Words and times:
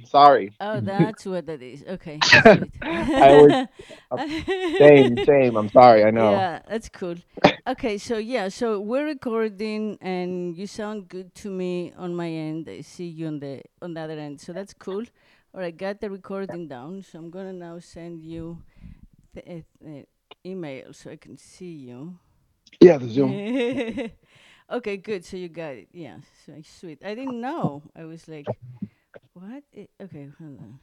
Sorry. 0.00 0.52
Oh, 0.60 0.80
that's 0.84 1.26
what 1.26 1.46
that 1.46 1.62
is. 1.62 1.84
Okay. 1.86 2.18
I 2.82 3.36
was 3.36 3.68
same, 4.78 5.16
same. 5.24 5.56
I'm 5.56 5.68
sorry. 5.68 6.04
I 6.04 6.10
know. 6.10 6.30
Yeah, 6.30 6.60
that's 6.68 6.88
cool. 6.88 7.16
Okay, 7.66 7.98
so 7.98 8.18
yeah, 8.18 8.48
so 8.48 8.80
we're 8.80 9.04
recording 9.06 9.98
and 10.00 10.56
you 10.56 10.66
sound 10.66 11.08
good 11.08 11.34
to 11.36 11.50
me 11.50 11.92
on 11.96 12.14
my 12.14 12.28
end. 12.28 12.68
I 12.68 12.80
see 12.80 13.06
you 13.06 13.26
on 13.26 13.40
the 13.40 13.62
on 13.80 13.94
the 13.94 14.00
other 14.00 14.18
end. 14.18 14.40
So 14.40 14.52
that's 14.52 14.74
cool. 14.74 15.04
All 15.54 15.60
right, 15.60 15.76
got 15.76 16.00
the 16.00 16.10
recording 16.10 16.68
down. 16.68 17.02
So 17.02 17.18
I'm 17.18 17.30
gonna 17.30 17.52
now 17.52 17.78
send 17.78 18.20
you 18.22 18.58
the 19.34 19.42
uh, 19.48 19.88
uh, 19.88 20.02
email 20.44 20.92
so 20.92 21.10
I 21.10 21.16
can 21.16 21.36
see 21.36 21.72
you. 21.88 22.18
Yeah, 22.80 22.98
the 22.98 23.08
Zoom. 23.08 23.30
okay, 24.72 24.96
good. 24.96 25.24
So 25.24 25.36
you 25.36 25.48
got 25.48 25.74
it. 25.74 25.88
Yeah, 25.92 26.16
so 26.46 26.54
sweet. 26.62 27.04
I 27.04 27.14
didn't 27.14 27.40
know. 27.40 27.82
I 27.94 28.04
was 28.04 28.26
like, 28.28 28.46
what? 29.34 29.64
I- 29.76 29.88
okay, 30.00 30.30
hold 30.38 30.58
on. 30.60 30.80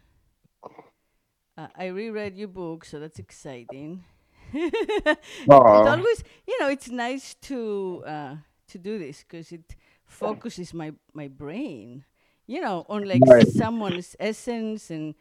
Uh, 1.57 1.67
I 1.75 1.87
reread 1.87 2.35
your 2.37 2.47
book, 2.47 2.85
so 2.85 2.99
that's 2.99 3.19
exciting. 3.19 4.03
it, 4.53 5.63
it 5.67 5.85
always, 5.85 6.23
you 6.47 6.59
know, 6.59 6.69
it's 6.69 6.89
nice 6.89 7.35
to 7.35 8.03
uh, 8.05 8.35
to 8.67 8.77
do 8.77 8.97
this 8.97 9.23
because 9.23 9.51
it 9.51 9.75
focuses 10.05 10.73
my 10.73 10.93
my 11.13 11.27
brain, 11.27 12.05
you 12.47 12.61
know, 12.61 12.85
on 12.89 13.07
like 13.07 13.27
Right. 13.27 13.47
someone's 13.47 14.15
essence 14.19 14.89
and 14.89 15.15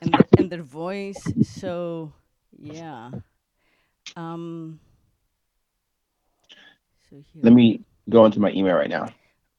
and 0.00 0.16
the, 0.18 0.26
and 0.36 0.50
their 0.50 0.62
voice. 0.62 1.32
So 1.40 2.12
yeah. 2.58 3.12
Um. 4.16 4.80
So 7.08 7.20
here 7.32 7.42
Let 7.42 7.52
me 7.52 7.82
go 8.08 8.24
into 8.24 8.40
my 8.40 8.50
email 8.52 8.74
right 8.74 8.88
now. 8.90 9.08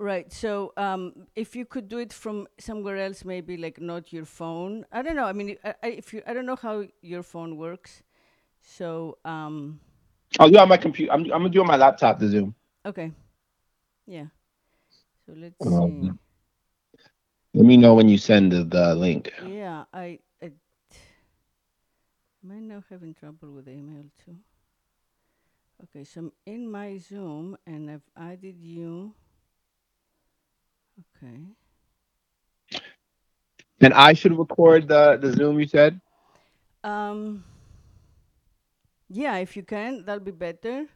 Right. 0.02 0.34
So, 0.34 0.74
um, 0.78 1.14
if 1.36 1.56
you 1.56 1.64
could 1.64 1.88
do 1.88 2.00
it 2.00 2.12
from 2.12 2.48
somewhere 2.60 2.98
else, 2.98 3.24
maybe 3.24 3.56
like 3.56 3.80
not 3.80 4.12
your 4.12 4.26
phone. 4.26 4.84
I 4.92 5.04
don't 5.04 5.16
know. 5.16 5.26
I 5.26 5.34
mean, 5.34 5.58
I, 5.64 5.76
I, 5.84 5.88
if 5.90 6.12
you, 6.12 6.24
I 6.26 6.34
don't 6.34 6.48
know 6.48 6.56
how 6.56 6.86
your 7.04 7.22
phone 7.22 7.56
works. 7.56 8.02
So, 8.64 9.20
um, 9.24 9.80
I'll 10.40 10.50
do 10.50 10.56
it 10.56 10.60
on 10.60 10.70
my 10.70 10.78
computer. 10.78 11.14
I'm, 11.14 11.22
I'm 11.26 11.30
gonna 11.30 11.50
do 11.50 11.60
it 11.60 11.62
on 11.62 11.68
my 11.68 11.76
laptop. 11.76 12.18
The 12.18 12.30
Zoom. 12.30 12.56
okay. 12.84 13.12
Yeah. 14.08 14.26
So 15.28 15.34
let's 15.38 15.64
see. 15.64 15.72
Um, 15.72 16.20
let 17.54 17.66
me 17.66 17.78
know 17.78 17.94
when 17.94 18.10
you 18.10 18.18
send 18.18 18.54
the, 18.54 18.64
the 18.64 18.96
link. 18.96 19.32
Yeah, 19.46 19.84
I, 19.94 20.18
I 20.42 20.52
might 22.42 22.64
now 22.64 22.84
having 22.90 23.14
trouble 23.14 23.52
with 23.52 23.70
email 23.70 24.06
too. 24.26 24.38
Okay, 25.84 26.04
so 26.04 26.22
I'm 26.22 26.32
in 26.48 26.72
my 26.72 26.98
Zoom 26.98 27.56
and 27.68 27.92
I've 27.92 28.10
added 28.18 28.64
you. 28.64 29.14
Okay. 31.22 32.82
And 33.82 33.94
I 33.94 34.14
should 34.14 34.38
record 34.38 34.88
the 34.88 35.18
the 35.18 35.34
Zoom. 35.34 35.60
You 35.60 35.68
said. 35.68 36.00
Um. 36.84 37.44
Yeah, 39.10 39.38
if 39.38 39.58
you 39.58 39.64
can, 39.64 40.06
that'll 40.06 40.24
be 40.24 40.32
better. 40.32 40.88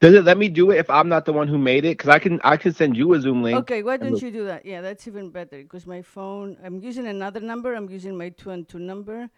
Does 0.00 0.14
it 0.14 0.24
let 0.24 0.36
me 0.36 0.48
do 0.48 0.72
it 0.72 0.78
if 0.78 0.90
I'm 0.90 1.08
not 1.08 1.24
the 1.24 1.32
one 1.32 1.46
who 1.46 1.56
made 1.56 1.84
it? 1.84 1.96
Because 1.96 2.10
I 2.10 2.18
can 2.18 2.40
I 2.42 2.56
can 2.56 2.74
send 2.74 2.96
you 2.96 3.14
a 3.14 3.20
Zoom 3.20 3.42
link. 3.42 3.56
Okay, 3.58 3.82
why 3.82 3.96
don't 3.96 4.20
you 4.20 4.32
do 4.32 4.44
that? 4.46 4.66
Yeah, 4.66 4.80
that's 4.80 5.06
even 5.06 5.30
better 5.30 5.62
because 5.62 5.86
my 5.86 6.02
phone, 6.02 6.56
I'm 6.62 6.80
using 6.80 7.06
another 7.06 7.38
number, 7.38 7.74
I'm 7.74 7.88
using 7.88 8.18
my 8.18 8.30
two 8.30 8.50
and 8.50 8.68
two 8.68 8.80
number, 8.80 9.30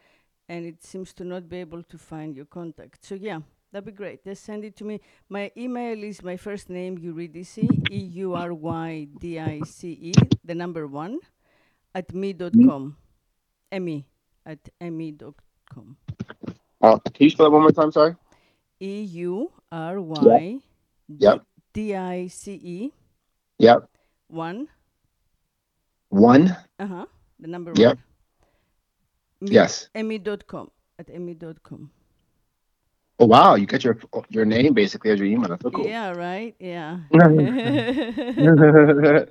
and 0.49 0.65
it 0.65 0.83
seems 0.83 1.13
to 1.15 1.25
not 1.25 1.49
be 1.51 1.59
able 1.59 1.83
to 1.83 1.99
find 1.99 2.35
your 2.35 2.47
contact. 2.47 3.05
So, 3.05 3.15
yeah, 3.15 3.41
that'd 3.75 3.85
be 3.85 3.91
great. 3.93 4.23
Just 4.23 4.45
send 4.45 4.63
it 4.65 4.77
to 4.77 4.85
me. 4.85 5.01
My 5.29 5.51
email 5.59 5.99
is 6.05 6.23
my 6.23 6.37
first 6.39 6.71
name, 6.71 6.97
Eurydice, 6.97 7.59
E 7.91 7.99
U 8.23 8.35
R 8.35 8.55
Y 8.55 9.09
D 9.19 9.39
I 9.41 9.65
C 9.65 9.91
E, 9.91 10.13
the 10.45 10.55
number 10.55 10.87
one, 10.87 11.19
at 11.93 12.15
me.com. 12.15 12.97
Me 13.75 14.07
at 14.47 14.63
me.com. 14.81 15.97
Uh, 16.81 16.99
can 17.11 17.25
you 17.25 17.31
spell 17.31 17.47
that 17.47 17.51
one 17.51 17.63
more 17.63 17.73
time? 17.73 17.91
Sorry. 17.91 18.15
E 18.79 19.03
U 19.27 19.51
R 19.73 20.01
Y 20.01 20.61
Yep. 21.09 21.43
D 21.73 21.97
I 21.97 22.29
C 22.29 22.53
E, 22.55 22.93
Yep. 23.59 23.91
one, 24.29 24.69
One. 26.11 26.55
uh 26.79 26.87
huh, 26.87 27.07
the 27.41 27.49
number 27.49 27.73
Yep. 27.75 27.99
one. 27.99 28.05
Me- 29.51 29.51
Yes. 29.51 29.89
Emmy.com 29.97 30.71
at 31.01 31.11
Emmy.com. 31.11 31.91
Oh 33.19 33.27
wow, 33.27 33.55
you 33.55 33.67
got 33.67 33.85
your 33.85 33.99
your 34.29 34.45
name 34.45 34.75
basically 34.75 35.11
as 35.11 35.19
your 35.19 35.29
email. 35.29 35.49
That's 35.49 35.63
so 35.63 35.71
cool. 35.71 35.87
Yeah, 35.87 36.11
right? 36.11 36.55
Yeah. 36.59 36.99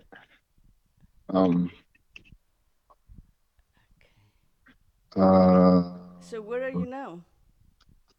um. 1.30 1.72
Uh, 5.16 5.94
so 6.20 6.42
where 6.42 6.64
are 6.64 6.70
you 6.70 6.86
now? 6.86 7.22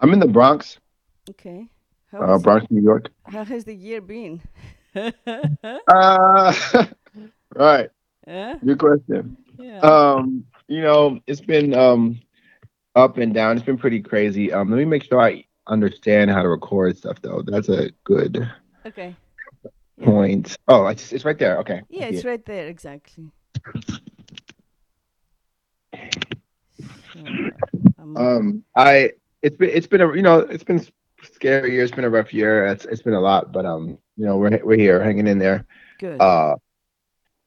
I'm 0.00 0.12
in 0.12 0.20
the 0.20 0.26
Bronx, 0.26 0.78
Okay. 1.30 1.68
How, 2.10 2.22
uh, 2.22 2.32
has, 2.32 2.42
Bronx, 2.42 2.66
New 2.70 2.82
York. 2.82 3.10
how 3.24 3.44
has 3.44 3.64
the 3.64 3.74
year 3.74 4.00
been? 4.00 4.40
Uh, 5.88 6.52
right. 7.54 7.90
yeah. 8.26 8.58
Good 8.64 8.78
question. 8.78 9.36
Yeah. 9.58 9.80
Um, 9.80 10.44
you 10.68 10.82
know, 10.82 11.18
it's 11.26 11.40
been 11.40 11.74
um 11.74 12.20
up 12.94 13.18
and 13.18 13.34
down. 13.34 13.56
It's 13.56 13.66
been 13.66 13.78
pretty 13.78 14.00
crazy. 14.00 14.52
Um, 14.52 14.70
let 14.70 14.78
me 14.78 14.84
make 14.84 15.04
sure 15.04 15.20
I 15.20 15.43
understand 15.66 16.30
how 16.30 16.42
to 16.42 16.48
record 16.48 16.96
stuff 16.96 17.20
though. 17.22 17.42
That's 17.44 17.68
a 17.68 17.90
good 18.04 18.48
okay. 18.86 19.16
Yeah. 19.96 20.06
point. 20.06 20.56
Oh, 20.68 20.86
it's 20.86 21.12
it's 21.12 21.24
right 21.24 21.38
there. 21.38 21.58
Okay. 21.58 21.82
Yeah, 21.88 22.06
it's 22.06 22.24
it. 22.24 22.28
right 22.28 22.44
there 22.44 22.66
exactly. 22.68 23.30
So, 27.12 27.20
um, 28.16 28.64
I 28.76 29.12
it's 29.42 29.56
been 29.56 29.70
it's 29.70 29.86
been 29.86 30.00
a 30.00 30.14
you 30.14 30.22
know 30.22 30.40
it's 30.40 30.64
been 30.64 30.84
scary 31.22 31.72
year. 31.72 31.84
It's 31.84 31.92
been 31.92 32.04
a 32.04 32.10
rough 32.10 32.32
year. 32.32 32.66
It's 32.66 32.84
it's 32.86 33.02
been 33.02 33.14
a 33.14 33.20
lot, 33.20 33.52
but 33.52 33.64
um, 33.66 33.98
you 34.16 34.24
know 34.26 34.36
we're 34.36 34.58
we're 34.64 34.76
here 34.76 35.02
hanging 35.02 35.26
in 35.26 35.38
there. 35.38 35.66
good. 35.98 36.20
Uh, 36.20 36.56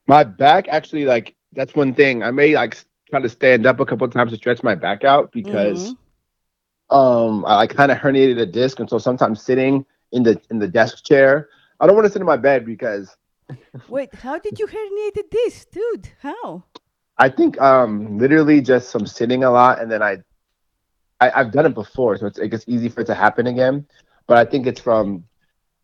my 0.07 0.23
back 0.23 0.67
actually 0.69 1.05
like 1.05 1.35
that's 1.53 1.75
one 1.75 1.93
thing. 1.93 2.23
I 2.23 2.31
may 2.31 2.55
like 2.55 2.77
try 3.09 3.21
to 3.21 3.29
stand 3.29 3.65
up 3.65 3.79
a 3.79 3.85
couple 3.85 4.05
of 4.05 4.13
times 4.13 4.31
to 4.31 4.37
stretch 4.37 4.63
my 4.63 4.75
back 4.75 5.03
out 5.03 5.31
because 5.31 5.93
Mhm. 5.93 5.97
Um 6.89 7.45
I, 7.45 7.59
I 7.61 7.67
kind 7.67 7.91
of 7.91 7.97
herniated 7.97 8.39
a 8.39 8.45
disc, 8.45 8.79
and 8.79 8.89
so 8.89 8.97
sometimes 8.97 9.41
sitting 9.41 9.85
in 10.11 10.23
the 10.23 10.39
in 10.49 10.59
the 10.59 10.67
desk 10.67 11.05
chair, 11.05 11.49
I 11.79 11.87
don't 11.87 11.95
want 11.95 12.05
to 12.05 12.11
sit 12.11 12.21
in 12.21 12.25
my 12.25 12.37
bed 12.37 12.65
because 12.65 13.15
Wait, 13.87 14.13
how 14.15 14.37
did 14.39 14.59
you 14.59 14.67
herniate 14.67 15.29
this, 15.31 15.65
dude? 15.65 16.09
How? 16.21 16.63
I 17.17 17.29
think 17.29 17.59
um 17.61 18.17
literally 18.17 18.61
just 18.61 18.89
some 18.89 19.07
sitting 19.07 19.43
a 19.43 19.51
lot, 19.51 19.81
and 19.81 19.91
then 19.91 20.03
I, 20.03 20.17
I 21.19 21.31
I've 21.31 21.51
done 21.51 21.65
it 21.65 21.73
before, 21.73 22.17
so 22.17 22.27
it's 22.27 22.39
it 22.39 22.49
gets 22.49 22.65
easy 22.67 22.89
for 22.89 23.01
it 23.01 23.07
to 23.07 23.15
happen 23.15 23.47
again. 23.47 23.85
But 24.27 24.37
I 24.37 24.45
think 24.45 24.67
it's 24.67 24.81
from 24.81 25.23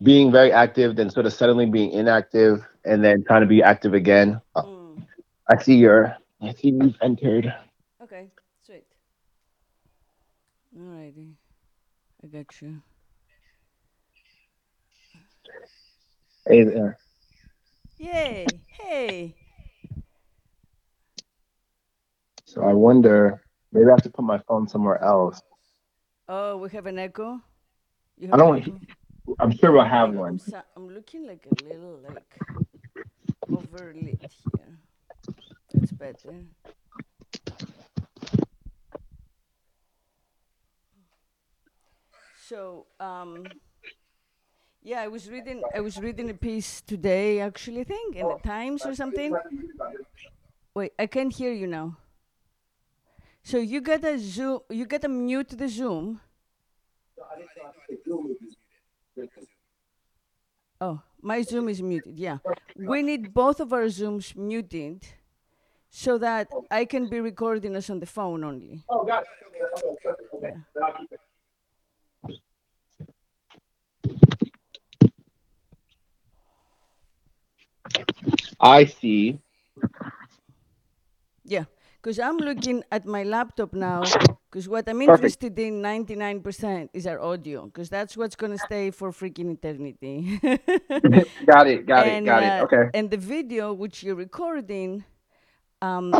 being 0.02 0.32
very 0.32 0.52
active, 0.52 0.96
then 0.96 1.10
sort 1.10 1.26
of 1.26 1.34
suddenly 1.34 1.66
being 1.66 1.92
inactive, 1.92 2.66
and 2.86 3.04
then 3.04 3.24
trying 3.24 3.42
to 3.42 3.48
be 3.48 3.64
active 3.64 3.94
again. 3.94 4.42
Mm. 4.56 5.06
I 5.50 5.62
see 5.62 5.76
your 5.76 6.18
I 6.42 6.54
see 6.54 6.70
you've 6.70 6.98
entered. 7.02 7.54
Okay, 8.02 8.28
sweet. 8.66 8.84
Alrighty. 10.78 11.34
I 12.24 12.28
got 12.28 12.62
you. 12.62 12.82
Hey 16.48 16.64
there. 16.64 16.98
Yay! 18.00 18.48
Hey! 18.68 19.36
So 22.46 22.64
I 22.64 22.74
wonder 22.74 23.44
maybe 23.72 23.86
I 23.88 23.92
have 23.92 24.02
to 24.02 24.10
put 24.10 24.26
my 24.26 24.40
phone 24.40 24.68
somewhere 24.68 25.02
else. 25.04 25.42
Oh, 26.28 26.58
we 26.58 26.70
have 26.72 26.88
an 26.88 26.98
echo. 26.98 27.40
You 28.18 28.30
I 28.30 28.32
have 28.32 28.40
don't 28.40 28.58
echo? 28.58 28.80
I'm 29.40 29.56
sure 29.56 29.72
we'll 29.72 29.84
have 29.84 30.10
Hang 30.10 30.18
on, 30.18 30.28
I'm, 30.28 30.40
one. 30.40 30.64
I'm 30.76 30.88
looking 30.88 31.28
like 31.28 31.46
a 31.46 31.64
little 31.64 32.00
like 32.04 32.40
overlit 33.50 34.20
here. 34.58 34.80
That's 35.74 35.92
better. 35.92 36.46
So, 42.54 42.86
um, 43.00 43.48
yeah, 44.84 45.02
I 45.02 45.08
was 45.08 45.28
reading. 45.28 45.64
I 45.74 45.80
was 45.80 45.98
reading 45.98 46.30
a 46.30 46.36
piece 46.36 46.82
today, 46.82 47.40
actually. 47.40 47.82
I 47.82 47.84
think 47.86 48.16
in 48.16 48.28
the 48.28 48.38
Times 48.44 48.86
or 48.86 48.94
something. 48.94 49.34
Wait, 50.76 50.94
I 51.00 51.08
can't 51.08 51.34
hear 51.34 51.52
you 51.52 51.66
now. 51.66 51.98
So 53.42 53.58
you 53.58 53.82
gotta 53.82 54.20
zoom. 54.20 54.60
You 54.70 54.86
gotta 54.86 55.10
mute 55.10 55.50
the 55.50 55.68
Zoom. 55.68 56.22
Oh, 60.80 61.02
my 61.24 61.42
Zoom 61.42 61.70
is 61.70 61.82
muted. 61.82 62.20
Yeah. 62.20 62.38
We 62.78 63.02
need 63.02 63.34
both 63.34 63.62
of 63.62 63.74
our 63.74 63.90
Zooms 63.90 64.36
muted 64.38 65.08
so 65.90 66.20
that 66.20 66.50
I 66.70 66.86
can 66.86 67.10
be 67.10 67.20
recording 67.20 67.76
us 67.76 67.90
on 67.90 68.00
the 68.00 68.06
phone 68.06 68.44
only. 68.44 68.84
Oh, 68.90 69.04
got 69.04 69.24
it. 69.24 69.30
Okay, 69.84 70.14
okay. 70.38 71.18
I 78.60 78.86
see. 78.86 79.40
Yeah. 81.44 81.66
because 82.04 82.20
I'm 82.20 82.36
looking 82.36 82.84
at 82.92 83.06
my 83.06 83.24
laptop 83.24 83.74
now. 83.74 84.04
Because 84.52 84.68
what 84.68 84.88
I'm 84.90 85.00
Perfect. 85.00 85.24
interested 85.24 85.58
in 85.58 85.82
99% 85.82 86.90
is 86.94 87.08
our 87.08 87.20
audio, 87.22 87.66
because 87.66 87.90
that's 87.90 88.18
what's 88.18 88.36
going 88.36 88.52
to 88.52 88.58
stay 88.60 88.92
for 88.92 89.12
freaking 89.12 89.54
eternity. 89.56 90.38
got 91.48 91.68
it. 91.68 91.88
Got 91.88 92.08
and, 92.08 92.28
it. 92.28 92.30
Got 92.30 92.44
uh, 92.44 92.46
it. 92.46 92.64
Okay. 92.64 92.90
And 92.94 93.10
the 93.10 93.18
video 93.18 93.72
which 93.72 94.04
you're 94.04 94.20
recording, 94.20 95.06
um, 95.82 96.14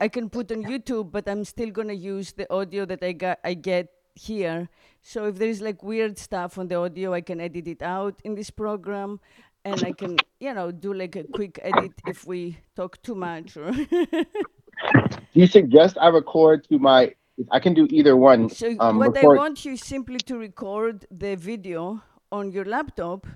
I 0.00 0.08
can 0.08 0.30
put 0.30 0.50
on 0.50 0.64
YouTube, 0.64 1.12
but 1.12 1.28
I'm 1.28 1.44
still 1.44 1.70
gonna 1.70 1.92
use 1.96 2.32
the 2.32 2.50
audio 2.52 2.84
that 2.86 3.02
I 3.02 3.12
got 3.12 3.38
I 3.44 3.54
get 3.54 3.88
here. 4.20 4.68
So 5.02 5.26
if 5.26 5.36
there's 5.38 5.60
like 5.60 5.82
weird 5.82 6.18
stuff 6.18 6.58
on 6.58 6.68
the 6.68 6.76
audio, 6.76 7.12
I 7.14 7.20
can 7.22 7.40
edit 7.40 7.66
it 7.66 7.82
out 7.82 8.20
in 8.24 8.34
this 8.34 8.50
program, 8.50 9.20
and 9.64 9.82
I 9.84 9.92
can 9.92 10.16
you 10.40 10.52
know 10.54 10.70
do 10.70 10.92
like 10.92 11.16
a 11.16 11.24
quick 11.24 11.58
edit 11.62 11.92
if 12.06 12.26
we 12.26 12.58
talk 12.76 13.00
too 13.02 13.14
much 13.14 13.56
or. 13.56 13.70
Do 13.72 15.20
you 15.32 15.46
suggest 15.46 15.96
I 16.00 16.08
record 16.08 16.68
to 16.68 16.78
my? 16.78 17.14
I 17.50 17.58
can 17.58 17.72
do 17.72 17.86
either 17.90 18.16
one. 18.16 18.50
so 18.50 18.74
um, 18.80 18.98
what 18.98 19.14
record- 19.14 19.38
I 19.38 19.40
want 19.40 19.64
you 19.64 19.74
simply 19.76 20.18
to 20.28 20.36
record 20.36 21.06
the 21.10 21.36
video 21.36 22.02
on 22.30 22.52
your 22.52 22.66
laptop 22.66 23.26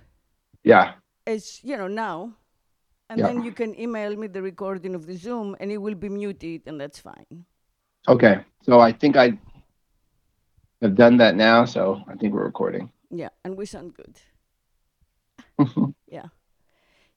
Yeah. 0.63 0.93
as 1.27 1.61
you 1.65 1.77
know 1.79 1.89
now 1.89 2.35
and 3.09 3.19
Yeah. 3.19 3.27
then 3.29 3.43
you 3.43 3.53
can 3.53 3.71
email 3.81 4.15
me 4.17 4.27
the 4.27 4.43
recording 4.43 4.95
of 4.95 5.07
the 5.07 5.17
zoom 5.17 5.57
and 5.59 5.73
it 5.73 5.79
will 5.79 5.95
be 5.95 6.11
muted 6.11 6.61
and 6.67 6.79
that's 6.79 6.99
fine 7.01 7.47
Okay. 8.07 8.35
So 8.67 8.79
I 8.81 8.93
think 8.93 9.17
I 9.17 9.39
have 10.85 10.95
done 10.97 11.17
that 11.19 11.35
now. 11.37 11.65
So 11.65 12.03
I 12.09 12.15
think 12.17 12.35
we're 12.35 12.45
recording. 12.45 12.91
yeah 13.11 13.31
and 13.45 13.57
we 13.57 13.67
sound 13.67 13.95
good 14.01 14.17
yeah 16.17 16.29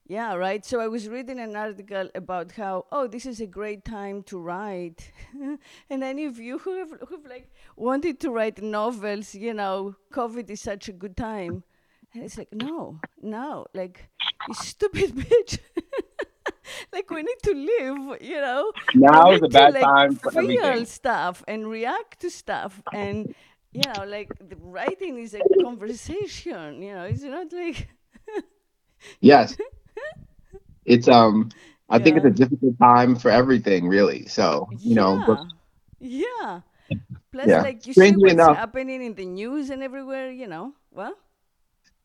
yeah 0.08 0.34
right 0.36 0.66
so 0.66 0.80
i 0.80 0.88
was 0.88 1.08
reading 1.10 1.40
an 1.40 1.56
article 1.56 2.10
about 2.16 2.52
how 2.54 2.86
oh 2.92 3.08
this 3.08 3.26
is 3.26 3.42
a 3.42 3.48
great 3.48 3.84
time 3.84 4.24
to 4.24 4.40
write 4.40 5.12
and 5.90 6.04
any 6.04 6.26
of 6.26 6.38
you 6.40 6.60
who 6.60 6.78
have 6.78 6.94
who've 7.10 7.26
like 7.28 7.50
wanted 7.76 8.20
to 8.20 8.30
write 8.30 8.62
novels 8.62 9.34
you 9.36 9.54
know 9.54 9.96
covid 10.14 10.50
is 10.50 10.62
such 10.62 10.88
a 10.90 10.94
good 10.94 11.18
time 11.18 11.64
and 12.14 12.24
it's 12.24 12.38
like 12.38 12.54
no 12.54 13.00
no 13.22 13.66
like 13.74 14.10
you 14.48 14.54
stupid 14.54 15.16
bitch 15.24 15.60
like 16.94 17.10
we 17.10 17.24
need 17.24 17.42
to 17.44 17.54
live 17.54 18.22
you 18.22 18.40
know 18.42 18.72
Now 18.94 19.32
is 19.32 19.42
a 19.42 19.48
need 19.48 19.52
to, 19.52 19.60
bad 19.60 19.74
like, 19.74 19.92
time 19.92 20.16
for 20.16 20.32
feel 20.32 20.64
everything. 20.64 20.86
stuff 20.86 21.44
and 21.48 21.68
react 21.70 22.22
to 22.22 22.30
stuff 22.30 22.84
and 22.94 23.34
you 23.78 23.86
know 23.94 24.04
like 24.16 24.30
the 24.52 24.58
writing 24.76 25.14
is 25.26 25.34
a 25.34 25.42
conversation 25.68 26.82
you 26.86 26.94
know 26.96 27.06
it's 27.12 27.24
not 27.38 27.52
like 27.64 27.80
Yes. 29.22 29.56
It's 30.86 31.08
um. 31.08 31.50
I 31.90 32.00
think 32.00 32.18
it's 32.18 32.26
a 32.26 32.30
difficult 32.44 32.78
time 32.80 33.16
for 33.16 33.30
everything, 33.32 33.88
really. 33.88 34.26
So 34.28 34.68
you 34.80 34.96
know, 34.96 35.24
but 35.28 35.40
yeah 36.00 36.50
yeah 36.50 36.60
plus 37.32 37.48
Yeah. 37.48 37.62
like 37.62 37.86
you 37.88 37.94
see 37.94 38.00
Strangely 38.00 38.34
what's 38.34 38.34
enough- 38.34 38.58
happening 38.58 39.02
in 39.04 39.14
the 39.16 39.26
news 39.26 39.70
and 39.70 39.82
everywhere 39.84 40.32
you 40.32 40.48
know 40.48 40.74
well 40.92 41.16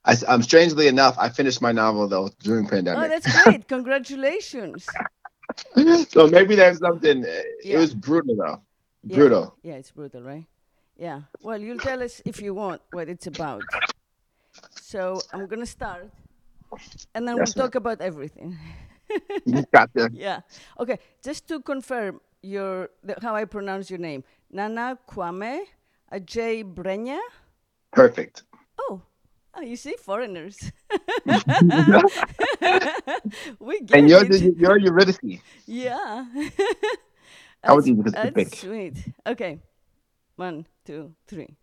I, 0.04 0.16
am 0.28 0.42
strangely 0.42 0.86
enough, 0.88 1.14
I 1.18 1.28
finished 1.28 1.60
my 1.62 1.72
novel 1.72 2.08
though 2.08 2.30
during 2.42 2.66
pandemic. 2.66 3.04
oh 3.04 3.08
that's 3.08 3.28
great 3.44 3.68
congratulations 3.68 4.86
so 6.08 6.26
maybe 6.28 6.54
there's 6.56 6.78
something. 6.78 7.24
uh, 7.24 7.28
Yeah. 7.62 7.76
It 7.76 7.78
was 7.78 7.94
brutal 7.94 8.36
though. 8.36 8.58
Yeah. 9.04 9.16
Brutal. 9.16 9.44
yeah 9.62 9.74
it's 9.80 9.90
brutal 9.90 10.22
right 10.22 10.46
yeah 11.02 11.20
well 11.42 11.60
you'll 11.60 11.82
tell 11.90 12.00
us 12.06 12.22
if 12.24 12.36
you 12.44 12.54
want 12.54 12.80
what 12.96 13.08
it's 13.08 13.26
about 13.26 13.62
so 14.92 15.02
i'm 15.32 15.46
gonna 15.50 15.66
start 15.66 16.06
and 17.14 17.26
then 17.26 17.36
Yes, 17.36 17.54
we'll 17.56 17.64
talk 17.66 17.74
about 17.74 18.00
everything 18.00 18.56
You 19.44 19.60
got 19.76 19.92
the 19.92 20.08
yeah. 20.14 20.40
Okay. 20.80 20.96
Just 21.22 21.44
to 21.48 21.60
confirm 21.60 22.20
your 22.40 22.88
the, 23.04 23.12
how 23.20 23.36
I 23.36 23.44
pronounce 23.44 23.90
your 23.92 23.98
name, 24.00 24.24
Nana 24.50 24.96
Kwame 25.10 25.68
Adjei-Brenyah. 26.10 27.20
perfect. 27.92 28.44
Oh, 28.80 29.02
oh, 29.54 29.60
you 29.60 29.76
see, 29.76 29.96
foreigners. 30.00 30.56
we 33.60 33.80
get 33.84 33.96
And 33.98 34.08
you're 34.08 34.24
it. 34.24 34.30
the, 34.32 34.54
you're 34.56 34.78
Eurydice. 34.78 35.18
yeah. 35.66 36.24
That 37.64 37.76
was 37.76 37.84
That's- 37.84 37.86
easy 37.86 38.02
to 38.02 38.10
That's 38.10 38.34
pick. 38.34 38.54
sweet. 38.56 38.96
Okay. 39.26 39.60
One, 40.36 40.66
two, 40.84 41.14
three. 41.26 41.56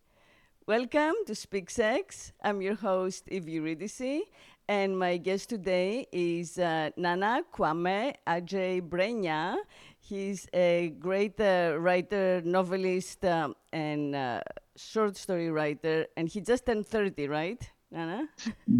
Welcome 0.68 1.13
to 1.27 1.36
Speak 1.36 1.69
Sex. 1.69 2.31
I'm 2.44 2.62
your 2.62 2.75
host, 2.75 3.25
Eurydice, 3.31 4.21
and 4.68 4.98
my 4.98 5.18
guest 5.18 5.50
today 5.50 6.07
is 6.12 6.57
uh, 6.60 6.92
Nana 6.98 7.44
Kwame 7.54 8.13
Adjei-Brenyah. 8.27 9.57
He's 10.00 10.48
a 10.54 10.94
great 11.00 11.39
uh, 11.42 11.75
writer, 11.80 12.42
novelist, 12.45 13.25
um, 13.25 13.56
and 13.74 14.16
uh, 14.16 14.42
short 14.75 15.18
story 15.18 15.50
writer, 15.51 16.07
and 16.18 16.27
he 16.30 16.42
just 16.42 16.66
turned 16.66 16.88
30, 16.88 17.27
right, 17.27 17.71
Nana? 17.92 18.27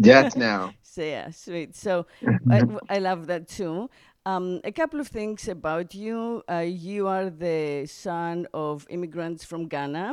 Yes, 0.00 0.36
now. 0.36 0.74
So 0.82 1.02
yeah, 1.02 1.30
sweet. 1.30 1.76
So 1.76 2.06
I, 2.48 2.62
I 2.88 2.98
love 2.98 3.26
that 3.28 3.48
too. 3.48 3.90
Um, 4.26 4.60
a 4.64 4.72
couple 4.72 5.00
of 5.00 5.08
things 5.08 5.48
about 5.48 5.94
you. 5.94 6.42
Uh, 6.46 6.58
you 6.58 7.06
are 7.06 7.30
the 7.30 7.86
son 7.86 8.46
of 8.52 8.86
immigrants 8.90 9.44
from 9.44 9.66
Ghana, 9.66 10.12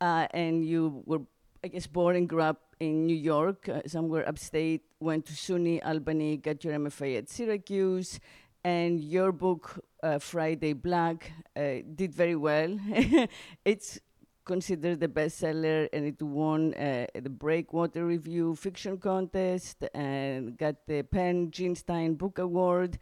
uh, 0.00 0.26
and 0.32 0.64
you 0.64 1.02
were, 1.04 1.20
I 1.62 1.68
guess, 1.68 1.86
born 1.86 2.16
and 2.16 2.26
grew 2.26 2.40
up 2.40 2.74
in 2.80 3.04
New 3.04 3.16
York, 3.16 3.68
uh, 3.68 3.82
somewhere 3.86 4.26
upstate. 4.26 4.82
Went 4.98 5.26
to 5.26 5.34
SUNY 5.34 5.84
Albany, 5.84 6.38
got 6.38 6.64
your 6.64 6.72
MFA 6.72 7.18
at 7.18 7.28
Syracuse, 7.28 8.18
and 8.64 8.98
your 8.98 9.30
book 9.30 9.78
uh, 10.02 10.18
Friday 10.18 10.72
Black 10.72 11.30
uh, 11.54 11.84
did 11.94 12.14
very 12.14 12.36
well. 12.36 12.78
it's 13.66 14.00
considered 14.46 15.00
the 15.00 15.08
bestseller 15.08 15.88
and 15.92 16.06
it 16.06 16.20
won 16.22 16.74
uh, 16.74 17.06
the 17.14 17.30
Breakwater 17.30 18.06
Review 18.06 18.54
Fiction 18.54 18.98
Contest 18.98 19.84
and 19.94 20.56
got 20.56 20.76
the 20.86 21.02
PEN/Jean 21.02 21.74
Stein 21.74 22.14
Book 22.14 22.38
Award. 22.38 22.98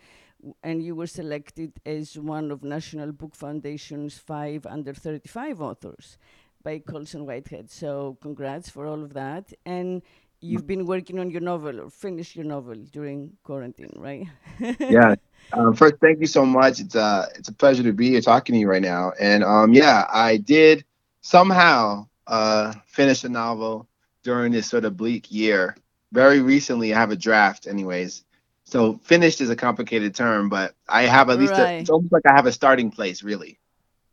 And 0.62 0.82
you 0.82 0.94
were 0.94 1.06
selected 1.06 1.72
as 1.86 2.18
one 2.18 2.50
of 2.50 2.64
National 2.64 3.12
Book 3.12 3.34
Foundation's 3.34 4.18
five 4.18 4.66
under 4.66 4.92
35 4.92 5.60
authors 5.60 6.18
by 6.62 6.80
Colson 6.80 7.26
Whitehead. 7.26 7.70
So, 7.70 8.18
congrats 8.20 8.68
for 8.68 8.86
all 8.86 9.02
of 9.02 9.14
that. 9.14 9.52
And 9.64 10.02
you've 10.40 10.66
been 10.66 10.86
working 10.86 11.18
on 11.20 11.30
your 11.30 11.40
novel 11.40 11.80
or 11.80 11.90
finished 11.90 12.34
your 12.34 12.44
novel 12.44 12.74
during 12.92 13.32
quarantine, 13.44 13.92
right? 13.96 14.26
Yeah. 14.80 15.14
Um, 15.52 15.74
first, 15.74 15.96
thank 16.00 16.20
you 16.20 16.26
so 16.26 16.46
much. 16.46 16.80
It's 16.80 16.94
uh 16.94 17.26
it's 17.34 17.48
a 17.48 17.52
pleasure 17.52 17.82
to 17.82 17.92
be 17.92 18.10
here 18.10 18.20
talking 18.20 18.54
to 18.54 18.58
you 18.58 18.68
right 18.68 18.82
now. 18.82 19.12
And 19.18 19.42
um, 19.44 19.72
yeah, 19.72 20.06
I 20.12 20.36
did 20.36 20.84
somehow 21.20 22.06
uh, 22.26 22.74
finish 22.86 23.24
a 23.24 23.28
novel 23.28 23.88
during 24.22 24.52
this 24.52 24.68
sort 24.68 24.84
of 24.84 24.96
bleak 24.96 25.30
year. 25.32 25.76
Very 26.12 26.40
recently, 26.40 26.94
I 26.94 26.98
have 26.98 27.10
a 27.10 27.16
draft, 27.16 27.66
anyways. 27.66 28.24
So 28.72 28.98
finished 29.02 29.42
is 29.42 29.50
a 29.50 29.56
complicated 29.56 30.14
term, 30.14 30.48
but 30.48 30.74
I 30.88 31.02
have 31.02 31.28
at 31.28 31.38
least 31.38 31.52
a, 31.52 31.64
Right. 31.64 31.80
it's 31.82 31.90
almost 31.90 32.10
like 32.10 32.24
I 32.24 32.32
have 32.34 32.46
a 32.46 32.52
starting 32.52 32.90
place, 32.90 33.22
really. 33.22 33.58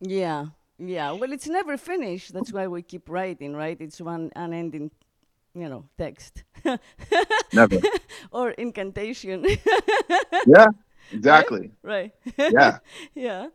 Yeah, 0.02 0.48
yeah. 0.78 1.14
Well, 1.14 1.32
it's 1.32 1.48
never 1.48 1.78
finished. 1.78 2.34
That's 2.34 2.52
why 2.52 2.68
we 2.68 2.82
keep 2.82 3.08
writing, 3.08 3.56
right? 3.56 3.80
It's 3.80 4.02
one 4.02 4.34
unending, 4.36 4.92
you 5.56 5.70
know, 5.70 5.86
text 5.98 6.44
Never. 7.54 7.80
or 8.34 8.52
incantation, 8.52 9.46
yeah. 10.46 10.68
Exactly. 11.14 11.72
right? 11.84 12.12
Yeah. 12.38 12.80
yeah. 13.16 13.48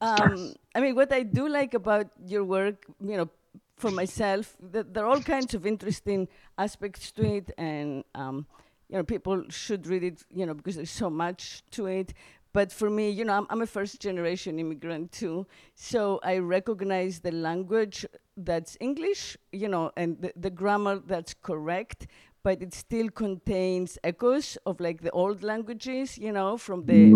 Um, 0.00 0.54
I 0.74 0.80
mean, 0.80 0.94
what 0.94 1.12
I 1.12 1.22
do 1.22 1.50
like 1.50 1.74
about 1.74 2.08
your 2.24 2.44
work, 2.44 2.86
you 3.04 3.18
know, 3.18 3.28
for 3.76 3.90
myself, 3.90 4.56
that 4.72 4.94
there 4.94 5.04
are 5.04 5.12
all 5.12 5.20
kinds 5.20 5.52
of 5.52 5.66
interesting 5.66 6.28
aspects 6.56 7.12
to 7.12 7.22
it, 7.24 7.52
and 7.58 8.04
um, 8.14 8.46
you 8.88 8.96
know, 8.96 9.04
people 9.04 9.44
should 9.48 9.86
read 9.86 10.04
it, 10.04 10.24
you 10.32 10.46
know, 10.46 10.54
because 10.54 10.76
there's 10.76 10.90
so 10.90 11.10
much 11.10 11.62
to 11.72 11.86
it. 11.86 12.14
But 12.52 12.72
for 12.72 12.88
me, 12.88 13.10
you 13.10 13.24
know, 13.24 13.34
I'm, 13.34 13.46
I'm 13.50 13.60
a 13.60 13.66
first 13.66 14.00
generation 14.00 14.58
immigrant 14.58 15.12
too, 15.12 15.46
so 15.74 16.20
I 16.22 16.38
recognize 16.38 17.20
the 17.20 17.32
language 17.32 18.06
that's 18.36 18.78
English, 18.80 19.36
you 19.52 19.68
know, 19.68 19.92
and 19.96 20.20
the, 20.22 20.32
the 20.36 20.50
grammar 20.50 21.00
that's 21.06 21.34
correct, 21.34 22.06
but 22.42 22.62
it 22.62 22.72
still 22.72 23.10
contains 23.10 23.98
echoes 24.04 24.56
of 24.64 24.80
like 24.80 25.02
the 25.02 25.10
old 25.10 25.42
languages, 25.42 26.16
you 26.16 26.32
know, 26.32 26.56
from 26.56 26.86
the 26.86 27.10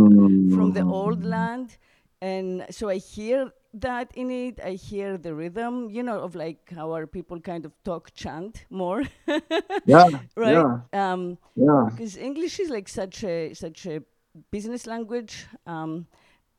from 0.54 0.72
the 0.72 0.82
old 0.82 1.22
mm. 1.22 1.30
land. 1.30 1.78
And 2.20 2.66
so 2.68 2.90
i 2.90 2.96
hear 2.96 3.50
that 3.72 4.10
in 4.14 4.30
it 4.30 4.60
i 4.64 4.72
hear 4.72 5.16
the 5.16 5.34
rhythm 5.34 5.88
you 5.90 6.02
know 6.02 6.18
of 6.20 6.34
like 6.34 6.70
how 6.74 6.92
our 6.92 7.06
people 7.06 7.40
kind 7.40 7.64
of 7.64 7.72
talk 7.84 8.12
chant 8.14 8.64
more 8.70 9.02
Yeah. 9.84 10.08
right 10.36 10.66
Yeah. 10.66 10.80
um 10.92 11.38
Yeah. 11.56 11.90
because 11.90 12.16
english 12.16 12.58
is 12.60 12.70
like 12.70 12.88
such 12.88 13.24
a 13.24 13.52
such 13.54 13.86
a 13.86 14.02
business 14.50 14.86
language 14.86 15.46
um 15.66 16.06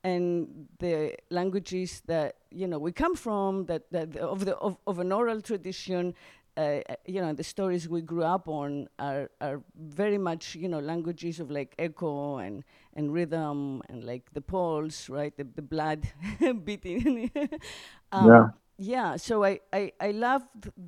and 0.04 0.66
the 0.78 1.14
languages 1.30 2.02
that 2.06 2.36
you 2.50 2.66
know 2.66 2.78
we 2.78 2.92
come 2.92 3.14
from 3.14 3.66
that, 3.66 3.90
that 3.92 4.16
of 4.16 4.44
the 4.44 4.56
of, 4.58 4.76
of 4.86 4.98
an 4.98 5.12
oral 5.12 5.40
tradition 5.40 6.14
uh, 6.56 6.80
you 7.06 7.20
know, 7.20 7.32
the 7.32 7.42
stories 7.44 7.88
we 7.88 8.02
grew 8.02 8.22
up 8.24 8.48
on 8.48 8.88
are 8.98 9.30
are 9.40 9.62
very 9.76 10.18
much, 10.18 10.54
you 10.54 10.68
know, 10.68 10.80
languages 10.80 11.40
of 11.40 11.50
like 11.50 11.74
echo 11.78 12.36
and 12.38 12.62
and 12.94 13.12
rhythm 13.12 13.82
and 13.88 14.04
like 14.04 14.32
the 14.32 14.40
pulse, 14.40 15.08
right? 15.08 15.36
The 15.36 15.44
the 15.44 15.62
blood 15.62 16.08
beating. 16.64 17.30
um, 18.12 18.42
Yeah. 18.42 18.52
Yeah. 18.78 19.16
So 19.16 19.44
I 19.44 19.60
I 19.72 19.92
I 20.00 20.10
love 20.12 20.42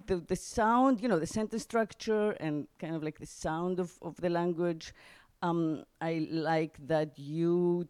the 0.07 0.17
the 0.19 0.37
sound, 0.37 1.01
you 1.03 1.09
know, 1.09 1.19
the 1.19 1.27
sentence 1.27 1.63
structure 1.63 2.33
and 2.41 2.67
kind 2.79 2.95
of 2.97 3.03
like 3.03 3.19
the 3.19 3.27
sound 3.27 3.79
of 3.81 3.99
of 4.03 4.17
the 4.21 4.31
language. 4.31 4.93
Um, 5.43 5.85
I 6.01 6.27
like 6.31 6.77
that 6.89 7.19
you 7.19 7.87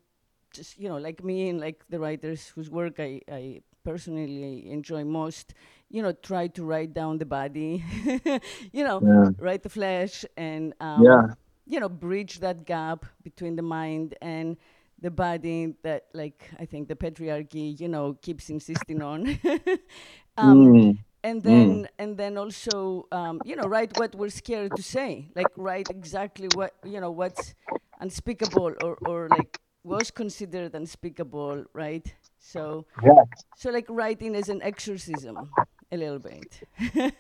just 0.53 0.79
you 0.79 0.89
know 0.89 0.99
like 0.99 1.23
me 1.25 1.49
and 1.49 1.61
like 1.61 1.85
the 1.89 1.99
writers 1.99 2.49
whose 2.49 2.71
work 2.71 2.99
I, 2.99 3.21
I 3.31 3.61
personally 3.85 4.71
enjoy 4.71 5.05
most 5.05 5.55
you 5.91 6.03
know 6.03 6.13
try 6.13 6.47
to 6.49 6.65
write 6.65 6.93
down 6.95 7.19
the 7.19 7.27
body 7.27 7.83
you 8.73 8.85
know 8.85 9.03
Yeah. 9.03 9.31
write 9.39 9.63
the 9.63 9.69
flesh 9.69 10.25
and 10.37 10.75
um, 10.81 11.25
Yeah. 11.25 11.35
You 11.67 11.81
know 11.81 11.89
bridge 11.89 12.41
that 12.41 12.65
gap 12.67 13.05
between 13.23 13.57
the 13.57 13.63
mind 13.63 14.15
and 14.23 14.57
the 15.01 15.11
body 15.11 15.75
that 15.83 16.07
like 16.15 16.51
i 16.59 16.65
think 16.65 16.89
the 16.89 16.95
patriarchy 16.97 17.79
you 17.81 17.89
know 17.89 18.15
keeps 18.23 18.51
insisting 18.51 19.03
on 19.03 19.39
um, 20.37 20.71
Mm. 20.73 20.99
and 21.23 21.43
Mm. 21.45 21.45
then 21.45 21.89
and 21.99 22.17
then 22.17 22.37
also 22.37 23.07
um, 23.13 23.41
you 23.45 23.57
know 23.57 23.67
write 23.67 23.95
what 23.95 24.15
we're 24.15 24.29
scared 24.31 24.75
to 24.77 24.83
say 24.83 25.29
like 25.35 25.51
write 25.57 25.91
exactly 25.91 26.49
what 26.49 26.75
you 26.85 27.01
know 27.01 27.11
what's 27.11 27.55
unspeakable 28.01 28.75
or 28.79 28.99
or 29.05 29.29
like 29.29 29.61
was 29.85 30.11
considered 30.11 30.75
unspeakable 30.75 31.65
right 31.73 32.15
so 32.39 32.85
Yeah. 33.03 33.25
so 33.55 33.71
like 33.71 33.87
writing 33.89 34.35
is 34.35 34.49
an 34.49 34.63
exorcism 34.63 35.51
a 35.93 35.97
little 35.97 36.19
bit 36.19 36.63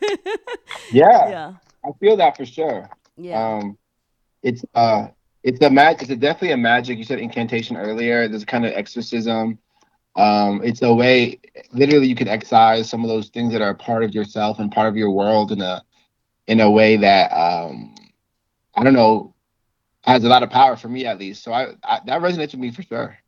Yeah. 0.91 1.21
yeah 1.23 1.55
I 1.85 1.93
feel 2.01 2.17
that 2.17 2.37
for 2.37 2.45
sure. 2.47 2.91
yeah 3.17 3.55
Um, 3.55 3.79
it's 4.45 4.65
uh, 4.75 5.09
it's 5.43 5.61
a 5.63 5.71
mag. 5.71 6.01
It's 6.01 6.11
a, 6.11 6.17
definitely 6.17 6.53
a 6.53 6.57
magic. 6.57 6.99
You 6.99 7.05
said 7.05 7.19
incantation 7.19 7.77
earlier. 7.77 8.29
There's 8.29 8.45
kind 8.45 8.65
of 8.65 8.73
exorcism. 8.73 9.59
Um, 10.17 10.61
it's 10.63 10.83
a 10.83 10.95
way, 10.95 11.41
literally, 11.73 12.07
you 12.07 12.15
can 12.15 12.29
excise 12.29 12.89
some 12.89 13.03
of 13.03 13.09
those 13.09 13.31
things 13.31 13.53
that 13.53 13.63
are 13.63 13.75
part 13.75 14.05
of 14.05 14.15
yourself 14.15 14.61
and 14.61 14.71
part 14.71 14.87
of 14.87 14.97
your 14.97 15.11
world 15.11 15.51
in 15.51 15.61
a 15.61 15.83
in 16.47 16.61
a 16.61 16.71
way 16.71 16.97
that 16.99 17.33
um, 17.33 17.95
I 18.77 18.85
don't 18.85 18.95
know 18.95 19.35
has 20.03 20.23
a 20.23 20.29
lot 20.29 20.43
of 20.43 20.51
power 20.51 20.77
for 20.77 20.89
me 20.89 21.07
at 21.07 21.19
least. 21.19 21.43
So 21.43 21.53
I, 21.53 21.75
I 21.83 22.01
that 22.07 22.21
resonates 22.21 22.53
with 22.53 22.61
me 22.61 22.71
for 22.71 22.83
sure. 22.83 23.19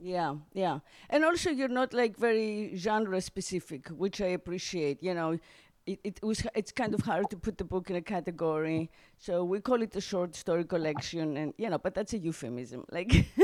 Yeah, 0.00 0.36
yeah. 0.52 0.78
And 1.10 1.24
also 1.24 1.50
you're 1.50 1.68
not 1.68 1.92
like 1.92 2.16
very 2.16 2.76
genre 2.76 3.20
specific, 3.20 3.88
which 3.88 4.20
I 4.20 4.26
appreciate. 4.26 5.02
You 5.02 5.14
know, 5.14 5.38
it, 5.88 6.00
it 6.04 6.20
was 6.22 6.46
it's 6.54 6.72
kind 6.72 6.94
of 6.94 7.00
hard 7.02 7.30
to 7.30 7.36
put 7.36 7.58
the 7.58 7.64
book 7.64 7.90
in 7.90 7.96
a 7.96 8.02
category. 8.02 8.90
So 9.18 9.44
we 9.44 9.60
call 9.60 9.82
it 9.82 9.96
a 9.96 10.00
short 10.00 10.36
story 10.36 10.64
collection 10.64 11.36
and 11.36 11.54
you 11.58 11.70
know, 11.70 11.78
but 11.78 11.94
that's 11.94 12.12
a 12.12 12.18
euphemism. 12.18 12.84
Like 12.90 13.12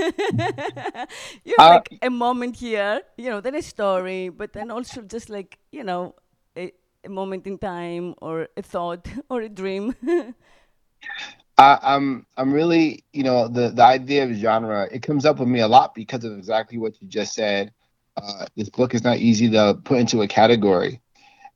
you 1.45 1.55
have 1.59 1.67
Uh, 1.67 1.81
like 1.81 1.89
a 2.03 2.11
moment 2.11 2.57
here, 2.57 3.01
you 3.17 3.31
know, 3.31 3.41
then 3.41 3.55
a 3.55 3.63
story, 3.63 4.29
but 4.29 4.53
then 4.53 4.71
also 4.71 5.03
just 5.03 5.31
like, 5.31 5.59
you 5.73 5.85
know, 5.85 6.15
a, 6.57 6.73
a 7.05 7.09
moment 7.09 7.47
in 7.47 7.59
time 7.59 8.15
or 8.21 8.49
a 8.57 8.63
thought 8.63 9.09
or 9.31 9.43
a 9.43 9.49
dream. 9.49 9.95
I, 11.59 11.79
I'm 11.83 12.27
I'm 12.37 12.53
really 12.53 13.05
you 13.13 13.23
know 13.23 13.49
the 13.49 13.71
the 13.71 13.83
idea 13.85 14.25
of 14.25 14.33
genre 14.33 14.89
it 14.91 15.03
comes 15.03 15.25
up 15.25 15.39
with 15.39 15.49
me 15.49 15.61
a 15.61 15.69
lot 15.69 15.95
because 15.95 16.25
of 16.25 16.37
exactly 16.37 16.79
what 16.79 17.01
you 17.01 17.09
just 17.09 17.35
said. 17.35 17.73
Uh, 18.17 18.47
this 18.57 18.71
book 18.71 18.95
is 18.95 19.05
not 19.05 19.19
easy 19.19 19.51
to 19.51 19.79
put 19.85 19.99
into 19.99 20.23
a 20.23 20.29
category, 20.29 21.01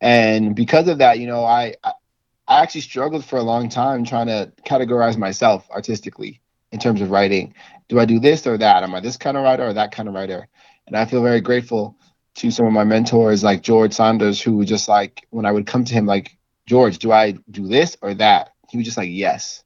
and 0.00 0.54
because 0.54 0.88
of 0.88 0.98
that, 0.98 1.18
you 1.18 1.26
know, 1.26 1.44
I 1.44 1.74
I 1.84 2.62
actually 2.62 2.82
struggled 2.82 3.24
for 3.24 3.36
a 3.38 3.42
long 3.42 3.68
time 3.68 4.04
trying 4.04 4.26
to 4.28 4.52
categorize 4.66 5.16
myself 5.16 5.68
artistically 5.70 6.40
in 6.72 6.78
terms 6.78 7.00
of 7.00 7.10
writing. 7.10 7.54
Do 7.88 7.98
I 7.98 8.04
do 8.04 8.20
this 8.20 8.46
or 8.46 8.58
that? 8.58 8.82
Am 8.82 8.94
I 8.94 9.00
this 9.00 9.16
kind 9.16 9.36
of 9.36 9.42
writer 9.44 9.66
or 9.66 9.72
that 9.74 9.92
kind 9.92 10.08
of 10.08 10.14
writer? 10.14 10.48
And 10.86 10.96
I 10.96 11.04
feel 11.04 11.22
very 11.22 11.40
grateful 11.40 11.96
to 12.36 12.50
some 12.50 12.66
of 12.66 12.72
my 12.72 12.84
mentors 12.84 13.42
like 13.42 13.62
George 13.62 13.92
Saunders, 13.92 14.40
who 14.40 14.64
just 14.64 14.88
like 14.88 15.26
when 15.30 15.46
I 15.46 15.52
would 15.52 15.66
come 15.66 15.84
to 15.84 15.94
him 15.94 16.06
like 16.06 16.36
George, 16.66 16.98
do 16.98 17.12
I 17.12 17.32
do 17.50 17.66
this 17.66 17.96
or 18.02 18.14
that? 18.14 18.54
He 18.70 18.76
was 18.76 18.84
just 18.86 18.98
like 18.98 19.10
yes 19.10 19.64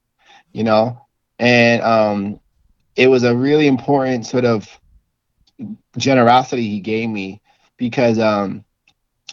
you 0.53 0.65
know 0.65 1.01
and 1.39 1.83
um 1.83 2.41
it 2.95 3.09
was 3.09 3.25
a 3.25 3.35
really 3.35 3.67
important 3.67 4.27
sort 4.27 4.45
of 4.45 4.69
generosity 5.97 6.69
he 6.69 6.81
gave 6.81 7.09
me 7.09 7.41
because 7.77 8.19
um 8.19 8.65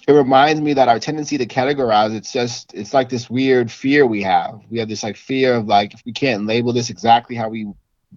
it 0.10 0.14
reminds 0.14 0.60
me 0.60 0.74
that 0.74 0.88
our 0.88 1.00
tendency 1.00 1.38
to 1.38 1.46
categorize 1.46 2.16
it's 2.16 2.34
just 2.34 2.74
it's 2.74 2.94
like 2.94 3.10
this 3.10 3.30
weird 3.30 3.72
fear 3.72 4.06
we 4.06 4.22
have 4.22 4.60
we 4.70 4.80
have 4.80 4.90
this 4.90 5.04
like 5.04 5.16
fear 5.16 5.54
of 5.54 5.68
like 5.68 5.94
if 5.94 6.04
we 6.06 6.12
can't 6.12 6.46
label 6.46 6.74
this 6.74 6.90
exactly 6.90 7.36
how 7.36 7.48
we 7.48 7.72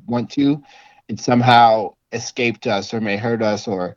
want 0.06 0.30
to 0.30 0.62
it 1.08 1.20
somehow 1.20 1.92
escaped 2.12 2.66
us 2.66 2.92
or 2.94 3.00
may 3.00 3.16
hurt 3.16 3.42
us 3.42 3.68
or 3.68 3.96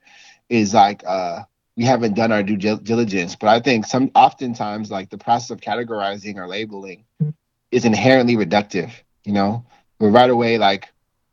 is 0.50 0.74
like 0.74 1.04
uh 1.08 1.42
we 1.78 1.84
haven't 1.84 2.16
done 2.16 2.32
our 2.32 2.44
due 2.44 2.58
diligence 2.58 3.36
but 3.36 3.48
i 3.48 3.60
think 3.60 3.86
some 3.86 4.12
oftentimes 4.14 4.92
like 4.92 5.10
the 5.10 5.18
process 5.18 5.50
of 5.50 5.62
categorizing 5.62 6.36
or 6.36 6.48
labeling 6.48 7.06
is 7.76 7.86
inherently 7.86 8.36
reductive. 8.36 8.92
You 9.26 9.34
know, 9.34 9.66
we're 10.00 10.10
right 10.10 10.30
away 10.30 10.58
like 10.58 10.88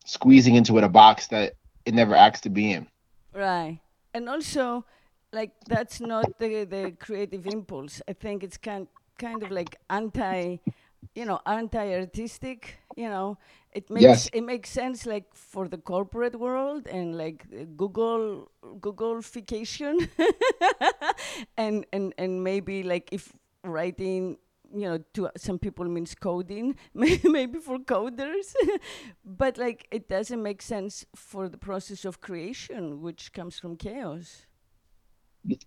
squeezing 0.04 0.56
into 0.56 0.76
it 0.76 0.84
a 0.84 0.88
box 0.88 1.28
that 1.28 1.54
it 1.84 1.94
never 1.94 2.16
acts 2.16 2.40
to 2.42 2.50
be 2.50 2.72
in. 2.72 2.88
Right. 3.32 3.78
And 4.12 4.28
also, 4.28 4.84
like 5.32 5.52
that's 5.66 6.00
not 6.00 6.38
the 6.38 6.64
the 6.64 6.92
creative 6.98 7.46
impulse. 7.46 8.02
I 8.08 8.12
think 8.12 8.42
it's 8.44 8.56
kind 8.58 8.88
kind 9.18 9.42
of 9.42 9.50
like 9.50 9.76
anti, 9.90 10.58
you 11.14 11.24
know, 11.24 11.40
anti-artistic. 11.46 12.78
You 12.96 13.08
know, 13.08 13.38
it 13.72 13.90
makes 13.90 14.28
Yes. 14.28 14.30
it 14.32 14.42
makes 14.42 14.70
sense 14.70 15.06
like 15.06 15.34
for 15.34 15.68
the 15.68 15.78
corporate 15.78 16.38
world 16.38 16.86
and 16.86 17.16
like 17.16 17.46
Google 17.76 18.50
Googleification, 18.80 20.08
and 21.56 21.86
and 21.92 22.14
and 22.18 22.42
maybe 22.44 22.82
like 22.82 23.08
if 23.12 23.32
writing. 23.64 24.38
You 24.74 24.88
know, 24.88 24.98
to 25.12 25.28
some 25.36 25.58
people 25.58 25.84
means 25.84 26.14
coding, 26.14 26.76
maybe 26.94 27.58
for 27.58 27.76
coders, 27.78 28.54
but 29.24 29.58
like 29.58 29.86
it 29.90 30.08
doesn't 30.08 30.42
make 30.42 30.62
sense 30.62 31.04
for 31.14 31.50
the 31.50 31.58
process 31.58 32.06
of 32.06 32.22
creation, 32.22 33.02
which 33.02 33.34
comes 33.34 33.58
from 33.58 33.76
chaos. 33.76 34.46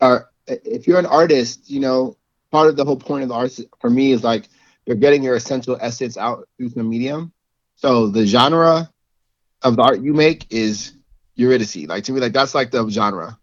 Or 0.01 0.29
if 0.47 0.87
you're 0.87 0.99
an 0.99 1.05
artist, 1.05 1.69
you 1.69 1.79
know, 1.79 2.17
part 2.51 2.67
of 2.69 2.75
the 2.75 2.85
whole 2.85 2.97
point 2.97 3.23
of 3.23 3.29
the 3.29 3.35
artist 3.35 3.61
for 3.79 3.89
me 3.89 4.11
is 4.11 4.23
like 4.23 4.47
you're 4.85 4.95
getting 4.95 5.23
your 5.23 5.35
essential 5.35 5.77
essence 5.79 6.17
out 6.17 6.47
through 6.57 6.69
the 6.69 6.83
medium. 6.83 7.31
So 7.75 8.07
the 8.07 8.25
genre 8.25 8.89
of 9.63 9.75
the 9.75 9.81
art 9.81 10.01
you 10.01 10.13
make 10.13 10.47
is 10.51 10.93
Eurydice. 11.35 11.87
Like 11.87 12.03
to 12.05 12.13
me, 12.13 12.19
like 12.19 12.33
that's 12.33 12.53
like 12.55 12.71
the 12.71 12.87
genre. 12.89 13.37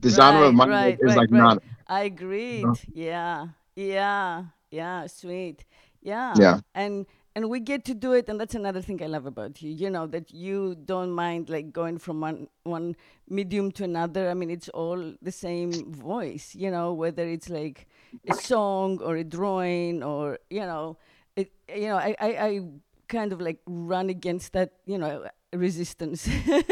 The 0.00 0.10
genre 0.10 0.46
of 0.48 0.54
Right, 0.54 0.54
my 0.54 0.66
right, 0.66 0.98
is 1.00 1.14
right, 1.14 1.16
like 1.16 1.30
right. 1.30 1.48
not. 1.48 1.62
I 1.86 2.02
agreed. 2.02 2.64
Uh-huh. 2.64 2.92
Yeah, 2.94 3.48
yeah, 3.76 4.44
yeah. 4.70 5.06
Sweet. 5.06 5.64
Yeah. 6.02 6.40
Yeah. 6.40 6.60
And 6.74 7.06
and 7.34 7.48
we 7.48 7.60
get 7.60 7.84
to 7.86 7.94
do 7.94 8.12
it, 8.12 8.28
and 8.28 8.40
that's 8.40 8.54
another 8.54 8.82
thing 8.82 9.02
I 9.02 9.06
love 9.06 9.26
about 9.26 9.62
you. 9.62 9.70
You 9.70 9.90
know 9.90 10.06
that 10.08 10.32
you 10.32 10.76
don't 10.84 11.12
mind 11.12 11.48
like 11.48 11.72
going 11.72 11.98
from 11.98 12.20
one 12.20 12.48
one 12.64 12.96
medium 13.28 13.70
to 13.72 13.84
another. 13.84 14.30
I 14.30 14.34
mean, 14.34 14.50
it's 14.50 14.68
all 14.70 15.14
the 15.22 15.32
same 15.32 15.92
voice. 15.92 16.54
You 16.54 16.70
know, 16.70 16.92
whether 16.92 17.26
it's 17.26 17.48
like 17.48 17.86
a 18.28 18.34
song 18.34 19.00
or 19.02 19.16
a 19.16 19.24
drawing 19.24 20.02
or 20.02 20.38
you 20.50 20.60
know, 20.60 20.96
it. 21.36 21.52
You 21.68 21.88
know, 21.88 21.96
I 21.96 22.16
I, 22.20 22.28
I 22.46 22.60
kind 23.08 23.32
of 23.32 23.40
like 23.40 23.60
run 23.66 24.08
against 24.10 24.52
that. 24.54 24.72
You 24.86 24.98
know, 24.98 25.26
resistance 25.54 26.28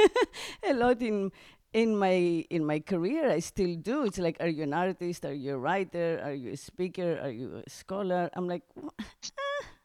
a 0.68 0.74
lot 0.74 1.00
in 1.00 1.32
in 1.72 1.96
my 1.96 2.44
in 2.50 2.64
my 2.64 2.78
career 2.80 3.30
i 3.30 3.38
still 3.38 3.74
do 3.76 4.04
it's 4.04 4.18
like 4.18 4.36
are 4.40 4.48
you 4.48 4.62
an 4.62 4.72
artist 4.72 5.24
are 5.24 5.32
you 5.32 5.54
a 5.54 5.58
writer 5.58 6.20
are 6.24 6.32
you 6.32 6.52
a 6.52 6.56
speaker 6.56 7.18
are 7.22 7.30
you 7.30 7.62
a 7.66 7.70
scholar 7.70 8.30
i'm 8.34 8.46
like 8.48 8.62
"Wha- 8.74 8.90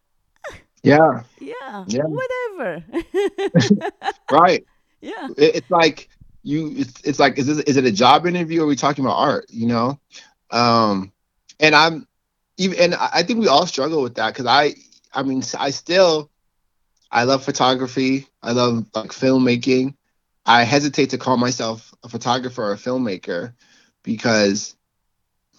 Yeah. 0.84 1.24
yeah, 1.40 1.86
Yeah. 1.86 2.04
whatever 2.08 2.84
Right. 4.30 4.66
yeah 5.02 5.30
It- 5.38 5.56
it's 5.58 5.70
like 5.70 6.10
you 6.44 6.74
it's, 6.76 7.02
it's 7.04 7.20
like 7.20 7.38
is 7.38 7.48
this 7.48 7.60
is 7.60 7.78
it 7.78 7.86
a 7.86 7.92
job 7.92 8.26
interview 8.26 8.62
or 8.62 8.66
are 8.66 8.68
we 8.68 8.76
talking 8.76 9.04
about 9.06 9.18
art 9.18 9.46
you 9.50 9.68
know 9.68 10.00
um 10.52 11.12
and 11.60 11.76
i'm 11.76 12.08
even 12.58 12.80
and 12.80 12.96
i 12.96 13.10
I 13.16 13.24
think 13.24 13.40
we 13.40 13.48
all 13.48 13.66
struggle 13.66 14.02
with 14.04 14.16
that 14.16 14.34
because 14.34 14.46
i 14.46 14.74
i 15.14 15.24
mean 15.24 15.44
i 15.60 15.70
still 15.72 16.30
i 17.12 17.24
love 17.24 17.44
photography 17.44 18.28
i 18.44 18.52
love 18.52 18.86
like 18.96 19.12
filmmaking 19.12 19.96
i 20.46 20.64
hesitate 20.64 21.10
to 21.12 21.18
call 21.18 21.38
myself 21.38 21.94
a 22.04 22.10
photographer 22.10 22.64
or 22.64 22.74
a 22.74 22.78
filmmaker 22.78 23.54
because 24.04 24.76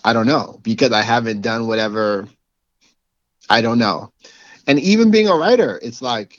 i 0.05 0.13
don't 0.13 0.27
know 0.27 0.59
because 0.63 0.93
i 0.93 1.03
haven't 1.03 1.43
done 1.43 1.67
whatever 1.67 2.29
i 3.49 3.61
don't 3.61 3.79
know 3.79 4.11
and 4.67 4.79
even 4.81 5.11
being 5.11 5.29
a 5.29 5.35
writer 5.35 5.79
it's 5.83 6.03
like 6.03 6.39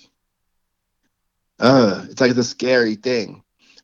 uh 1.59 2.05
it's 2.09 2.21
like 2.21 2.35
the 2.35 2.43
scary 2.43 2.95
thing 2.95 3.43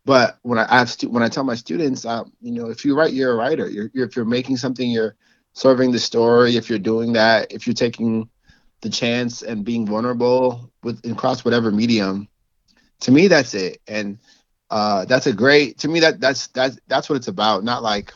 but 0.09 0.39
when 0.41 0.57
I, 0.57 0.65
have 0.73 0.89
stu- 0.89 1.11
when 1.11 1.21
I 1.21 1.29
tell 1.29 1.43
my 1.43 1.53
students, 1.53 2.03
um, 2.03 2.33
you 2.41 2.51
know, 2.51 2.71
if 2.71 2.83
you 2.83 2.97
write, 2.97 3.13
you're 3.13 3.33
a 3.33 3.35
writer. 3.35 3.69
You're, 3.69 3.91
you're 3.93 4.07
if 4.07 4.15
you're 4.15 4.25
making 4.25 4.57
something, 4.57 4.89
you're 4.89 5.15
serving 5.53 5.91
the 5.91 5.99
story, 5.99 6.55
if 6.55 6.67
you're 6.67 6.79
doing 6.79 7.13
that, 7.13 7.51
if 7.51 7.67
you're 7.67 7.75
taking 7.75 8.27
the 8.81 8.89
chance 8.89 9.43
and 9.43 9.63
being 9.63 9.85
vulnerable 9.85 10.71
with 10.81 11.05
across 11.05 11.45
whatever 11.45 11.69
medium, 11.69 12.27
to 13.01 13.11
me 13.11 13.27
that's 13.27 13.53
it. 13.53 13.81
And 13.87 14.17
uh, 14.71 15.05
that's 15.05 15.27
a 15.27 15.33
great 15.33 15.77
to 15.77 15.87
me 15.87 15.99
that 15.99 16.19
that's 16.19 16.47
that's 16.47 16.79
that's 16.87 17.07
what 17.07 17.17
it's 17.17 17.27
about. 17.27 17.63
Not 17.63 17.83
like 17.83 18.11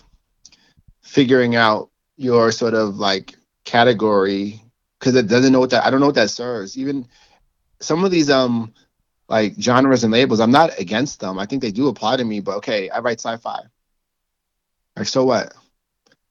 figuring 1.03 1.55
out 1.55 1.91
your 2.17 2.51
sort 2.51 2.73
of 2.73 2.95
like 2.95 3.35
category 3.65 4.62
because 5.03 5.17
it 5.17 5.27
doesn't 5.27 5.51
know 5.51 5.59
what 5.59 5.71
that 5.71 5.85
I 5.85 5.91
don't 5.91 5.99
know 6.01 6.07
what 6.07 6.15
that 6.15 6.31
serves. 6.31 6.77
Even 6.77 7.07
some 7.81 8.05
of 8.05 8.11
these 8.11 8.29
um 8.29 8.73
like 9.29 9.55
genres 9.59 10.03
and 10.03 10.13
labels, 10.13 10.39
I'm 10.39 10.51
not 10.51 10.79
against 10.79 11.19
them. 11.19 11.39
I 11.39 11.45
think 11.45 11.61
they 11.61 11.71
do 11.71 11.87
apply 11.89 12.17
to 12.17 12.25
me, 12.25 12.39
but 12.41 12.57
okay, 12.57 12.89
I 12.89 12.99
write 12.99 13.19
sci-fi. 13.19 13.61
Like 14.95 15.07
so 15.07 15.25
what? 15.25 15.53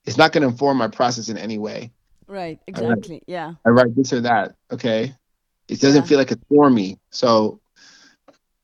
It's 0.06 0.18
not 0.18 0.32
gonna 0.32 0.48
inform 0.48 0.78
my 0.78 0.88
process 0.88 1.28
in 1.28 1.38
any 1.38 1.58
way. 1.58 1.92
Right, 2.28 2.60
exactly. 2.66 3.16
I 3.16 3.24
write, 3.24 3.24
yeah. 3.26 3.54
I 3.66 3.70
write 3.70 3.96
this 3.96 4.12
or 4.12 4.20
that. 4.22 4.56
Okay. 4.72 5.14
It 5.68 5.80
doesn't 5.80 6.02
Yeah. 6.02 6.06
feel 6.06 6.18
like 6.18 6.32
it's 6.32 6.44
for 6.48 6.70
me. 6.70 6.98
So 7.10 7.60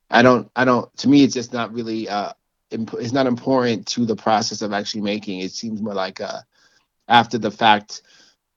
I 0.09 0.21
don't 0.21 0.49
I 0.55 0.65
don't 0.65 0.95
to 0.97 1.09
me 1.09 1.23
it's 1.23 1.33
just 1.33 1.53
not 1.53 1.73
really 1.73 2.09
uh 2.09 2.33
imp- 2.71 2.93
it's 2.99 3.13
not 3.13 3.27
important 3.27 3.87
to 3.87 4.05
the 4.05 4.15
process 4.15 4.61
of 4.61 4.73
actually 4.73 5.01
making. 5.01 5.39
It 5.39 5.51
seems 5.51 5.81
more 5.81 5.93
like 5.95 6.19
a 6.19 6.45
after 7.07 7.37
the 7.37 7.51
fact 7.51 8.01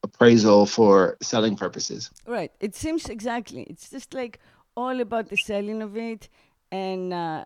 appraisal 0.02 0.66
for 0.66 1.16
selling 1.20 1.56
purposes. 1.56 2.10
Right. 2.26 2.52
It 2.60 2.74
seems 2.74 3.08
exactly. 3.08 3.62
It's 3.62 3.90
just 3.90 4.14
like 4.14 4.40
all 4.76 5.00
about 5.00 5.28
the 5.28 5.36
selling 5.36 5.82
of 5.82 5.96
it, 5.96 6.28
and 6.70 7.12
uh, 7.12 7.44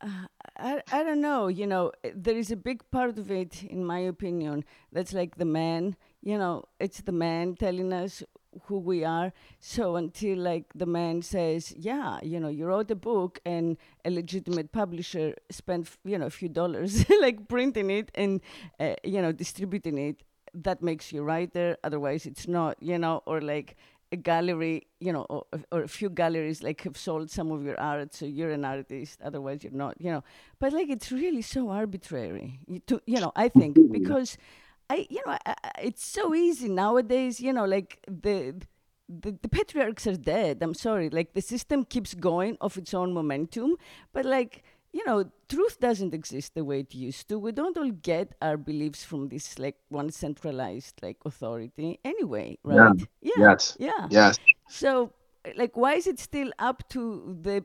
uh, 0.00 0.26
I 0.58 0.82
I 0.92 1.02
don't 1.02 1.20
know. 1.20 1.48
You 1.48 1.66
know, 1.66 1.92
there 2.14 2.36
is 2.36 2.50
a 2.50 2.56
big 2.56 2.88
part 2.90 3.18
of 3.18 3.30
it, 3.30 3.62
in 3.62 3.84
my 3.84 4.00
opinion, 4.00 4.64
that's 4.92 5.12
like 5.12 5.36
the 5.36 5.44
man. 5.44 5.96
You 6.22 6.38
know, 6.38 6.64
it's 6.80 7.02
the 7.02 7.12
man 7.12 7.54
telling 7.54 7.92
us 7.92 8.22
who 8.64 8.78
we 8.78 9.04
are. 9.04 9.32
So 9.60 9.96
until 9.96 10.38
like 10.38 10.64
the 10.74 10.86
man 10.86 11.22
says, 11.22 11.74
yeah, 11.76 12.18
you 12.22 12.40
know, 12.40 12.48
you 12.48 12.66
wrote 12.66 12.90
a 12.90 12.94
book 12.94 13.40
and 13.44 13.76
a 14.04 14.10
legitimate 14.10 14.72
publisher 14.72 15.34
spent, 15.50 15.90
you 16.04 16.18
know, 16.18 16.26
a 16.26 16.30
few 16.30 16.48
dollars 16.48 17.08
like 17.20 17.48
printing 17.48 17.90
it 17.90 18.10
and, 18.14 18.40
uh, 18.80 18.94
you 19.04 19.20
know, 19.22 19.32
distributing 19.32 19.98
it, 19.98 20.22
that 20.62 20.82
makes 20.82 21.12
you 21.12 21.22
writer. 21.22 21.76
Otherwise, 21.84 22.26
it's 22.26 22.48
not, 22.48 22.76
you 22.80 22.98
know, 22.98 23.22
or 23.26 23.40
like 23.40 23.76
a 24.12 24.16
gallery, 24.16 24.86
you 25.00 25.12
know, 25.12 25.26
or, 25.28 25.44
or 25.72 25.82
a 25.82 25.88
few 25.88 26.08
galleries 26.08 26.62
like 26.62 26.82
have 26.82 26.96
sold 26.96 27.30
some 27.30 27.50
of 27.50 27.64
your 27.64 27.78
art, 27.78 28.14
so 28.14 28.24
you're 28.24 28.50
an 28.50 28.64
artist. 28.64 29.20
Otherwise, 29.22 29.64
you're 29.64 29.72
not, 29.72 30.00
you 30.00 30.10
know. 30.10 30.22
But 30.58 30.72
like, 30.72 30.88
it's 30.88 31.10
really 31.12 31.42
so 31.42 31.70
arbitrary. 31.70 32.60
You, 32.66 32.78
to, 32.86 33.02
you 33.06 33.20
know, 33.20 33.32
I 33.36 33.48
think 33.48 33.76
mm-hmm. 33.76 33.92
because 33.92 34.38
I, 34.88 35.06
you 35.10 35.22
know, 35.26 35.32
I, 35.32 35.54
I, 35.64 35.70
it's 35.82 36.06
so 36.06 36.34
easy 36.34 36.68
nowadays. 36.68 37.40
You 37.40 37.52
know, 37.52 37.64
like 37.64 38.00
the. 38.08 38.54
The, 39.08 39.38
the 39.40 39.48
patriarchs 39.48 40.04
are 40.08 40.16
dead. 40.16 40.58
I'm 40.62 40.74
sorry. 40.74 41.10
Like 41.10 41.32
the 41.32 41.40
system 41.40 41.84
keeps 41.84 42.12
going 42.12 42.58
of 42.60 42.76
its 42.76 42.92
own 42.92 43.12
momentum, 43.12 43.76
but 44.12 44.24
like 44.24 44.64
you 44.96 45.04
know, 45.06 45.18
truth 45.48 45.78
doesn't 45.80 46.14
exist 46.14 46.54
the 46.54 46.64
way 46.64 46.80
it 46.80 46.94
used 46.94 47.28
to. 47.28 47.38
We 47.38 47.52
don't 47.52 47.76
all 47.76 47.90
get 47.90 48.34
our 48.40 48.56
beliefs 48.56 49.04
from 49.04 49.28
this 49.28 49.58
like 49.58 49.76
one 49.88 50.10
centralized 50.10 50.94
like 51.02 51.18
authority 51.24 51.98
anyway, 52.04 52.58
Yeah. 52.70 52.88
right? 52.88 53.00
Yeah. 53.22 53.44
Yes. 53.46 53.76
Yeah. 53.78 54.08
Yes. 54.08 54.36
So, 54.68 55.12
like, 55.56 55.76
why 55.76 55.94
is 55.94 56.06
it 56.06 56.18
still 56.18 56.50
up 56.58 56.88
to 56.90 57.36
the, 57.42 57.64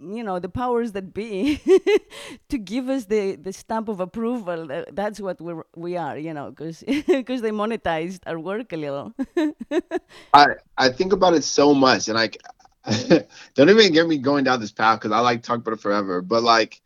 you 0.00 0.22
know, 0.22 0.38
the 0.38 0.48
powers 0.48 0.92
that 0.92 1.12
be 1.14 1.60
to 2.48 2.58
give 2.58 2.88
us 2.88 3.06
the, 3.06 3.36
the 3.36 3.52
stamp 3.52 3.88
of 3.88 4.00
approval? 4.00 4.66
That, 4.66 4.94
that's 4.94 5.20
what 5.20 5.40
we're, 5.40 5.64
we 5.74 5.96
are, 5.96 6.16
you 6.18 6.34
know, 6.34 6.50
because 6.50 6.82
because 6.86 7.40
they 7.46 7.50
monetized 7.50 8.20
our 8.26 8.38
work 8.38 8.72
a 8.72 8.76
little. 8.76 9.14
I 10.34 10.46
I 10.76 10.88
think 10.90 11.12
about 11.12 11.34
it 11.34 11.44
so 11.44 11.74
much, 11.74 12.08
and 12.08 12.16
like, 12.16 12.36
don't 13.54 13.70
even 13.70 13.92
get 13.92 14.06
me 14.06 14.18
going 14.18 14.44
down 14.44 14.60
this 14.60 14.72
path 14.72 15.00
because 15.00 15.12
I 15.12 15.20
like 15.20 15.42
talk 15.42 15.58
about 15.58 15.74
it 15.74 15.80
forever. 15.80 16.22
But 16.22 16.42
like, 16.42 16.80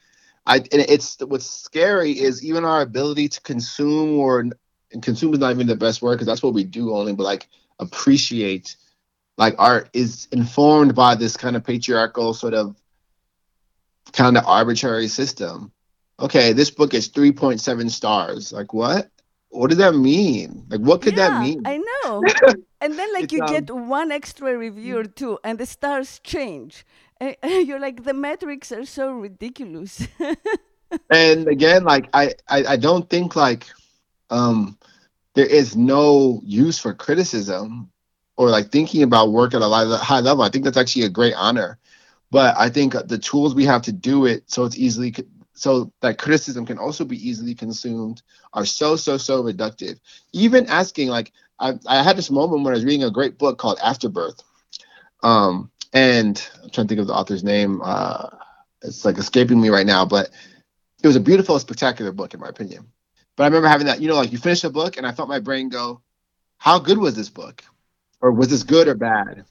I 0.46 0.62
it's 0.72 1.18
what's 1.20 1.46
scary 1.46 2.12
is 2.12 2.44
even 2.44 2.64
our 2.64 2.80
ability 2.80 3.28
to 3.28 3.40
consume 3.42 4.18
or 4.18 4.46
consume 5.02 5.34
is 5.34 5.40
not 5.40 5.52
even 5.52 5.66
the 5.66 5.76
best 5.76 6.02
word 6.02 6.14
because 6.14 6.26
that's 6.26 6.42
what 6.42 6.54
we 6.54 6.64
do 6.64 6.94
only, 6.94 7.12
but 7.12 7.24
like 7.24 7.48
appreciate 7.78 8.76
like 9.36 9.54
art 9.58 9.88
is 9.92 10.28
informed 10.32 10.94
by 10.94 11.14
this 11.14 11.36
kind 11.36 11.56
of 11.56 11.64
patriarchal 11.64 12.34
sort 12.34 12.54
of 12.54 12.76
kind 14.12 14.36
of 14.36 14.44
arbitrary 14.46 15.08
system. 15.08 15.72
Okay, 16.18 16.52
this 16.52 16.70
book 16.70 16.92
is 16.92 17.08
3.7 17.08 17.90
stars. 17.90 18.52
Like 18.52 18.74
what? 18.74 19.10
What 19.50 19.68
does 19.68 19.78
that 19.78 19.94
mean? 19.94 20.64
Like 20.68 20.80
what 20.80 21.02
could 21.02 21.16
that 21.16 21.42
mean? 21.42 21.62
I 21.64 21.78
know. 21.78 22.22
and 22.80 22.98
then, 22.98 23.12
like, 23.12 23.24
It's, 23.24 23.32
you 23.32 23.42
um, 23.42 23.52
get 23.52 23.70
one 23.70 24.10
extra 24.12 24.56
review 24.56 24.98
or 24.98 25.04
two, 25.04 25.38
and 25.44 25.58
the 25.58 25.66
stars 25.66 26.20
change. 26.24 26.86
And 27.20 27.68
you're 27.68 27.78
like, 27.78 28.04
the 28.04 28.14
metrics 28.14 28.72
are 28.72 28.86
so 28.86 29.12
ridiculous. 29.12 30.08
and 31.10 31.48
again 31.48 31.84
like 31.84 32.08
I, 32.12 32.32
I 32.48 32.64
i 32.64 32.76
don't 32.76 33.08
think 33.08 33.36
like 33.36 33.66
um 34.30 34.76
there 35.34 35.46
is 35.46 35.76
no 35.76 36.40
use 36.44 36.78
for 36.78 36.94
criticism 36.94 37.90
or 38.36 38.50
like 38.50 38.70
thinking 38.70 39.02
about 39.02 39.32
work 39.32 39.54
at 39.54 39.62
a 39.62 39.68
high 39.98 40.20
level 40.20 40.42
i 40.42 40.48
think 40.48 40.64
that's 40.64 40.76
actually 40.76 41.04
a 41.04 41.10
great 41.10 41.34
honor 41.36 41.78
but 42.30 42.56
i 42.58 42.68
think 42.68 42.94
the 43.06 43.18
tools 43.18 43.54
we 43.54 43.64
have 43.64 43.82
to 43.82 43.92
do 43.92 44.26
it 44.26 44.42
so 44.50 44.64
it's 44.64 44.78
easily 44.78 45.14
so 45.60 45.92
that 46.00 46.18
criticism 46.18 46.64
can 46.64 46.78
also 46.78 47.04
be 47.04 47.28
easily 47.28 47.54
consumed 47.54 48.22
are 48.54 48.64
so 48.64 48.96
so 48.96 49.16
so 49.16 49.42
reductive 49.42 49.98
even 50.32 50.66
asking 50.66 51.08
like 51.08 51.32
i, 51.58 51.74
I 51.86 52.02
had 52.02 52.16
this 52.16 52.30
moment 52.30 52.62
when 52.62 52.72
i 52.72 52.76
was 52.76 52.84
reading 52.84 53.04
a 53.04 53.10
great 53.10 53.38
book 53.38 53.58
called 53.58 53.78
afterbirth 53.82 54.42
um 55.22 55.70
and 55.92 56.48
i'm 56.62 56.70
trying 56.70 56.86
to 56.86 56.88
think 56.88 57.00
of 57.00 57.06
the 57.06 57.14
author's 57.14 57.44
name 57.44 57.80
uh 57.84 58.28
it's 58.82 59.04
like 59.04 59.18
escaping 59.18 59.60
me 59.60 59.68
right 59.68 59.86
now 59.86 60.04
but 60.04 60.30
it 61.02 61.06
was 61.06 61.16
a 61.16 61.20
beautiful, 61.20 61.58
spectacular 61.58 62.12
book, 62.12 62.34
in 62.34 62.40
my 62.40 62.48
opinion. 62.48 62.86
But 63.36 63.44
I 63.44 63.46
remember 63.46 63.68
having 63.68 63.86
that, 63.86 64.00
you 64.00 64.08
know, 64.08 64.16
like 64.16 64.32
you 64.32 64.38
finish 64.38 64.64
a 64.64 64.70
book, 64.70 64.96
and 64.96 65.06
I 65.06 65.12
felt 65.12 65.28
my 65.28 65.40
brain 65.40 65.68
go, 65.68 66.02
"How 66.58 66.78
good 66.78 66.98
was 66.98 67.14
this 67.14 67.30
book? 67.30 67.62
Or 68.20 68.32
was 68.32 68.48
this 68.48 68.62
good 68.62 68.88
or 68.88 68.94
bad?" 68.94 69.44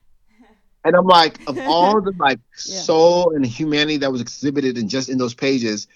And 0.83 0.95
I'm 0.95 1.05
like, 1.07 1.39
of 1.47 1.59
all 1.65 2.01
the 2.01 2.13
like 2.17 2.39
Yeah. 2.65 2.81
soul 2.83 3.33
and 3.35 3.45
humanity 3.45 3.97
that 3.97 4.11
was 4.11 4.21
exhibited 4.21 4.77
in 4.77 4.87
just 4.89 5.09
in 5.09 5.17
those 5.17 5.33
pages, 5.33 5.87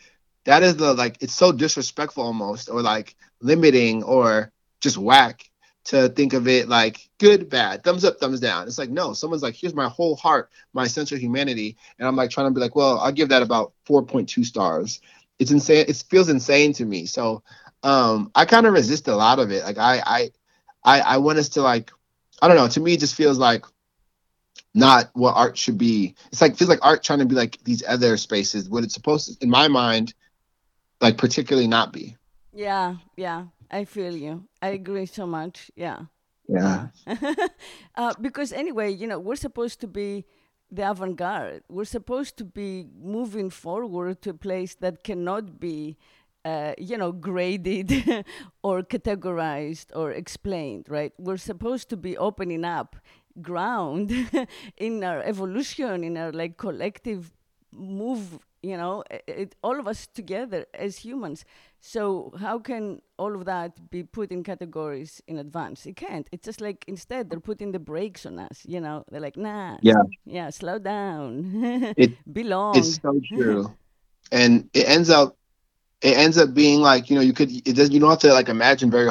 that 0.46 0.64
is 0.64 0.76
the 0.78 0.94
like 0.94 1.18
it's 1.22 1.34
so 1.34 1.52
disrespectful 1.52 2.24
almost, 2.24 2.70
or 2.70 2.82
like 2.82 3.16
limiting, 3.42 4.04
or 4.04 4.52
just 4.82 4.98
whack 4.98 5.50
to 5.86 6.10
think 6.10 6.34
of 6.34 6.48
it 6.48 6.68
like 6.70 7.10
good, 7.20 7.50
bad, 7.50 7.84
thumbs 7.84 8.04
up, 8.06 8.20
thumbs 8.20 8.40
down. 8.40 8.68
It's 8.68 8.78
like 8.78 8.90
no, 8.90 9.14
someone's 9.14 9.44
like, 9.44 9.56
here's 9.56 9.76
my 9.76 9.88
whole 9.90 10.16
heart, 10.16 10.50
my 10.74 10.84
essential 10.86 11.18
humanity, 11.18 11.78
and 12.00 12.08
I'm 12.08 12.16
like 12.16 12.30
trying 12.30 12.48
to 12.48 12.54
be 12.54 12.62
like, 12.62 12.76
well, 12.76 13.00
I'll 13.00 13.12
give 13.12 13.30
that 13.30 13.42
about 13.44 13.74
4.2 13.86 14.44
stars 14.44 15.00
it's 15.40 15.52
insane 15.52 15.86
it 15.88 16.04
feels 16.10 16.30
insane 16.30 16.74
to 16.74 16.86
me 16.86 17.06
so 17.06 17.42
um 17.84 18.32
i 18.36 18.46
kind 18.46 18.66
of 18.66 18.74
resist 18.74 19.08
a 19.08 19.16
lot 19.16 19.40
of 19.40 19.52
it 19.52 19.64
like 19.64 19.78
i 19.78 20.02
i 20.06 20.30
i, 20.84 21.00
I 21.02 21.18
want 21.18 21.40
us 21.40 21.50
to 21.50 21.62
like 21.62 21.92
i 22.42 22.48
don't 22.48 22.58
know 22.58 22.68
to 22.68 22.80
me 22.80 22.94
it 22.94 23.00
just 23.00 23.16
feels 23.16 23.38
like 23.38 23.66
not 24.74 25.10
what 25.14 25.34
art 25.34 25.58
should 25.58 25.78
be 25.78 26.16
it's 26.32 26.42
like 26.42 26.58
feels 26.58 26.70
like 26.70 26.80
art 26.82 27.04
trying 27.04 27.20
to 27.20 27.26
be 27.26 27.36
like 27.36 27.58
these 27.64 27.84
other 27.88 28.18
spaces 28.18 28.70
what 28.70 28.84
it's 28.84 28.94
supposed 28.94 29.28
to 29.28 29.44
in 29.44 29.50
my 29.50 29.68
mind 29.68 30.14
like 31.02 31.18
particularly 31.18 31.68
not 31.68 31.94
be 31.94 32.16
yeah, 32.54 32.96
yeah. 33.18 33.46
I 33.72 33.86
feel 33.86 34.16
you. 34.16 34.48
I 34.62 34.70
agree 34.70 35.08
so 35.08 35.26
much. 35.26 35.72
Yeah. 35.76 36.02
yeah 36.48 36.88
uh, 37.96 38.14
because 38.22 38.54
anyway, 38.54 38.92
you 38.92 39.08
know, 39.08 39.20
we're 39.20 39.36
supposed 39.36 39.82
to 39.82 39.88
be 39.88 40.26
the 40.72 40.90
avant-garde. 40.90 41.64
We're 41.70 41.86
supposed 41.86 42.38
to 42.38 42.46
be 42.46 42.88
moving 43.02 43.50
forward 43.50 44.22
to 44.22 44.32
a 44.32 44.34
place 44.36 44.76
that 44.76 45.04
cannot 45.04 45.60
be, 45.60 45.98
uh, 46.46 46.74
you 46.78 46.98
know, 46.98 47.12
graded 47.12 47.92
or 48.64 48.84
categorized 48.84 49.88
or 49.96 50.12
explained. 50.12 50.86
Right? 50.88 51.14
We're 51.18 51.38
supposed 51.38 51.90
to 51.90 51.98
be 51.98 52.16
opening 52.16 52.64
up 52.64 52.96
ground 53.42 54.12
in 54.78 55.04
our 55.04 55.22
evolution, 55.22 56.04
in 56.04 56.18
our 56.18 56.32
like 56.32 56.58
collective 56.58 57.32
move. 57.72 58.40
You 58.62 58.78
know, 58.78 59.04
it, 59.10 59.24
it, 59.28 59.56
all 59.64 59.80
of 59.80 59.88
us 59.88 60.08
together 60.08 60.66
as 60.74 60.98
humans. 60.98 61.46
So 61.80 62.32
how 62.40 62.60
can 62.60 63.02
all 63.18 63.36
of 63.36 63.46
that 63.46 63.90
be 63.90 64.04
put 64.04 64.32
in 64.32 64.44
categories 64.44 65.22
in 65.28 65.38
advance? 65.38 65.86
It 65.86 65.96
can't. 65.98 66.28
It's 66.32 66.46
just 66.46 66.62
like 66.62 66.86
instead 66.88 67.30
they're 67.30 67.40
putting 67.40 67.72
the 67.72 67.80
brakes 67.80 68.26
on 68.26 68.40
us. 68.40 68.64
You 68.66 68.80
know, 68.80 69.04
they're 69.12 69.20
like, 69.22 69.38
nah, 69.38 69.78
Yeah. 69.82 70.04
yeah, 70.26 70.50
slow 70.50 70.80
down, 70.80 71.94
It- 71.98 72.18
belongs. 72.32 72.98
it's 72.98 73.00
so 73.02 73.22
true 73.34 73.76
and 74.32 74.70
it 74.74 74.88
ends 74.88 75.10
up 75.10 75.38
it 76.02 76.18
ends 76.18 76.38
up 76.38 76.54
being 76.54 76.82
like 76.82 77.10
you 77.10 77.16
know 77.16 77.22
you 77.22 77.34
could 77.34 77.52
it 77.68 77.76
does 77.76 77.90
you 77.92 78.00
don't 78.00 78.10
have 78.10 78.20
to 78.20 78.34
like 78.34 78.50
imagine 78.50 78.90
very 78.92 79.10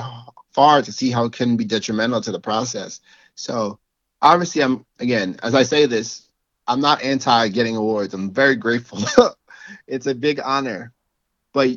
far 0.54 0.82
to 0.82 0.92
see 0.92 1.10
how 1.10 1.24
it 1.24 1.32
can 1.32 1.56
be 1.56 1.64
detrimental 1.64 2.20
to 2.20 2.32
the 2.32 2.40
process 2.40 3.00
so 3.34 3.78
obviously 4.22 4.62
i'm 4.62 4.86
again 4.98 5.36
as 5.42 5.54
i 5.54 5.62
say 5.62 5.84
this 5.86 6.28
i'm 6.66 6.80
not 6.80 7.02
anti 7.02 7.48
getting 7.48 7.76
awards 7.76 8.14
i'm 8.14 8.30
very 8.30 8.56
grateful 8.56 8.98
it's 9.86 10.06
a 10.06 10.14
big 10.14 10.40
honor 10.42 10.92
but 11.52 11.68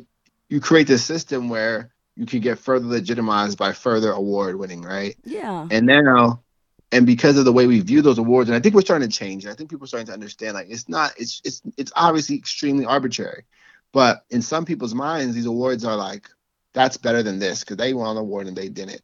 you 0.48 0.60
create 0.60 0.86
this 0.86 1.04
system 1.04 1.48
where 1.48 1.92
you 2.16 2.26
can 2.26 2.40
get 2.40 2.58
further 2.58 2.86
legitimized 2.86 3.58
by 3.58 3.72
further 3.72 4.10
award 4.12 4.56
winning, 4.56 4.82
right? 4.82 5.16
Yeah. 5.24 5.68
And 5.70 5.86
now, 5.86 6.42
and 6.90 7.04
because 7.04 7.36
of 7.36 7.44
the 7.44 7.52
way 7.52 7.66
we 7.66 7.80
view 7.80 8.00
those 8.00 8.18
awards, 8.18 8.48
and 8.48 8.56
I 8.56 8.60
think 8.60 8.74
we're 8.74 8.80
starting 8.80 9.08
to 9.08 9.14
change. 9.16 9.44
And 9.44 9.52
I 9.52 9.56
think 9.56 9.70
people 9.70 9.84
are 9.84 9.88
starting 9.88 10.06
to 10.06 10.12
understand 10.12 10.54
like 10.54 10.68
it's 10.70 10.88
not, 10.88 11.12
it's 11.18 11.42
it's 11.44 11.60
it's 11.76 11.92
obviously 11.94 12.36
extremely 12.36 12.86
arbitrary, 12.86 13.44
but 13.92 14.24
in 14.30 14.40
some 14.40 14.64
people's 14.64 14.94
minds, 14.94 15.34
these 15.34 15.46
awards 15.46 15.84
are 15.84 15.96
like 15.96 16.28
that's 16.72 16.96
better 16.96 17.22
than 17.22 17.38
this 17.38 17.60
because 17.60 17.76
they 17.76 17.92
won 17.92 18.16
an 18.16 18.16
award 18.16 18.46
and 18.46 18.56
they 18.56 18.68
didn't. 18.68 19.02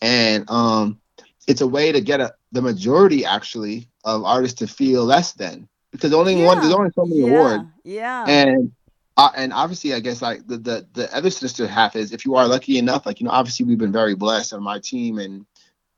And 0.00 0.50
um, 0.50 1.00
it's 1.46 1.60
a 1.60 1.66
way 1.66 1.92
to 1.92 2.00
get 2.00 2.20
a, 2.20 2.34
the 2.52 2.62
majority 2.62 3.24
actually 3.24 3.88
of 4.04 4.24
artists 4.24 4.58
to 4.60 4.66
feel 4.66 5.04
less 5.04 5.32
than 5.32 5.68
because 5.90 6.12
only 6.12 6.40
yeah. 6.40 6.46
one 6.46 6.60
there's 6.60 6.72
only 6.72 6.90
so 6.94 7.04
many 7.04 7.22
yeah. 7.22 7.26
awards 7.26 7.64
Yeah. 7.84 8.24
and 8.26 8.72
uh, 9.16 9.30
and 9.36 9.52
obviously 9.52 9.94
i 9.94 10.00
guess 10.00 10.22
like 10.22 10.46
the, 10.46 10.56
the 10.56 10.86
the 10.94 11.14
other 11.16 11.30
sister 11.30 11.66
half 11.66 11.96
is 11.96 12.12
if 12.12 12.24
you 12.24 12.34
are 12.36 12.46
lucky 12.46 12.78
enough 12.78 13.06
like 13.06 13.20
you 13.20 13.26
know 13.26 13.32
obviously 13.32 13.66
we've 13.66 13.78
been 13.78 13.92
very 13.92 14.14
blessed 14.14 14.52
on 14.52 14.62
my 14.62 14.78
team 14.78 15.18
and 15.18 15.46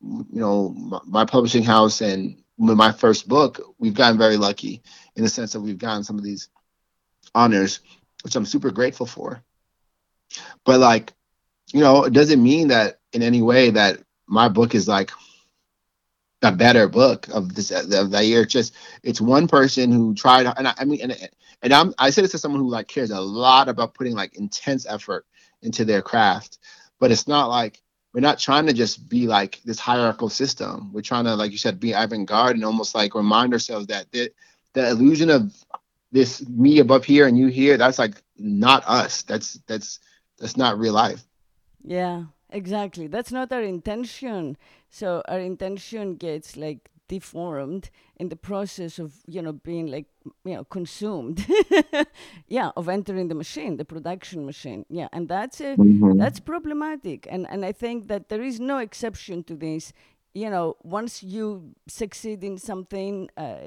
you 0.03 0.41
know 0.41 0.71
my, 0.71 1.01
my 1.07 1.25
publishing 1.25 1.63
house 1.63 2.01
and 2.01 2.43
with 2.59 2.77
my 2.77 2.93
first 2.93 3.29
book 3.29 3.61
we've 3.79 3.95
gotten 3.95 4.19
very 4.19 4.37
lucky 4.37 4.83
in 5.17 5.23
the 5.23 5.29
sense 5.29 5.53
that 5.53 5.61
we've 5.61 5.79
gotten 5.79 6.05
some 6.05 6.19
of 6.19 6.25
these 6.25 6.49
honors 7.35 7.81
which 8.23 8.37
i'm 8.37 8.45
super 8.45 8.71
grateful 8.71 9.07
for 9.07 9.43
but 10.65 10.81
like 10.81 11.13
you 11.73 11.81
know 11.81 12.05
it 12.05 12.13
doesn't 12.13 12.43
mean 12.43 12.69
that 12.69 12.99
in 13.13 13.23
any 13.23 13.43
way 13.43 13.71
that 13.71 13.99
my 14.27 14.49
book 14.49 14.75
is 14.75 14.89
like 14.89 15.11
a 16.45 16.53
better 16.53 16.89
book 16.89 17.29
of 17.29 17.55
this 17.55 17.71
of 17.71 18.11
that 18.11 18.27
year. 18.27 18.45
Just 18.45 18.75
it's 19.03 19.21
one 19.21 19.49
person 19.49 19.91
who 19.91 20.15
tried, 20.15 20.47
and 20.57 20.69
I, 20.69 20.75
I 20.79 20.85
mean, 20.85 21.01
and 21.01 21.31
and 21.63 21.73
I'm 21.73 21.95
I 21.99 22.11
say 22.11 22.23
this 22.23 22.33
to 22.33 22.39
someone 22.39 22.61
who 22.61 22.71
like 22.71 22.89
cares 22.89 23.11
a 23.11 23.21
lot 23.21 23.69
about 23.69 23.95
putting 23.95 24.15
like 24.15 24.37
intense 24.37 24.87
effort 24.87 25.27
into 25.63 25.85
their 25.85 26.03
craft, 26.03 26.59
but 27.01 27.11
it's 27.11 27.27
not 27.27 27.49
like 27.49 27.81
we're 28.15 28.21
not 28.21 28.39
trying 28.39 28.67
to 28.67 28.73
just 28.73 29.09
be 29.09 29.27
like 29.27 29.61
this 29.65 29.81
hierarchical 29.81 30.29
system. 30.29 30.93
We're 30.93 31.01
trying 31.01 31.25
to, 31.25 31.35
like 31.35 31.51
you 31.51 31.59
said, 31.59 31.81
be 31.81 31.93
avant-garde 31.93 32.55
and 32.55 32.65
almost 32.65 32.95
like 32.95 33.17
remind 33.17 33.53
ourselves 33.53 33.89
that 33.89 34.13
the, 34.13 34.31
the 34.73 34.89
illusion 34.89 35.31
of 35.31 35.53
this 36.13 36.47
me 36.49 36.79
above 36.79 37.05
here 37.05 37.27
and 37.27 37.37
you 37.37 37.49
here, 37.49 37.77
that's 37.77 37.99
like 37.99 38.23
not 38.39 38.85
us. 38.87 39.23
That's 39.23 39.55
that's 39.67 39.99
that's 40.39 40.57
not 40.57 40.79
real 40.79 40.93
life. 40.93 41.25
Yeah, 41.83 42.27
exactly. 42.51 43.09
That's 43.09 43.33
not 43.33 43.53
our 43.53 43.63
intention. 43.63 44.57
So 44.99 45.07
our 45.33 45.41
intention 45.41 46.05
gets 46.27 46.57
like 46.57 46.83
deformed 47.09 47.85
in 48.21 48.29
the 48.33 48.37
process 48.51 48.99
of 49.05 49.11
you 49.35 49.43
know 49.45 49.53
being 49.71 49.87
like 49.97 50.07
you 50.49 50.55
know 50.57 50.65
consumed. 50.65 51.39
Yeah 52.59 52.71
of 52.77 52.89
entering 52.89 53.29
the 53.29 53.35
machine 53.45 53.77
the 53.77 53.85
production 53.95 54.45
machine. 54.47 54.81
Yeah 54.89 55.09
and 55.17 55.29
that's 55.29 55.61
a 55.61 55.77
Mhm. 55.77 56.19
that's 56.23 56.41
problematic. 56.53 57.21
And 57.35 57.43
and 57.53 57.61
i 57.71 57.73
think 57.73 57.99
that 58.13 58.23
there 58.31 58.45
is 58.51 58.57
no 58.73 58.77
exception 58.89 59.37
to 59.45 59.55
this. 59.67 59.93
You 60.43 60.51
know 60.55 60.67
once 60.99 61.15
you 61.35 61.45
succeed 61.87 62.41
in 62.49 62.59
something 62.59 63.15
uh, 63.37 63.59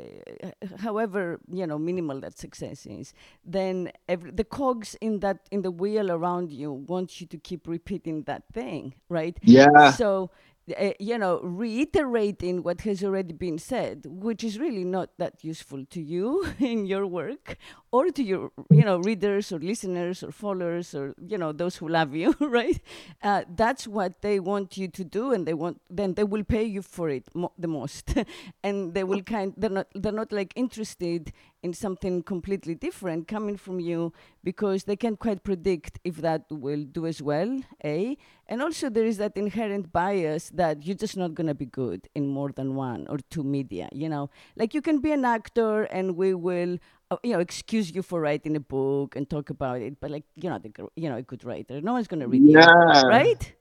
however 0.87 1.39
you 1.59 1.65
know 1.69 1.77
minimal 1.89 2.19
that 2.21 2.37
success 2.37 2.85
is 2.85 3.13
then 3.45 3.91
every, 4.13 4.31
the 4.31 4.43
cogs 4.43 4.95
in 5.07 5.19
that 5.19 5.39
in 5.51 5.61
the 5.61 5.71
wheel 5.71 6.07
around 6.11 6.51
you 6.51 6.69
want 6.91 7.09
you 7.21 7.27
to 7.33 7.37
keep 7.37 7.67
repeating 7.67 8.23
that 8.23 8.43
thing 8.57 8.93
right? 9.17 9.37
Yeah. 9.43 9.91
so 10.01 10.29
uh, 10.75 10.91
you 10.99 11.17
know 11.17 11.39
reiterating 11.41 12.61
what 12.63 12.81
has 12.81 13.03
already 13.03 13.33
been 13.33 13.57
said 13.57 14.03
which 14.05 14.43
is 14.43 14.59
really 14.59 14.83
not 14.83 15.09
that 15.17 15.43
useful 15.43 15.85
to 15.89 16.01
you 16.01 16.45
in 16.59 16.85
your 16.85 17.05
work 17.07 17.57
or 17.91 18.09
to 18.09 18.21
your 18.23 18.51
you 18.69 18.83
know 18.83 18.97
readers 18.99 19.51
or 19.51 19.59
listeners 19.59 20.23
or 20.23 20.31
followers 20.31 20.93
or 20.93 21.15
you 21.25 21.37
know 21.37 21.51
those 21.51 21.77
who 21.77 21.87
love 21.87 22.13
you 22.15 22.35
right? 22.39 22.81
Uh, 23.23 23.43
that's 23.55 23.87
what 23.87 24.21
they 24.21 24.39
want 24.39 24.77
you 24.77 24.87
to 24.87 25.03
do 25.03 25.31
and 25.31 25.47
they 25.47 25.53
want 25.53 25.79
then 25.89 26.13
they 26.13 26.23
will 26.23 26.43
pay 26.43 26.63
you 26.63 26.81
for 26.81 27.09
it 27.09 27.23
mo- 27.33 27.53
the 27.57 27.67
most. 27.67 28.13
And 28.63 28.93
they 28.93 29.03
will 29.03 29.21
kind 29.23 29.53
they're 29.55 29.69
not 29.69 29.87
they're 29.95 30.11
not 30.11 30.31
like 30.31 30.53
interested 30.55 31.31
in 31.63 31.73
something 31.73 32.21
completely 32.23 32.75
different 32.75 33.27
coming 33.27 33.57
from 33.57 33.79
you 33.79 34.13
because 34.43 34.83
they 34.83 34.95
can't 34.95 35.19
quite 35.19 35.43
predict 35.43 35.99
if 36.03 36.17
that 36.17 36.43
will 36.49 36.83
do 36.83 37.05
as 37.05 37.21
well 37.21 37.61
a. 37.83 38.17
And 38.47 38.61
also 38.61 38.89
there 38.89 39.05
is 39.05 39.17
that 39.17 39.35
inherent 39.35 39.91
bias 39.91 40.49
that 40.51 40.85
you're 40.85 40.95
just 40.95 41.17
not 41.17 41.33
going 41.33 41.47
to 41.47 41.53
be 41.55 41.65
good 41.65 42.07
in 42.15 42.27
more 42.27 42.51
than 42.51 42.75
one 42.75 43.05
or 43.09 43.17
two 43.29 43.43
media 43.43 43.89
you 43.91 44.09
know? 44.09 44.29
Like 44.55 44.73
you 44.73 44.81
can 44.81 44.99
be 44.99 45.11
an 45.11 45.25
actor 45.25 45.83
and 45.83 46.15
we 46.15 46.33
will 46.33 46.77
you 47.23 47.33
know 47.33 47.39
excuse 47.39 47.91
you 47.93 48.01
for 48.01 48.21
writing 48.21 48.55
a 48.55 48.59
book 48.59 49.15
and 49.15 49.29
talk 49.29 49.49
about 49.49 49.81
it 49.81 49.99
but 49.99 50.11
like 50.11 50.23
you're 50.35 50.51
not 50.51 50.65
a, 50.65 50.71
you 50.95 51.09
know 51.09 51.17
a 51.17 51.21
good 51.21 51.43
writer. 51.43 51.81
No 51.81 51.93
one's 51.93 52.07
going 52.07 52.19
to 52.21 52.27
read 52.27 52.49
you 52.49 52.69
Yeah. 52.87 53.03
right? 53.07 53.53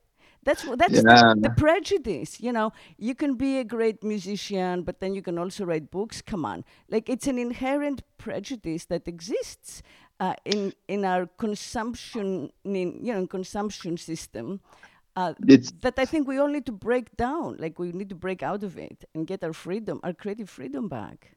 That's 0.44 0.64
that's 0.76 1.04
Yeah. 1.04 1.04
the, 1.04 1.28
the 1.37 1.50
prejudice 1.50 2.40
you 2.40 2.52
know? 2.52 2.72
You 2.98 3.14
can 3.14 3.35
be 3.35 3.59
a 3.59 3.64
great 3.64 4.02
musician 4.04 4.82
but 4.82 5.00
then 5.00 5.14
you 5.14 5.22
can 5.22 5.38
also 5.38 5.64
write 5.64 5.90
books. 5.90 6.22
Come 6.22 6.44
on. 6.44 6.64
Like 6.88 7.09
it's 7.09 7.26
an 7.26 7.38
inherent 7.38 8.02
prejudice 8.18 8.87
that 8.87 9.09
exists 9.09 9.82
uh, 10.20 10.35
in 10.44 10.72
in 10.88 11.04
our 11.04 11.26
consumption 11.38 12.50
in, 12.64 13.04
you 13.04 13.14
know 13.14 13.26
consumption 13.26 13.96
system 13.96 14.61
uh, 15.16 15.35
that 15.82 15.98
I 15.98 16.06
think 16.06 16.28
we 16.28 16.38
all 16.38 16.48
need 16.48 16.66
to 16.66 16.72
break 16.72 17.16
down. 17.16 17.56
Like 17.59 17.78
we 17.78 17.92
need 17.92 18.11
to 18.11 18.16
break 18.16 18.42
out 18.42 18.62
of 18.64 18.78
it 18.78 19.04
and 19.14 19.26
get 19.26 19.44
our 19.44 19.52
freedom 19.52 20.00
our 20.04 20.14
creative 20.14 20.50
freedom 20.50 20.88
back 20.88 21.36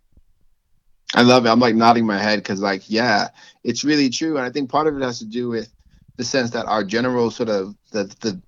I 1.14 1.24
love 1.24 1.46
it. 1.46 1.50
I'm 1.50 1.60
like 1.60 1.76
nodding 1.76 2.06
my 2.06 2.20
head 2.20 2.40
because, 2.40 2.62
like, 2.62 2.90
yeah, 2.90 3.30
it's 3.64 3.84
really 3.84 4.10
true, 4.10 4.38
and 4.38 4.46
I 4.46 4.52
think 4.52 4.70
part 4.70 4.88
of 4.88 4.96
it 4.96 5.04
has 5.04 5.20
to 5.20 5.26
do 5.26 5.50
with 5.50 5.74
the 6.18 6.24
sense 6.24 6.52
that 6.52 6.66
our 6.66 6.84
general 6.84 7.32
sort 7.32 7.50
of 7.50 7.76
the 7.92 8.04
the 8.22 8.42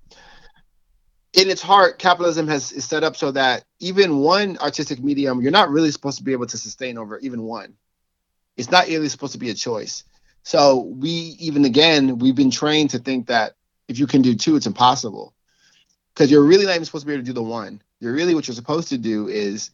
in 1.32 1.48
its 1.48 1.62
heart, 1.62 1.98
capitalism 1.98 2.46
has 2.48 2.72
is 2.72 2.84
set 2.84 3.04
up 3.04 3.16
so 3.16 3.30
that 3.32 3.64
even 3.80 4.18
one 4.18 4.58
artistic 4.58 5.02
medium, 5.02 5.40
you're 5.40 5.50
not 5.50 5.70
really 5.70 5.90
supposed 5.90 6.18
to 6.18 6.24
be 6.24 6.32
able 6.32 6.46
to 6.46 6.58
sustain 6.58 6.98
over 6.98 7.18
even 7.20 7.42
one. 7.42 7.74
It's 8.56 8.70
not 8.70 8.86
really 8.86 9.08
supposed 9.08 9.32
to 9.32 9.38
be 9.38 9.50
a 9.50 9.54
choice. 9.54 10.04
So 10.42 10.80
we 10.80 11.10
even 11.40 11.64
again, 11.64 12.18
we've 12.18 12.34
been 12.34 12.50
trained 12.50 12.90
to 12.90 12.98
think 12.98 13.28
that 13.28 13.54
if 13.88 13.98
you 13.98 14.06
can 14.06 14.22
do 14.22 14.34
two, 14.34 14.56
it's 14.56 14.66
impossible. 14.66 15.34
Because 16.14 16.30
you're 16.30 16.44
really 16.44 16.66
not 16.66 16.74
even 16.74 16.84
supposed 16.84 17.02
to 17.02 17.06
be 17.06 17.14
able 17.14 17.22
to 17.22 17.26
do 17.26 17.32
the 17.32 17.42
one. 17.42 17.80
You're 18.00 18.12
really 18.12 18.34
what 18.34 18.46
you're 18.46 18.54
supposed 18.54 18.88
to 18.88 18.98
do 18.98 19.28
is 19.28 19.70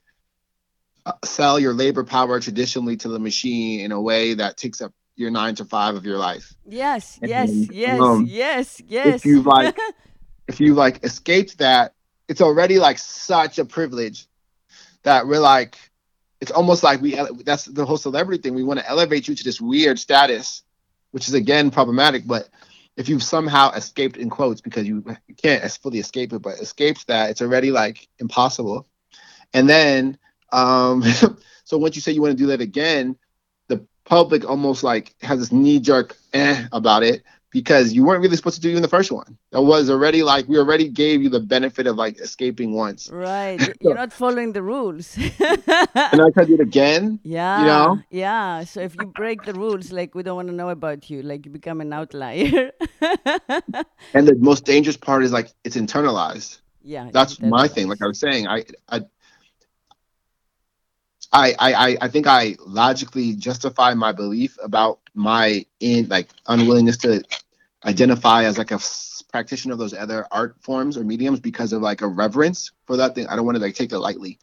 sell 1.24 1.58
your 1.58 1.72
labor 1.72 2.04
power 2.04 2.40
traditionally 2.40 2.96
to 2.98 3.08
the 3.08 3.18
machine 3.18 3.80
in 3.80 3.92
a 3.92 4.00
way 4.00 4.34
that 4.34 4.56
takes 4.56 4.80
up 4.80 4.92
your 5.16 5.30
nine 5.30 5.54
to 5.56 5.64
five 5.64 5.94
of 5.94 6.04
your 6.04 6.18
life. 6.18 6.54
yes 6.66 7.18
And, 7.20 7.30
yes 7.30 7.68
yes 7.70 8.00
um, 8.00 8.26
yes 8.28 8.82
yes 8.86 9.24
If 9.24 9.26
you 9.26 9.42
like, 9.42 9.78
if 10.48 10.60
you 10.60 10.74
like 10.74 11.04
escaped 11.04 11.58
that, 11.58 11.94
it's 12.28 12.40
already 12.40 12.78
like 12.78 12.98
such 12.98 13.58
a 13.58 13.64
privilege 13.64 14.26
that 15.02 15.26
we're 15.26 15.40
like, 15.40 15.78
it's 16.40 16.52
almost 16.52 16.82
like 16.82 17.00
we. 17.00 17.18
That's 17.44 17.64
the 17.64 17.84
whole 17.84 17.96
celebrity 17.96 18.40
thing. 18.40 18.54
We 18.54 18.62
want 18.62 18.78
to 18.78 18.88
elevate 18.88 19.26
you 19.26 19.34
to 19.34 19.44
this 19.44 19.60
weird 19.60 19.98
status, 19.98 20.62
which 21.10 21.26
is 21.26 21.34
again 21.34 21.70
problematic. 21.70 22.26
But 22.26 22.48
if 22.96 23.08
you've 23.08 23.22
somehow 23.22 23.72
escaped 23.72 24.16
in 24.16 24.30
quotes 24.30 24.60
because 24.60 24.86
you, 24.86 25.02
you 25.26 25.34
can't 25.34 25.62
as 25.62 25.76
fully 25.76 25.98
escape 25.98 26.32
it, 26.32 26.40
but 26.40 26.60
escaped 26.60 27.06
that, 27.08 27.30
it's 27.30 27.42
already 27.42 27.70
like 27.72 28.08
impossible. 28.18 28.86
And 29.52 29.68
then, 29.68 30.18
um, 30.52 31.02
so 31.64 31.78
once 31.78 31.96
you 31.96 32.02
say 32.02 32.12
you 32.12 32.22
want 32.22 32.32
to 32.32 32.36
do 32.42 32.46
that 32.48 32.60
again, 32.60 33.16
the 33.68 33.86
public 34.04 34.48
almost 34.48 34.82
like 34.82 35.14
has 35.22 35.38
this 35.38 35.52
knee 35.52 35.80
jerk 35.80 36.16
eh 36.32 36.66
about 36.72 37.02
it 37.02 37.22
because 37.50 37.94
you 37.94 38.04
weren't 38.04 38.20
really 38.22 38.36
supposed 38.36 38.56
to 38.56 38.60
do 38.60 38.70
it 38.70 38.76
in 38.76 38.82
the 38.82 38.88
first 38.88 39.10
one. 39.10 39.38
That 39.52 39.62
was 39.62 39.88
already 39.88 40.22
like 40.22 40.46
we 40.48 40.58
already 40.58 40.88
gave 40.88 41.22
you 41.22 41.30
the 41.30 41.40
benefit 41.40 41.86
of 41.86 41.96
like 41.96 42.18
escaping 42.20 42.74
once. 42.74 43.08
right 43.10 43.58
y- 43.58 43.72
you're 43.80 43.94
not 43.94 44.12
following 44.12 44.52
the 44.52 44.62
rules 44.62 45.16
And 46.12 46.20
I 46.22 46.30
tried 46.30 46.44
to 46.44 46.46
do 46.46 46.54
it 46.54 46.60
again. 46.60 47.20
Yeah. 47.22 47.58
You 47.60 47.64
know? 47.66 47.98
Yeah. 48.10 48.64
So 48.64 48.80
if 48.80 48.94
you 48.96 49.06
break 49.06 49.44
the 49.44 49.54
rules, 49.54 49.92
like 49.92 50.14
we 50.14 50.22
don't 50.22 50.36
want 50.36 50.48
to 50.48 50.54
know 50.54 50.68
about 50.68 51.08
you, 51.10 51.22
like 51.22 51.46
you 51.46 51.52
become 51.52 51.80
an 51.80 51.92
outlier. 51.92 52.72
And 54.14 54.26
the 54.26 54.34
most 54.36 54.64
dangerous 54.64 54.96
part 54.96 55.24
is 55.24 55.32
like 55.32 55.48
it's 55.64 55.76
internalized. 55.76 56.60
yeah. 56.82 57.10
That's 57.12 57.40
my 57.40 57.68
thing. 57.68 57.88
Like 57.88 58.02
I 58.02 58.06
was 58.06 58.18
saying, 58.18 58.46
I 58.46 58.64
I 58.88 59.02
I 61.32 61.54
I 61.58 61.72
I- 61.88 61.96
I 62.02 62.08
think 62.08 62.26
I 62.26 62.56
logically 62.66 63.34
justify 63.34 63.94
my 63.94 64.12
belief 64.12 64.56
about 64.62 65.00
my 65.14 65.64
in 65.80 66.08
like 66.08 66.28
unwillingness 66.46 66.96
to 66.98 67.22
identify 67.84 68.44
as 68.44 68.58
like 68.58 68.70
a 68.70 68.80
practitioner 69.30 69.74
of 69.74 69.78
those 69.78 69.94
other 69.94 70.26
art 70.30 70.56
forms 70.60 70.96
or 70.96 71.04
mediums 71.04 71.40
because 71.40 71.72
of 71.72 71.82
like 71.82 72.00
a 72.00 72.08
reverence 72.08 72.72
for 72.86 72.96
that 72.96 73.14
thing. 73.14 73.26
I 73.26 73.36
don't 73.36 73.44
want 73.44 73.56
to 73.56 73.62
like 73.62 73.74
take 73.74 73.92
it 73.92 73.98
lightly. 73.98 74.38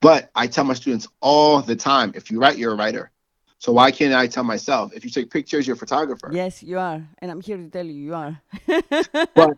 But 0.00 0.30
I 0.34 0.46
tell 0.46 0.64
my 0.64 0.74
students 0.74 1.08
all 1.20 1.62
the 1.62 1.74
time, 1.74 2.12
if 2.14 2.30
you 2.30 2.38
write, 2.38 2.58
you're 2.58 2.72
a 2.72 2.76
writer. 2.76 3.10
So 3.58 3.72
why 3.72 3.90
can't 3.90 4.12
I 4.12 4.26
tell 4.26 4.44
myself, 4.44 4.92
if 4.94 5.04
you 5.04 5.10
take 5.10 5.30
pictures, 5.30 5.66
you're 5.66 5.74
a 5.74 5.78
photographer? 5.78 6.30
Yes, 6.30 6.62
you 6.62 6.78
are, 6.78 7.02
and 7.18 7.30
I'm 7.30 7.40
here 7.40 7.56
to 7.56 7.68
tell 7.70 7.86
you, 7.86 7.94
you 7.94 8.14
are. 8.14 8.40
But 9.34 9.56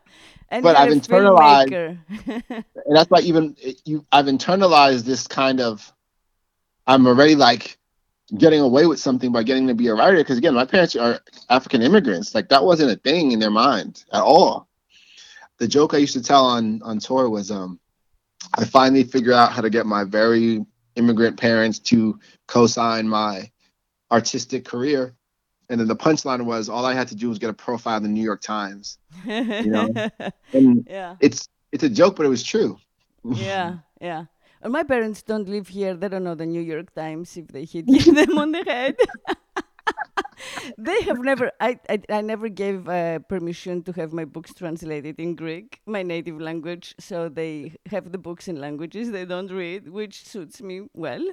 and 0.50 0.62
but 0.62 0.76
I've 0.76 0.92
internalized- 0.92 1.72
and 2.26 2.96
that's 2.96 3.10
why 3.10 3.20
even 3.20 3.56
you 3.84 4.04
I've 4.12 4.26
internalized 4.26 5.04
this 5.04 5.26
kind 5.26 5.60
of 5.60 5.92
I'm 6.86 7.06
already 7.06 7.34
like 7.34 7.78
getting 8.36 8.60
away 8.60 8.86
with 8.86 9.00
something 9.00 9.32
by 9.32 9.42
getting 9.42 9.66
to 9.68 9.74
be 9.74 9.88
a 9.88 9.94
writer. 9.94 10.18
Because 10.18 10.38
again, 10.38 10.54
my 10.54 10.64
parents 10.64 10.96
are 10.96 11.20
African 11.48 11.82
immigrants. 11.82 12.34
Like 12.34 12.48
that 12.48 12.64
wasn't 12.64 12.92
a 12.92 12.96
thing 12.96 13.32
in 13.32 13.38
their 13.38 13.50
mind 13.50 14.04
at 14.12 14.22
all. 14.22 14.68
The 15.58 15.68
joke 15.68 15.94
I 15.94 15.98
used 15.98 16.14
to 16.14 16.22
tell 16.22 16.44
on 16.44 16.80
on 16.82 16.98
tour 16.98 17.28
was, 17.28 17.50
um, 17.50 17.80
I 18.54 18.64
finally 18.64 19.04
figured 19.04 19.34
out 19.34 19.52
how 19.52 19.62
to 19.62 19.70
get 19.70 19.86
my 19.86 20.04
very 20.04 20.64
immigrant 20.96 21.38
parents 21.38 21.78
to 21.78 22.18
co-sign 22.46 23.08
my 23.08 23.50
artistic 24.10 24.64
career. 24.64 25.14
And 25.70 25.80
then 25.80 25.88
the 25.88 25.96
punchline 25.96 26.44
was 26.44 26.68
all 26.68 26.86
I 26.86 26.94
had 26.94 27.08
to 27.08 27.14
do 27.14 27.28
was 27.28 27.38
get 27.38 27.50
a 27.50 27.54
profile 27.54 27.98
in 27.98 28.02
the 28.02 28.08
New 28.08 28.22
York 28.22 28.40
Times. 28.40 28.98
You 29.24 29.70
know? 29.70 29.88
and 30.52 30.86
yeah. 30.88 31.16
it's 31.20 31.48
it's 31.72 31.84
a 31.84 31.90
joke, 31.90 32.16
but 32.16 32.26
it 32.26 32.30
was 32.30 32.42
true. 32.42 32.78
yeah, 33.24 33.78
yeah. 34.00 34.24
And 34.62 34.72
my 34.72 34.82
parents 34.82 35.22
don't 35.22 35.48
live 35.48 35.68
here. 35.68 35.94
They 35.94 36.08
don't 36.08 36.24
know 36.24 36.34
the 36.34 36.46
New 36.46 36.62
York 36.62 36.92
Times 36.94 37.36
if 37.36 37.48
they 37.48 37.64
hit 37.64 37.86
them 38.14 38.38
on 38.38 38.52
the 38.52 38.64
head. 38.64 38.96
they 40.78 41.02
have 41.02 41.20
never. 41.20 41.52
I 41.60 41.78
I, 41.88 42.00
I 42.08 42.20
never 42.22 42.48
gave 42.48 42.88
uh, 42.88 43.18
permission 43.20 43.82
to 43.84 43.92
have 43.92 44.12
my 44.12 44.24
books 44.24 44.54
translated 44.54 45.20
in 45.20 45.34
Greek, 45.34 45.80
my 45.86 46.02
native 46.02 46.40
language. 46.40 46.94
So 46.98 47.28
they 47.28 47.74
have 47.86 48.10
the 48.10 48.18
books 48.18 48.48
in 48.48 48.60
languages 48.60 49.10
they 49.10 49.26
don't 49.26 49.50
read, 49.50 49.88
which 49.88 50.24
suits 50.24 50.62
me 50.62 50.88
well. 50.94 51.24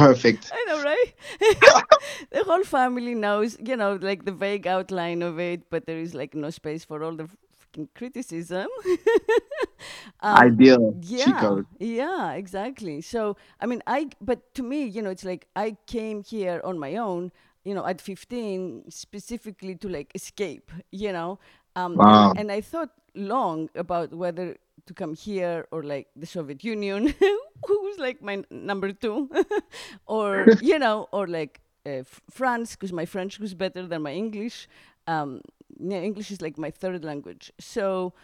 Perfect. 0.00 0.52
I 0.52 0.64
know, 0.68 0.82
right? 0.82 1.12
the 2.30 2.44
whole 2.44 2.64
family 2.64 3.14
knows, 3.14 3.56
you 3.60 3.76
know, 3.76 3.98
like 4.00 4.24
the 4.24 4.32
vague 4.32 4.66
outline 4.66 5.22
of 5.22 5.38
it, 5.38 5.68
but 5.70 5.86
there 5.86 5.98
is 5.98 6.14
like 6.14 6.34
no 6.34 6.50
space 6.50 6.84
for 6.84 7.02
all 7.02 7.14
the 7.14 7.28
fucking 7.58 7.88
criticism. 7.94 8.66
um, 10.20 10.56
Ideal 10.60 10.94
yeah, 11.00 11.32
code. 11.34 11.66
yeah, 11.78 12.32
exactly. 12.32 13.00
So, 13.00 13.36
I 13.60 13.66
mean, 13.66 13.82
I, 13.86 14.08
but 14.20 14.54
to 14.54 14.62
me, 14.62 14.84
you 14.84 15.02
know, 15.02 15.10
it's 15.10 15.24
like 15.24 15.46
I 15.56 15.76
came 15.86 16.22
here 16.22 16.60
on 16.64 16.78
my 16.78 16.96
own, 16.96 17.32
you 17.64 17.74
know, 17.74 17.86
at 17.86 18.00
15, 18.00 18.84
specifically 18.90 19.74
to 19.76 19.88
like 19.88 20.12
escape, 20.14 20.70
you 20.90 21.12
know. 21.12 21.38
Um, 21.76 22.00
Wow. 22.00 22.34
and 22.34 22.50
I 22.50 22.60
thought 22.60 22.90
long 23.14 23.70
about 23.74 24.12
whether 24.14 24.56
to 24.90 24.94
come 24.94 25.14
here 25.14 25.66
or 25.70 25.82
like 25.82 26.08
the 26.16 26.26
Soviet 26.26 26.64
Union, 26.64 27.14
who 27.66 27.76
was 27.86 27.98
like 27.98 28.22
my 28.22 28.44
number 28.50 28.92
two, 28.92 29.30
or, 30.06 30.52
you 30.60 30.78
know, 30.78 31.08
or 31.12 31.26
like 31.26 31.60
uh, 31.86 32.02
France, 32.30 32.76
because 32.76 32.92
my 32.92 33.06
French 33.06 33.38
was 33.40 33.54
better 33.54 33.86
than 33.86 34.02
my 34.02 34.12
English. 34.12 34.68
Um, 35.06 35.42
yeah, 35.78 36.00
English 36.00 36.30
is 36.30 36.42
like 36.42 36.58
my 36.58 36.70
third 36.70 37.04
language. 37.04 37.52
So, 37.60 38.14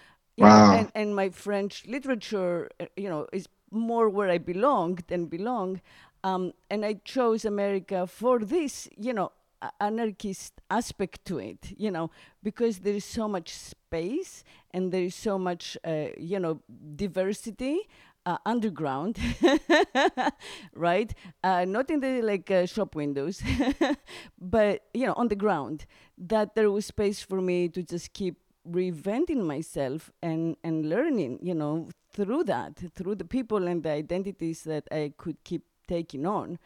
know, 0.49 0.65
Wow. 0.65 0.71
and, 0.71 0.91
and 0.95 1.15
my 1.17 1.31
French 1.31 1.87
literature, 1.87 2.71
uh, 2.81 2.87
you 2.97 3.09
know, 3.09 3.27
is 3.33 3.49
more 3.71 4.09
where 4.09 4.31
I 4.31 4.39
belong 4.39 4.99
than 5.09 5.27
belong. 5.27 5.81
Um, 6.25 6.53
and 6.71 6.85
I 6.85 6.95
chose 7.05 7.45
America 7.45 8.07
for 8.07 8.41
this, 8.41 8.89
you 8.97 9.13
know, 9.13 9.33
anarchist 9.81 10.61
aspect 10.71 11.25
to 11.27 11.39
it, 11.39 11.73
you 11.77 11.91
know, 11.91 12.11
because 12.43 12.79
there 12.81 12.95
is 12.95 13.05
so 13.05 13.29
much 13.29 13.53
space 13.53 14.45
and 14.73 14.93
there 14.93 15.03
is 15.03 15.15
so 15.15 15.39
much, 15.39 15.77
uh, 15.85 16.07
you 16.19 16.39
know, 16.39 16.61
diversity. 16.97 17.89
Uh, 18.29 18.39
underground, 18.45 19.17
right? 20.75 21.15
Uh, 21.45 21.65
not 21.65 21.89
in 21.91 22.01
the 22.01 22.21
like 22.23 22.51
uh, 22.51 22.67
shop 22.67 22.97
windows, 22.97 23.41
but 24.41 24.83
you 24.93 25.07
know, 25.07 25.13
on 25.15 25.29
the 25.29 25.37
ground. 25.37 25.87
That 26.19 26.55
there 26.55 26.71
was 26.71 26.87
space 26.87 27.21
for 27.23 27.41
me 27.41 27.69
to 27.69 27.83
just 27.83 28.13
keep 28.13 28.37
reinventing 28.69 29.45
myself 29.45 30.11
and 30.23 30.57
and 30.65 30.89
learning 30.89 31.39
you 31.41 31.55
know 31.55 31.89
through 32.13 32.43
that 32.43 32.75
through 32.95 33.15
the 33.15 33.25
people 33.25 33.69
and 33.69 33.85
the 33.85 33.91
identities 33.91 34.65
that 34.65 34.83
i 34.91 35.13
could 35.17 35.37
keep 35.45 35.63
taking 35.87 36.27
on 36.27 36.59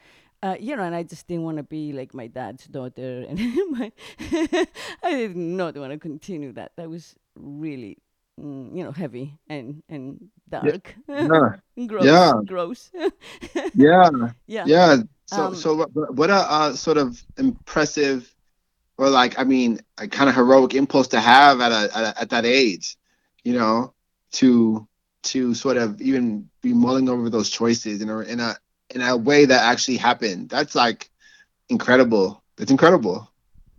uh, 0.43 0.57
you 0.59 0.77
know 0.77 0.83
and 0.83 0.95
i 0.95 1.03
just 1.03 1.27
didn't 1.27 1.45
want 1.45 1.57
to 1.57 1.63
be 1.63 1.93
like 1.93 2.15
my 2.15 2.27
dad's 2.27 2.67
daughter 2.67 3.25
and 3.29 3.39
my 3.71 3.93
i 5.03 5.11
did 5.11 5.37
not 5.37 5.77
want 5.77 5.93
to 5.93 5.99
continue 5.99 6.53
that 6.53 6.73
that 6.77 6.89
was 6.89 7.17
really 7.37 7.99
mm, 8.41 8.75
you 8.77 8.85
know 8.85 8.93
heavy 8.93 9.39
and 9.49 9.83
and 9.89 10.29
dark 10.49 10.95
Yeah. 11.09 11.57
gross 11.87 12.07
Yeah. 12.07 12.33
gross 12.47 12.91
Yeah. 13.75 14.11
yeah 14.47 14.67
Yeah. 14.67 14.97
So 15.27 15.53
Um, 15.53 15.55
so 15.55 15.75
what, 15.77 16.15
what 16.15 16.31
a 16.31 16.35
uh, 16.35 16.73
sort 16.75 16.99
of 16.99 17.23
impressive 17.39 18.35
or 18.99 19.11
like 19.11 19.39
I 19.39 19.45
mean 19.45 19.81
a 19.99 20.09
kind 20.09 20.29
of 20.29 20.37
heroic 20.37 20.75
impulse 20.75 21.09
to 21.09 21.21
have 21.21 21.61
at 21.61 21.73
a, 21.73 21.97
at 21.97 22.05
a 22.05 22.21
at 22.23 22.31
that 22.31 22.47
age, 22.47 22.97
you 23.45 23.55
know, 23.55 23.95
to 24.33 24.87
to 25.25 25.55
sort 25.55 25.77
of 25.77 26.01
even 26.01 26.51
be 26.63 26.73
mulling 26.75 27.09
over 27.09 27.31
those 27.31 27.51
choices 27.51 28.03
in 28.03 28.11
a 28.11 28.21
in 28.21 28.41
a 28.41 28.57
in 28.95 29.01
a 29.01 29.17
way 29.17 29.45
that 29.45 29.63
actually 29.63 29.97
happened. 29.97 30.49
That's 30.51 30.75
like 30.75 31.11
incredible. 31.69 32.43
It's 32.59 32.71
incredible. 32.71 33.29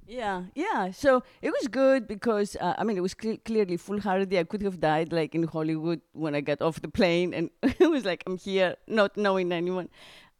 Yeah, 0.08 0.44
yeah. 0.56 0.92
So 0.92 1.24
it 1.42 1.52
was 1.52 1.68
good 1.68 2.08
because 2.08 2.58
uh, 2.60 2.76
I 2.78 2.84
mean 2.84 2.98
it 2.98 3.02
was 3.02 3.14
cle 3.14 3.38
clearly 3.46 3.78
foolhardy. 3.78 4.38
I 4.40 4.44
could 4.44 4.62
have 4.64 4.80
died 4.80 5.14
like 5.14 5.34
in 5.34 5.44
Hollywood 5.44 6.02
when 6.12 6.36
I 6.36 6.42
got 6.42 6.62
off 6.62 6.82
the 6.82 6.90
plane, 6.90 7.34
and 7.34 7.50
it 7.80 7.90
was 7.90 8.04
like 8.04 8.24
I'm 8.28 8.38
here, 8.38 8.76
not 8.88 9.16
knowing 9.16 9.52
anyone. 9.52 9.90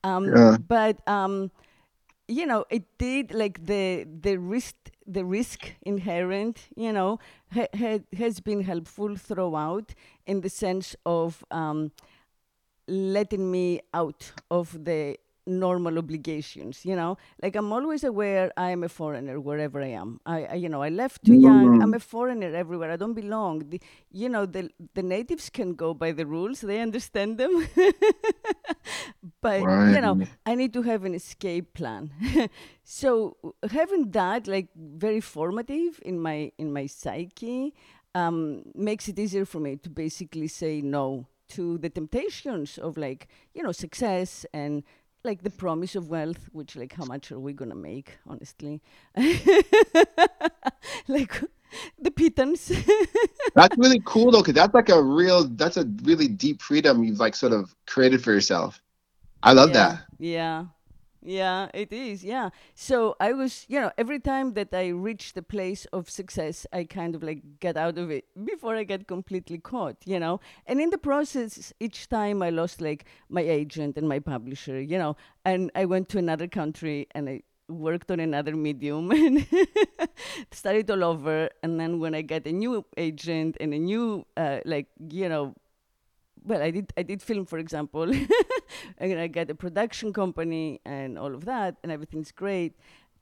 Um, 0.04 0.26
Yeah. 0.26 0.58
But 0.68 1.08
um, 1.08 1.52
you 2.28 2.46
know, 2.46 2.66
it 2.70 2.84
did 2.98 3.34
like 3.34 3.66
the 3.66 4.06
the 4.06 4.38
risk 4.38 4.76
the 5.08 5.24
risk 5.24 5.74
inherent. 5.84 6.68
You 6.76 6.92
know, 6.92 7.20
ha 7.54 7.68
ha 7.74 8.00
has 8.18 8.42
been 8.42 8.62
helpful 8.64 9.16
throughout 9.16 9.94
in 10.26 10.42
the 10.42 10.50
sense 10.50 10.96
of 11.06 11.46
um, 11.52 11.92
letting 12.92 13.50
me 13.50 13.82
out 13.94 14.32
of 14.52 14.84
the 14.84 15.18
normal 15.48 15.98
obligations 15.98 16.86
you 16.86 16.96
know? 16.96 17.18
Like 17.42 17.56
i'm 17.56 17.72
always 17.74 18.04
aware 18.04 18.52
i 18.58 18.70
am 18.70 18.84
a 18.84 18.90
foreigner 18.90 19.40
wherever 19.40 19.82
i 19.82 19.88
am. 19.88 20.20
I, 20.26 20.46
I 20.46 20.54
you 20.56 20.70
know 20.70 20.82
i 20.84 20.90
left 20.90 21.26
too 21.26 21.34
young. 21.34 21.82
i'm 21.82 21.94
a 21.94 22.00
foreigner 22.00 22.54
everywhere. 22.54 22.92
I 22.92 22.96
don't 22.98 23.14
belong. 23.14 23.70
The, 23.70 23.82
you 24.12 24.30
know 24.30 24.46
the 24.46 24.70
the 24.94 25.02
natives 25.02 25.50
can 25.50 25.74
go 25.74 25.94
by 25.94 26.12
the 26.12 26.26
rules. 26.26 26.62
They 26.62 26.80
understand 26.80 27.38
them. 27.38 27.68
But 29.42 29.62
you 29.96 30.02
know 30.02 30.20
i 30.46 30.56
need 30.56 30.74
to 30.74 30.82
have 30.84 31.06
an 31.06 31.16
escape 31.16 31.74
plan. 31.74 32.12
So 32.84 33.38
having 33.72 34.12
that 34.12 34.48
like 34.48 34.68
very 34.76 35.22
formative 35.22 36.00
in 36.04 36.20
my 36.20 36.52
in 36.58 36.74
my 36.74 36.88
psyche 36.88 37.74
um, 38.14 38.64
makes 38.76 39.08
it 39.08 39.18
easier 39.18 39.46
for 39.46 39.60
me 39.60 39.78
to 39.78 39.90
basically 39.90 40.48
say 40.50 40.82
no 40.82 41.28
to 41.56 41.78
the 41.78 41.90
temptations 41.90 42.78
of 42.78 42.98
like 42.98 43.28
you 43.54 43.64
know 43.64 43.72
success 43.72 44.46
and 44.54 44.84
like 45.24 45.44
the 45.44 45.50
promise 45.50 45.96
of 45.96 46.10
wealth 46.10 46.50
which 46.52 46.76
like 46.76 46.94
how 46.94 47.06
much 47.06 47.32
are 47.32 47.40
we 47.40 47.54
gonna 47.54 47.76
make 47.76 48.18
honestly 48.28 48.82
like 51.08 51.42
the 52.00 52.12
pittance 52.12 52.72
That's 53.54 53.78
really 53.78 54.02
cool 54.06 54.32
though, 54.32 54.42
because 54.42 54.54
that's 54.54 54.74
like 54.74 54.90
a 54.90 55.02
real 55.02 55.48
that's 55.50 55.78
a 55.78 55.86
really 56.04 56.28
deep 56.28 56.62
freedom 56.62 57.04
you've 57.04 57.20
like 57.20 57.36
sort 57.36 57.54
of 57.54 57.76
created 57.86 58.24
for 58.24 58.32
yourself. 58.32 58.82
I 59.44 59.54
love 59.54 59.70
yeah, 59.70 59.74
that. 59.74 60.04
Yeah. 60.20 60.66
Yeah, 61.24 61.70
it 61.74 61.94
is. 61.94 62.24
Yeah. 62.24 62.50
So 62.74 63.16
I 63.20 63.34
was, 63.34 63.66
you 63.68 63.80
know, 63.80 63.92
every 63.96 64.20
time 64.20 64.54
that 64.54 64.74
I 64.74 64.88
reach 64.88 65.34
the 65.34 65.44
place 65.44 65.86
of 65.94 66.10
success, 66.10 66.66
I 66.74 66.84
kind 66.86 67.14
of 67.14 67.22
like 67.22 67.60
get 67.60 67.78
out 67.78 68.00
of 68.00 68.10
it 68.10 68.26
before 68.44 68.76
I 68.76 68.84
get 68.84 69.08
completely 69.08 69.60
caught, 69.60 69.98
you 70.04 70.20
know. 70.20 70.40
And 70.66 70.82
in 70.82 70.90
the 70.90 70.98
process, 70.98 71.74
each 71.80 72.10
time 72.10 72.42
I 72.42 72.50
lost 72.50 72.82
like 72.82 73.06
my 73.30 73.42
agent 73.42 73.98
and 73.98 74.10
my 74.10 74.18
publisher, 74.18 74.82
you 74.82 74.98
know, 74.98 75.16
and 75.46 75.70
I 75.76 75.86
went 75.86 76.10
to 76.10 76.18
another 76.18 76.48
country 76.48 77.08
and 77.14 77.30
I 77.30 77.44
worked 77.70 78.10
on 78.10 78.20
another 78.20 78.56
medium 78.56 79.12
and 79.12 79.48
started 80.52 80.90
all 80.90 81.04
over. 81.04 81.50
And 81.62 81.80
then 81.80 82.00
when 82.00 82.16
I 82.16 82.24
get 82.24 82.48
a 82.48 82.52
new 82.52 82.84
agent 82.98 83.58
and 83.60 83.76
a 83.76 83.80
new, 83.80 84.26
uh, 84.38 84.62
like, 84.66 84.88
you 85.08 85.30
know, 85.30 85.54
well, 86.44 86.62
I 86.62 86.72
did 86.72 86.92
I 86.98 87.04
did 87.04 87.22
film, 87.22 87.46
for 87.46 87.60
example, 87.60 88.04
and 88.98 89.20
I 89.20 89.28
got 89.28 89.50
a 89.50 89.56
production 89.56 90.14
company 90.14 90.82
and 90.86 91.18
all 91.18 91.34
of 91.34 91.46
that, 91.46 91.78
and 91.84 91.92
everything's 91.92 92.32
great. 92.32 92.76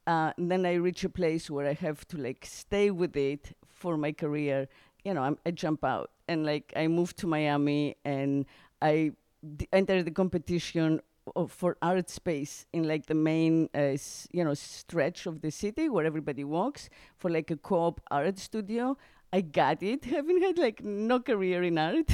Uh, 0.07 0.31
and 0.37 0.49
then 0.49 0.65
I 0.65 0.75
reach 0.75 1.03
a 1.03 1.09
place 1.09 1.49
where 1.49 1.67
I 1.67 1.73
have 1.73 2.07
to 2.09 2.17
like 2.17 2.45
stay 2.45 2.89
with 2.91 3.15
it 3.15 3.55
for 3.67 3.97
my 3.97 4.11
career. 4.11 4.67
You 5.03 5.13
know, 5.13 5.21
I'm, 5.21 5.37
I 5.45 5.51
jump 5.51 5.83
out 5.83 6.11
and 6.27 6.45
like 6.45 6.73
I 6.75 6.87
move 6.87 7.15
to 7.17 7.27
Miami 7.27 7.95
and 8.03 8.45
I 8.81 9.11
d- 9.55 9.67
enter 9.71 10.01
the 10.03 10.11
competition 10.11 11.01
of, 11.35 11.51
for 11.51 11.77
art 11.81 12.09
space 12.09 12.65
in 12.73 12.87
like 12.87 13.05
the 13.05 13.13
main 13.13 13.69
uh, 13.75 13.93
s- 13.99 14.27
you 14.31 14.43
know 14.43 14.53
stretch 14.55 15.25
of 15.27 15.41
the 15.41 15.51
city 15.51 15.87
where 15.89 16.05
everybody 16.05 16.43
walks 16.43 16.89
for 17.17 17.29
like 17.29 17.51
a 17.51 17.57
co-op 17.57 18.01
art 18.09 18.39
studio. 18.39 18.97
I 19.31 19.41
got 19.41 19.81
it, 19.83 20.05
having 20.15 20.41
had 20.41 20.57
like 20.57 20.83
no 20.83 21.19
career 21.19 21.63
in 21.63 21.77
art, 21.77 22.09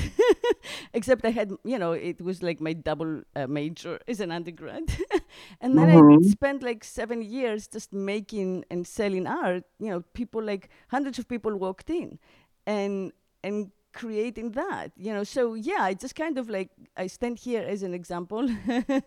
except 0.93 1.25
I 1.25 1.31
had, 1.31 1.51
you 1.63 1.77
know, 1.79 1.93
it 1.93 2.21
was 2.21 2.41
like 2.43 2.59
my 2.59 2.73
double 2.73 3.21
uh, 3.35 3.47
major 3.47 3.99
as 4.07 4.19
an 4.19 4.31
undergrad. 4.31 4.83
and 5.61 5.77
then 5.77 5.89
I 5.89 6.03
Mhm. 6.07 6.21
spent 6.21 6.63
like 6.63 6.83
seven 6.83 7.21
years 7.21 7.67
just 7.67 7.93
making 7.93 8.65
and 8.69 8.85
selling 8.87 9.27
art. 9.27 9.63
You 9.79 9.89
know, 9.91 10.01
people 10.13 10.41
like 10.43 10.69
hundreds 10.89 11.19
of 11.19 11.27
people 11.27 11.55
walked 11.57 11.89
in 11.89 12.19
and, 12.65 13.11
and 13.43 13.71
creating 13.95 14.51
that 14.51 14.91
you 14.97 15.13
know? 15.13 15.23
So 15.23 15.55
yeah 15.55 15.81
i 15.89 15.93
just 15.93 16.15
kind 16.15 16.37
of 16.37 16.49
like 16.49 16.69
i 16.97 17.07
stand 17.07 17.39
here 17.39 17.63
as 17.63 17.81
an 17.83 17.93
example 17.93 18.47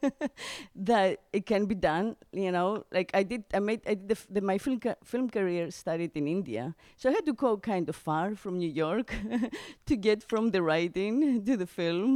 that 0.75 1.21
it 1.33 1.47
can 1.47 1.67
be 1.67 1.75
done 1.75 2.17
you 2.33 2.51
know? 2.53 2.85
Like 2.93 3.11
i 3.15 3.23
did 3.23 3.45
i 3.55 3.61
made 3.61 3.83
I 3.87 3.95
did 3.95 4.09
the, 4.09 4.19
the, 4.31 4.41
my 4.41 4.59
film, 4.59 4.81
ca- 4.81 5.01
film 5.05 5.31
career 5.31 5.71
started 5.71 6.13
in 6.17 6.27
india. 6.29 6.75
So 6.97 7.11
i 7.11 7.13
had 7.13 7.27
to 7.27 7.33
go 7.35 7.57
kind 7.59 7.89
of 7.89 7.97
far 7.97 8.35
from 8.35 8.59
new 8.59 8.71
york 8.85 9.15
to 9.87 9.97
get 9.97 10.23
from 10.23 10.51
the 10.51 10.63
writing 10.63 11.45
to 11.47 11.57
the 11.57 11.67
film. 11.67 12.11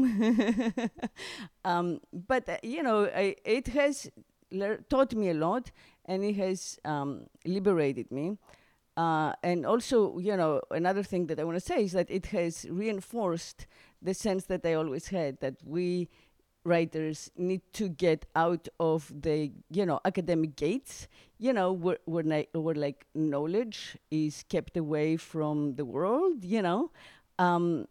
Um, 1.64 2.00
but 2.12 2.48
uh, 2.48 2.56
you 2.62 2.82
know 2.82 3.06
I, 3.06 3.36
it 3.44 3.68
has 3.68 4.10
le- 4.50 4.78
taught 4.88 5.14
me 5.14 5.30
a 5.30 5.34
lot 5.34 5.70
and 6.06 6.24
it 6.24 6.34
has 6.36 6.78
um, 6.84 7.26
liberated 7.46 8.10
me 8.10 8.36
uh, 8.96 9.32
and 9.42 9.64
also, 9.64 10.18
you 10.18 10.36
know, 10.36 10.60
another 10.70 11.02
thing 11.02 11.26
that 11.26 11.40
I 11.40 11.44
want 11.44 11.56
to 11.56 11.60
say 11.64 11.84
is 11.84 11.92
that 11.92 12.10
it 12.10 12.26
has 12.26 12.66
reinforced 12.70 13.66
the 14.02 14.14
sense 14.14 14.44
that 14.44 14.66
I 14.66 14.74
always 14.74 15.08
had 15.08 15.40
that 15.40 15.56
we 15.64 16.08
writers 16.64 17.30
need 17.36 17.62
to 17.72 17.88
get 17.88 18.26
out 18.36 18.68
of 18.78 19.12
the, 19.22 19.50
you 19.70 19.84
know, 19.84 20.00
academic 20.04 20.56
gates, 20.56 21.08
you 21.38 21.52
know, 21.52 21.72
where, 21.72 21.98
where, 22.04 22.22
ni- 22.22 22.48
where 22.52 22.74
like 22.74 23.06
knowledge 23.14 23.96
is 24.10 24.44
kept 24.48 24.76
away 24.76 25.16
from 25.16 25.74
the 25.74 25.84
world, 25.84 26.44
you 26.44 26.62
know. 26.62 26.90
Um, 27.38 27.88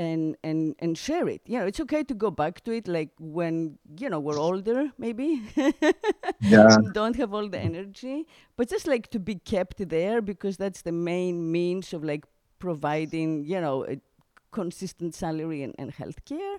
and 0.00 0.36
and 0.42 0.74
and 0.78 0.96
share 0.96 1.28
it. 1.28 1.42
You 1.44 1.58
know, 1.58 1.66
it's 1.66 1.80
okay 1.80 2.02
to 2.04 2.14
go 2.14 2.30
back 2.30 2.64
to 2.64 2.72
it 2.72 2.88
like 2.88 3.10
when 3.18 3.78
you 3.98 4.08
know 4.08 4.18
we're 4.18 4.38
older, 4.38 4.90
maybe. 4.96 5.42
yeah. 6.40 6.76
Don't 6.92 7.16
have 7.16 7.34
all 7.34 7.48
the 7.48 7.58
energy, 7.58 8.26
but 8.56 8.68
just 8.68 8.86
like 8.86 9.10
to 9.10 9.18
be 9.18 9.34
kept 9.34 9.88
there 9.88 10.22
because 10.22 10.56
that's 10.56 10.82
the 10.82 10.92
main 10.92 11.52
means 11.52 11.92
of 11.92 12.02
like 12.02 12.24
providing 12.58 13.44
you 13.44 13.60
know 13.60 13.84
a 13.86 13.96
consistent 14.52 15.14
salary 15.14 15.62
and, 15.62 15.74
and 15.78 15.92
healthcare. 15.94 16.56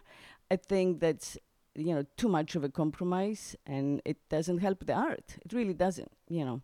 I 0.52 0.58
think 0.58 1.00
that's 1.00 1.38
you 1.74 1.96
know 1.96 2.06
too 2.18 2.30
much 2.30 2.56
of 2.56 2.64
a 2.64 2.70
compromise, 2.70 3.56
and 3.66 4.02
it 4.06 4.18
doesn't 4.30 4.60
help 4.60 4.86
the 4.86 4.94
art. 4.94 5.38
It 5.44 5.54
really 5.54 5.74
doesn't. 5.74 6.12
You 6.30 6.46
know, 6.46 6.62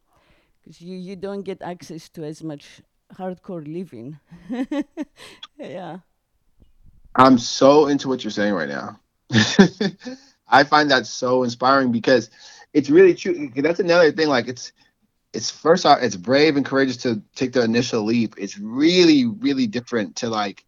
because 0.61 0.79
you 0.79 0.95
you 0.95 1.15
don't 1.15 1.41
get 1.41 1.63
access 1.63 2.07
to 2.09 2.23
as 2.23 2.43
much 2.43 2.81
hardcore 3.15 3.65
living. 3.65 4.19
yeah. 5.57 5.99
I'm 7.17 7.39
so 7.39 7.87
into 7.87 8.09
what 8.09 8.23
you're 8.23 8.31
saying 8.31 8.53
right 8.53 8.69
now. 8.69 8.99
I 10.49 10.63
find 10.63 10.91
that 10.91 11.07
so 11.07 11.43
inspiring 11.43 11.91
because 11.91 12.29
it's 12.73 12.89
really 12.89 13.15
true. 13.15 13.51
That's 13.55 13.79
another 13.79 14.11
thing. 14.11 14.29
Like 14.29 14.47
it's 14.49 14.73
it's 15.33 15.49
first 15.51 15.85
off, 15.85 15.99
it's 16.01 16.17
brave 16.17 16.57
and 16.57 16.65
courageous 16.65 16.97
to 16.99 17.21
take 17.35 17.53
the 17.53 17.63
initial 17.63 18.03
leap. 18.03 18.35
It's 18.37 18.57
really, 18.59 19.25
really 19.25 19.67
different 19.67 20.17
to 20.17 20.29
like 20.29 20.65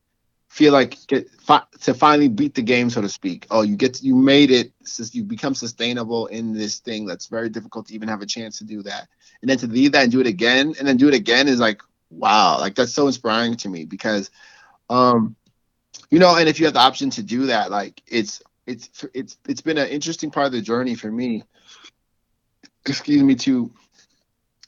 feel 0.49 0.73
like 0.73 0.97
get 1.07 1.29
fi- 1.41 1.63
to 1.81 1.93
finally 1.93 2.29
beat 2.29 2.55
the 2.55 2.61
game, 2.63 2.89
so 2.89 3.01
to 3.01 3.09
speak. 3.09 3.47
Oh, 3.51 3.61
you 3.63 3.75
get 3.77 3.95
to, 3.95 4.05
you 4.05 4.15
made 4.15 4.51
it. 4.51 4.71
Since 4.83 5.15
You 5.15 5.23
become 5.23 5.55
sustainable 5.55 6.27
in 6.27 6.53
this 6.53 6.79
thing 6.79 7.05
that's 7.05 7.27
very 7.27 7.49
difficult 7.49 7.87
to 7.87 7.95
even 7.95 8.09
have 8.09 8.21
a 8.21 8.27
chance 8.27 8.59
to 8.59 8.65
do 8.65 8.83
that. 8.83 9.07
And 9.41 9.49
then 9.49 9.57
to 9.59 9.67
leave 9.67 9.93
that 9.93 10.03
and 10.03 10.11
do 10.11 10.21
it 10.21 10.27
again, 10.27 10.75
and 10.79 10.87
then 10.87 10.97
do 10.97 11.07
it 11.09 11.15
again 11.15 11.47
is 11.47 11.59
like 11.59 11.81
wow, 12.11 12.59
like 12.59 12.75
that's 12.75 12.93
so 12.93 13.07
inspiring 13.07 13.55
to 13.57 13.69
me 13.69 13.85
because 13.85 14.31
um 14.89 15.35
you 16.09 16.19
know, 16.19 16.35
and 16.35 16.49
if 16.49 16.59
you 16.59 16.65
have 16.65 16.73
the 16.73 16.79
option 16.79 17.09
to 17.11 17.23
do 17.23 17.47
that, 17.47 17.71
like 17.71 18.01
it's 18.07 18.41
it's 18.65 19.05
it's 19.13 19.37
it's 19.47 19.61
been 19.61 19.77
an 19.77 19.87
interesting 19.87 20.31
part 20.31 20.47
of 20.47 20.51
the 20.51 20.61
journey 20.61 20.95
for 20.95 21.11
me. 21.11 21.43
Excuse 22.85 23.23
me 23.23 23.35
to 23.35 23.71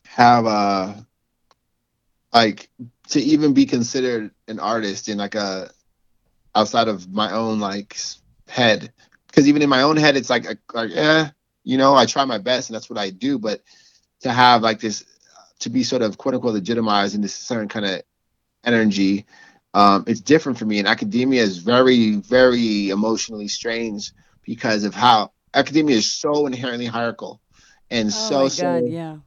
have 0.08 0.46
uh 0.46 0.94
like 2.34 2.70
to 3.10 3.20
even 3.20 3.54
be 3.54 3.66
considered 3.66 4.32
an 4.48 4.60
artist 4.60 5.10
in 5.10 5.18
like 5.18 5.36
a 5.36 5.70
outside 6.56 6.88
of 6.88 7.12
my 7.12 7.32
own 7.32 7.60
like 7.60 7.98
head 8.48 8.92
because 9.28 9.48
even 9.48 9.62
in 9.62 9.70
my 9.70 9.84
own 9.84 9.96
head 9.96 10.18
it's 10.18 10.30
like 10.30 10.46
like 10.74 10.92
eh 10.94 11.30
you 11.64 11.78
know 11.78 11.96
i 11.96 12.06
try 12.06 12.26
my 12.26 12.38
best 12.38 12.70
and 12.70 12.76
that's 12.76 12.90
what 12.90 13.00
i 13.00 13.10
do 13.10 13.40
but 13.40 13.62
to 14.20 14.32
have 14.32 14.62
like 14.62 14.80
this 14.80 15.06
to 15.60 15.70
be 15.70 15.84
sort 15.84 16.02
of 16.02 16.18
quote 16.18 16.34
unquote 16.36 16.54
legitimized 16.54 17.16
in 17.16 17.22
this 17.22 17.34
certain 17.34 17.70
kind 17.70 17.86
of 17.86 18.02
energy 18.66 19.26
um, 19.74 20.04
it's 20.08 20.22
different 20.22 20.58
for 20.58 20.66
me. 20.66 20.80
And 20.80 20.88
academia 20.88 21.42
is 21.42 21.60
very, 21.60 22.16
very 22.16 22.90
emotionally 22.90 23.48
strange 23.48 24.12
because 24.46 24.84
of 24.84 24.94
how 24.94 25.32
academia 25.54 25.98
is 25.98 26.12
so 26.12 26.46
inherently 26.46 26.86
hierarchical 26.86 27.42
and 27.92 28.08
oh 28.08 28.12
so, 28.12 28.48
so 28.48 28.78
yeah. 28.78 29.18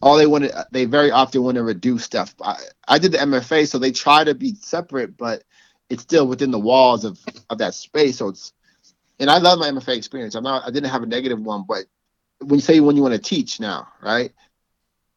All 0.00 0.16
they 0.16 0.26
want 0.26 0.44
to, 0.44 0.66
they 0.70 0.84
very 0.84 1.10
often 1.10 1.42
want 1.42 1.56
to 1.56 1.62
reduce 1.62 2.04
stuff. 2.04 2.34
I, 2.40 2.56
I 2.86 2.98
did 2.98 3.12
the 3.12 3.18
MFA, 3.18 3.66
so 3.68 3.78
they 3.78 3.90
try 3.90 4.22
to 4.22 4.34
be 4.34 4.54
separate, 4.54 5.16
but 5.16 5.42
it's 5.90 6.02
still 6.02 6.26
within 6.26 6.52
the 6.52 6.58
walls 6.58 7.04
of, 7.04 7.18
of 7.50 7.58
that 7.58 7.74
space. 7.74 8.18
So 8.18 8.28
it's, 8.28 8.52
and 9.18 9.28
I 9.28 9.38
love 9.38 9.58
my 9.58 9.70
MFA 9.70 9.96
experience. 9.96 10.36
I'm 10.36 10.44
not, 10.44 10.62
I 10.64 10.70
didn't 10.70 10.90
have 10.90 11.02
a 11.02 11.06
negative 11.06 11.40
one, 11.40 11.64
but 11.68 11.86
when 12.38 12.58
you 12.58 12.60
say 12.60 12.78
when 12.78 12.94
you 12.94 13.02
want 13.02 13.14
to 13.14 13.20
teach 13.20 13.58
now, 13.58 13.88
right? 14.00 14.32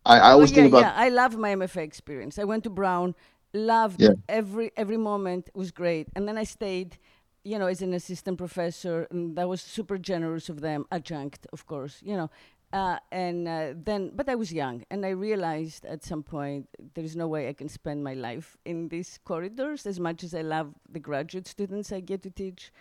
I, 0.04 0.18
I 0.18 0.32
always 0.32 0.52
oh, 0.52 0.56
yeah, 0.56 0.62
think 0.64 0.74
about. 0.74 0.82
Yeah, 0.82 0.94
I 0.96 1.10
love 1.10 1.38
my 1.38 1.54
MFA 1.54 1.84
experience. 1.84 2.40
I 2.40 2.44
went 2.44 2.64
to 2.64 2.72
Brown 2.72 3.14
loved 3.54 4.02
yeah. 4.02 4.10
every 4.30 4.72
every 4.78 4.98
moment 4.98 5.50
was 5.54 5.72
great 5.72 6.08
and 6.16 6.28
then 6.28 6.38
i 6.38 6.44
stayed 6.44 6.98
you 7.44 7.58
know 7.58 7.68
as 7.68 7.82
an 7.82 7.94
assistant 7.94 8.38
professor 8.38 9.08
and 9.12 9.36
that 9.36 9.48
was 9.48 9.62
super 9.62 9.98
generous 9.98 10.50
of 10.50 10.62
them 10.62 10.86
adjunct 10.92 11.48
of 11.52 11.66
course 11.66 12.02
you 12.04 12.16
know 12.16 12.30
uh, 12.74 12.98
and 13.12 13.48
uh, 13.50 13.74
then 13.76 14.12
but 14.16 14.30
i 14.30 14.36
was 14.36 14.54
young 14.54 14.84
and 14.90 15.06
i 15.06 15.10
realized 15.10 15.86
at 15.86 16.04
some 16.04 16.24
point 16.24 16.68
there's 16.94 17.16
no 17.16 17.28
way 17.28 17.50
i 17.50 17.54
can 17.54 17.68
spend 17.68 18.04
my 18.04 18.14
life 18.14 18.58
in 18.66 18.88
these 18.88 19.20
corridors 19.26 19.86
as 19.86 20.00
much 20.00 20.24
as 20.24 20.34
i 20.34 20.42
love 20.42 20.74
the 20.90 21.00
graduate 21.00 21.48
students 21.48 21.92
i 21.92 22.00
get 22.00 22.22
to 22.22 22.30
teach 22.30 22.72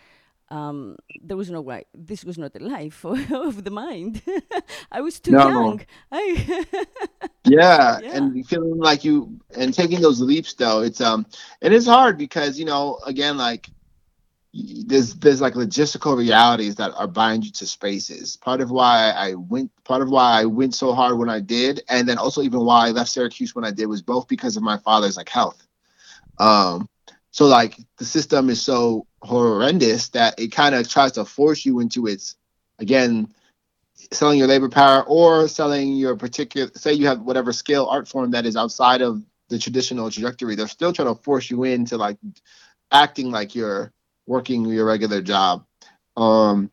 um, 0.51 0.97
there 1.23 1.37
was 1.37 1.51
no 1.51 1.61
way. 1.61 1.85
This 1.95 2.25
was 2.25 2.37
not 2.37 2.57
a 2.57 2.59
life 2.59 3.05
of 3.05 3.65
the 3.65 3.71
mind. 3.71 4.23
I 4.93 5.01
was 5.01 5.21
too 5.21 5.33
no. 5.33 5.49
young. 5.49 5.81
I 6.11 6.67
yeah, 7.45 7.99
yeah, 8.03 8.17
and 8.17 8.47
feeling 8.47 8.79
like 8.79 9.05
you 9.05 9.41
and 9.57 9.73
taking 9.73 10.01
those 10.01 10.21
leaps 10.21 10.55
though, 10.55 10.83
it's 10.83 11.01
um, 11.01 11.27
it 11.61 11.73
is 11.73 11.87
hard 11.87 12.19
because 12.19 12.59
you 12.59 12.65
know, 12.65 12.99
again, 13.07 13.37
like 13.37 13.71
there's 14.53 15.15
there's 15.15 15.41
like 15.41 15.55
logistical 15.55 16.17
realities 16.17 16.75
that 16.77 16.93
are 16.97 17.07
bind 17.07 17.45
you 17.45 17.53
to 17.53 17.67
spaces. 17.67 18.37
Part 18.37 18.61
of 18.61 18.71
why 18.71 19.13
I 19.17 19.35
went, 19.35 19.71
part 19.85 20.03
of 20.03 20.11
why 20.11 20.41
I 20.41 20.45
went 20.47 20.75
so 20.75 20.93
hard 20.93 21.17
when 21.17 21.31
I 21.31 21.39
did, 21.39 21.83
and 21.89 22.09
then 22.09 22.19
also 22.19 22.43
even 22.43 22.61
why 22.61 22.89
I 22.89 22.91
left 22.91 23.11
Syracuse 23.11 23.55
when 23.55 23.65
I 23.65 23.71
did 23.71 23.87
was 23.87 24.03
both 24.03 24.27
because 24.27 24.57
of 24.57 24.65
my 24.65 24.79
father's 24.79 25.17
like 25.17 25.29
health. 25.29 25.65
Um, 26.39 26.89
so 27.31 27.47
like 27.47 27.77
the 27.99 28.05
system 28.05 28.51
is 28.51 28.61
so 28.61 29.07
horrendous 29.23 30.09
that 30.11 30.39
it 30.39 30.49
kind 30.49 30.75
of 30.75 30.89
tries 30.89 31.13
to 31.13 31.25
force 31.25 31.65
you 31.65 31.81
into 31.81 32.07
its 32.07 32.37
again 32.79 33.29
selling 34.13 34.39
your 34.39 34.49
labor 34.49 34.69
power 34.69 35.03
or 35.05 35.47
selling 35.47 35.93
your 35.93 36.17
particular 36.17 36.71
say 36.75 36.93
you 36.93 37.07
have 37.07 37.21
whatever 37.21 37.53
skill 37.53 37.89
art 37.89 38.09
form 38.09 38.31
that 38.31 38.47
is 38.47 38.57
outside 38.57 39.03
of 39.03 39.23
the 39.49 39.59
traditional 39.59 40.11
trajectory 40.11 40.55
they're 40.55 40.69
still 40.69 40.93
trying 40.93 41.09
to 41.09 41.23
force 41.23 41.51
you 41.51 41.65
into 41.65 41.97
like 41.97 42.17
acting 42.93 43.31
like 43.31 43.55
you're 43.55 43.93
working 44.27 44.65
your 44.65 44.87
regular 44.87 45.21
job 45.21 45.65
um 46.17 46.71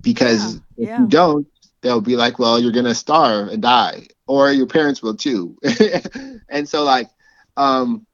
because 0.00 0.54
yeah, 0.54 0.60
if 0.78 0.88
yeah. 0.88 1.00
you 1.00 1.06
don't 1.08 1.46
they'll 1.82 2.00
be 2.00 2.16
like 2.16 2.38
well 2.38 2.58
you're 2.58 2.72
gonna 2.72 2.94
starve 2.94 3.48
and 3.48 3.62
die 3.62 4.06
or 4.26 4.50
your 4.50 4.66
parents 4.66 5.02
will 5.02 5.16
too 5.16 5.56
and 6.48 6.68
so 6.68 6.84
like 6.84 7.08
um 7.56 8.06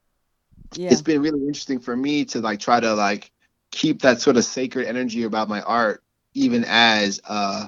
yeah. 0.75 0.89
it's 0.89 1.01
been 1.01 1.21
really 1.21 1.39
interesting 1.41 1.79
for 1.79 1.95
me 1.95 2.25
to 2.25 2.39
like 2.39 2.59
try 2.59 2.79
to 2.79 2.93
like 2.93 3.31
keep 3.71 4.01
that 4.01 4.21
sort 4.21 4.37
of 4.37 4.43
sacred 4.43 4.87
energy 4.87 5.23
about 5.23 5.49
my 5.49 5.61
art 5.61 6.03
even 6.33 6.63
as 6.67 7.21
uh 7.27 7.67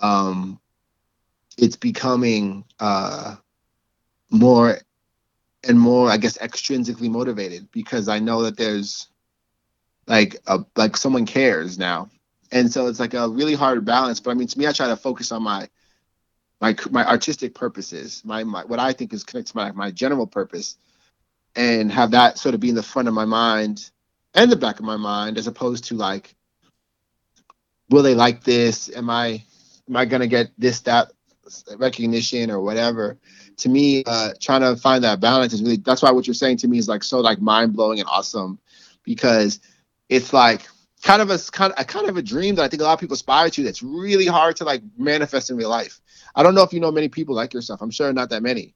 um 0.00 0.58
it's 1.58 1.76
becoming 1.76 2.64
uh 2.80 3.36
more 4.30 4.78
and 5.68 5.78
more 5.78 6.10
i 6.10 6.16
guess 6.16 6.38
extrinsically 6.38 7.10
motivated 7.10 7.70
because 7.72 8.08
i 8.08 8.18
know 8.18 8.42
that 8.42 8.56
there's 8.56 9.08
like 10.06 10.36
a 10.46 10.64
like 10.76 10.96
someone 10.96 11.26
cares 11.26 11.78
now 11.78 12.08
and 12.50 12.72
so 12.72 12.86
it's 12.86 13.00
like 13.00 13.14
a 13.14 13.28
really 13.28 13.54
hard 13.54 13.84
balance 13.84 14.20
but 14.20 14.30
i 14.30 14.34
mean 14.34 14.46
to 14.48 14.58
me 14.58 14.66
i 14.66 14.72
try 14.72 14.88
to 14.88 14.96
focus 14.96 15.32
on 15.32 15.42
my 15.42 15.68
my 16.60 16.74
my 16.90 17.06
artistic 17.06 17.54
purposes 17.54 18.22
my, 18.24 18.42
my 18.44 18.64
what 18.64 18.78
i 18.78 18.92
think 18.92 19.12
is 19.12 19.24
connected 19.24 19.52
to 19.52 19.56
my 19.56 19.72
my 19.72 19.90
general 19.90 20.26
purpose 20.26 20.76
and 21.56 21.92
have 21.92 22.12
that 22.12 22.38
sort 22.38 22.54
of 22.54 22.60
be 22.60 22.68
in 22.70 22.74
the 22.74 22.82
front 22.82 23.08
of 23.08 23.14
my 23.14 23.24
mind 23.24 23.90
and 24.34 24.50
the 24.50 24.56
back 24.56 24.78
of 24.78 24.84
my 24.84 24.96
mind 24.96 25.38
as 25.38 25.46
opposed 25.46 25.84
to 25.84 25.94
like 25.94 26.34
will 27.90 28.02
they 28.02 28.14
like 28.14 28.42
this? 28.42 28.90
Am 28.96 29.10
i 29.10 29.42
am 29.88 29.96
i 29.96 30.04
going 30.04 30.20
to 30.20 30.26
get 30.26 30.50
this 30.58 30.80
that 30.80 31.12
recognition 31.76 32.50
or 32.50 32.60
whatever? 32.60 33.18
To 33.58 33.68
me 33.68 34.02
uh 34.06 34.32
trying 34.40 34.62
to 34.62 34.76
find 34.76 35.04
that 35.04 35.20
balance 35.20 35.52
is 35.52 35.62
really 35.62 35.76
that's 35.76 36.02
why 36.02 36.10
what 36.10 36.26
you're 36.26 36.34
saying 36.34 36.56
to 36.58 36.68
me 36.68 36.78
is 36.78 36.88
like 36.88 37.04
so 37.04 37.20
like 37.20 37.40
mind-blowing 37.40 38.00
and 38.00 38.08
awesome 38.08 38.58
because 39.04 39.60
it's 40.08 40.32
like 40.32 40.66
kind 41.02 41.20
of 41.20 41.30
a 41.30 41.38
kind 41.50 41.72
of, 41.76 41.86
kind 41.86 42.08
of 42.08 42.16
a 42.16 42.22
dream 42.22 42.54
that 42.54 42.62
i 42.62 42.68
think 42.68 42.80
a 42.80 42.84
lot 42.84 42.94
of 42.94 43.00
people 43.00 43.14
aspire 43.14 43.50
to 43.50 43.62
that's 43.62 43.82
really 43.82 44.26
hard 44.26 44.56
to 44.56 44.64
like 44.64 44.82
manifest 44.96 45.50
in 45.50 45.56
real 45.56 45.68
life. 45.68 46.00
I 46.34 46.42
don't 46.42 46.54
know 46.54 46.62
if 46.62 46.72
you 46.72 46.80
know 46.80 46.90
many 46.90 47.08
people 47.08 47.34
like 47.34 47.52
yourself. 47.52 47.82
I'm 47.82 47.90
sure 47.90 48.10
not 48.12 48.30
that 48.30 48.42
many. 48.42 48.74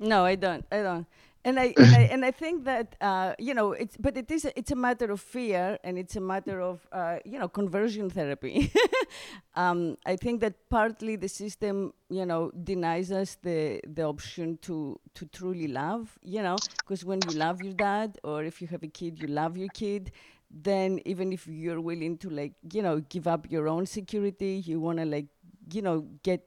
No 0.00 0.24
i 0.24 0.34
don't 0.34 0.64
i 0.72 0.82
don't 0.82 1.06
and 1.44 1.58
I, 1.58 1.74
and 1.76 1.94
I 1.94 2.00
and 2.12 2.24
I 2.24 2.30
think 2.30 2.64
that 2.64 2.96
uh, 3.00 3.34
you 3.38 3.54
know 3.54 3.72
it's 3.72 3.96
but 3.96 4.16
it 4.16 4.30
is 4.30 4.44
a, 4.44 4.58
it's 4.58 4.70
a 4.70 4.76
matter 4.76 5.10
of 5.10 5.20
fear 5.20 5.78
and 5.84 5.98
it's 5.98 6.16
a 6.16 6.20
matter 6.20 6.60
of 6.60 6.86
uh, 6.92 7.18
you 7.24 7.38
know 7.38 7.48
conversion 7.48 8.10
therapy. 8.10 8.72
um, 9.54 9.96
I 10.06 10.16
think 10.16 10.40
that 10.40 10.68
partly 10.70 11.16
the 11.16 11.28
system 11.28 11.92
you 12.08 12.26
know 12.26 12.50
denies 12.50 13.10
us 13.12 13.36
the 13.42 13.80
the 13.86 14.02
option 14.02 14.58
to 14.62 14.98
to 15.14 15.26
truly 15.26 15.68
love. 15.68 16.18
You 16.22 16.42
know 16.42 16.56
because 16.84 17.04
when 17.04 17.20
you 17.22 17.32
love 17.32 17.62
your 17.62 17.74
dad 17.74 18.18
or 18.22 18.44
if 18.44 18.60
you 18.60 18.68
have 18.68 18.82
a 18.82 18.88
kid 18.88 19.18
you 19.20 19.28
love 19.28 19.56
your 19.56 19.68
kid. 19.68 20.12
Then 20.54 21.00
even 21.06 21.32
if 21.32 21.46
you're 21.46 21.80
willing 21.80 22.18
to 22.18 22.28
like 22.28 22.52
you 22.74 22.82
know 22.82 23.00
give 23.08 23.26
up 23.26 23.50
your 23.50 23.68
own 23.68 23.86
security, 23.86 24.62
you 24.66 24.80
want 24.80 24.98
to 24.98 25.06
like 25.06 25.28
you 25.72 25.80
know 25.80 26.06
get 26.22 26.46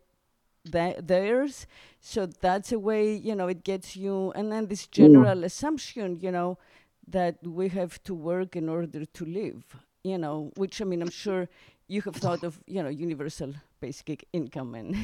th- 0.71 0.97
theirs. 1.01 1.67
So 1.99 2.25
that's 2.27 2.71
a 2.71 2.79
way, 2.79 3.13
you 3.15 3.35
know, 3.35 3.47
it 3.47 3.63
gets 3.63 3.95
you. 3.95 4.31
And 4.35 4.51
then 4.51 4.67
this 4.67 4.87
general 4.87 5.43
assumption, 5.43 6.19
you 6.21 6.31
know, 6.31 6.57
that 7.07 7.37
we 7.45 7.69
have 7.69 8.01
to 8.03 8.13
work 8.13 8.55
in 8.55 8.69
order 8.69 9.05
to 9.05 9.25
live, 9.25 9.63
you 10.03 10.17
know, 10.17 10.51
which 10.55 10.81
I 10.81 10.85
mean, 10.85 11.01
I'm 11.01 11.09
sure 11.09 11.47
you 11.87 12.01
have 12.03 12.15
thought 12.17 12.43
of, 12.43 12.59
you 12.67 12.81
know, 12.83 12.89
universal 12.89 13.53
basic 13.79 14.25
income 14.33 14.75
and 14.75 14.95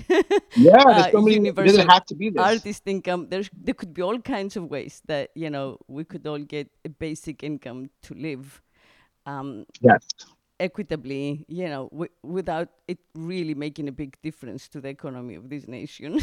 Yeah, 0.56 0.84
uh, 0.88 0.94
there's 0.94 1.10
so 1.12 1.22
many. 1.22 1.40
Universal 1.44 1.62
doesn't 1.62 1.90
have 1.90 2.06
to 2.08 2.16
be 2.16 2.30
this. 2.30 2.66
artist 2.66 2.84
income. 2.88 3.28
There's 3.30 3.50
there 3.54 3.74
could 3.76 3.94
be 3.94 4.02
all 4.02 4.20
kinds 4.20 4.56
of 4.56 4.70
ways 4.70 5.02
that 5.08 5.30
you 5.36 5.50
know 5.50 5.78
we 5.88 6.04
could 6.04 6.26
all 6.28 6.40
get 6.40 6.70
a 6.86 6.90
basic 6.90 7.44
income 7.44 7.90
to 8.04 8.14
live. 8.14 8.62
Um, 9.26 9.66
Yes. 9.82 10.08
Equitably, 10.62 11.46
you 11.50 11.68
know, 11.68 11.90
w- 11.92 12.12
without 12.24 12.70
it 12.88 13.00
really 13.16 13.56
making 13.56 13.90
a 13.90 13.92
big 13.92 14.18
difference 14.22 14.70
to 14.70 14.82
the 14.82 14.90
economy 14.90 15.36
of 15.36 15.50
this 15.50 15.68
nation. 15.68 16.22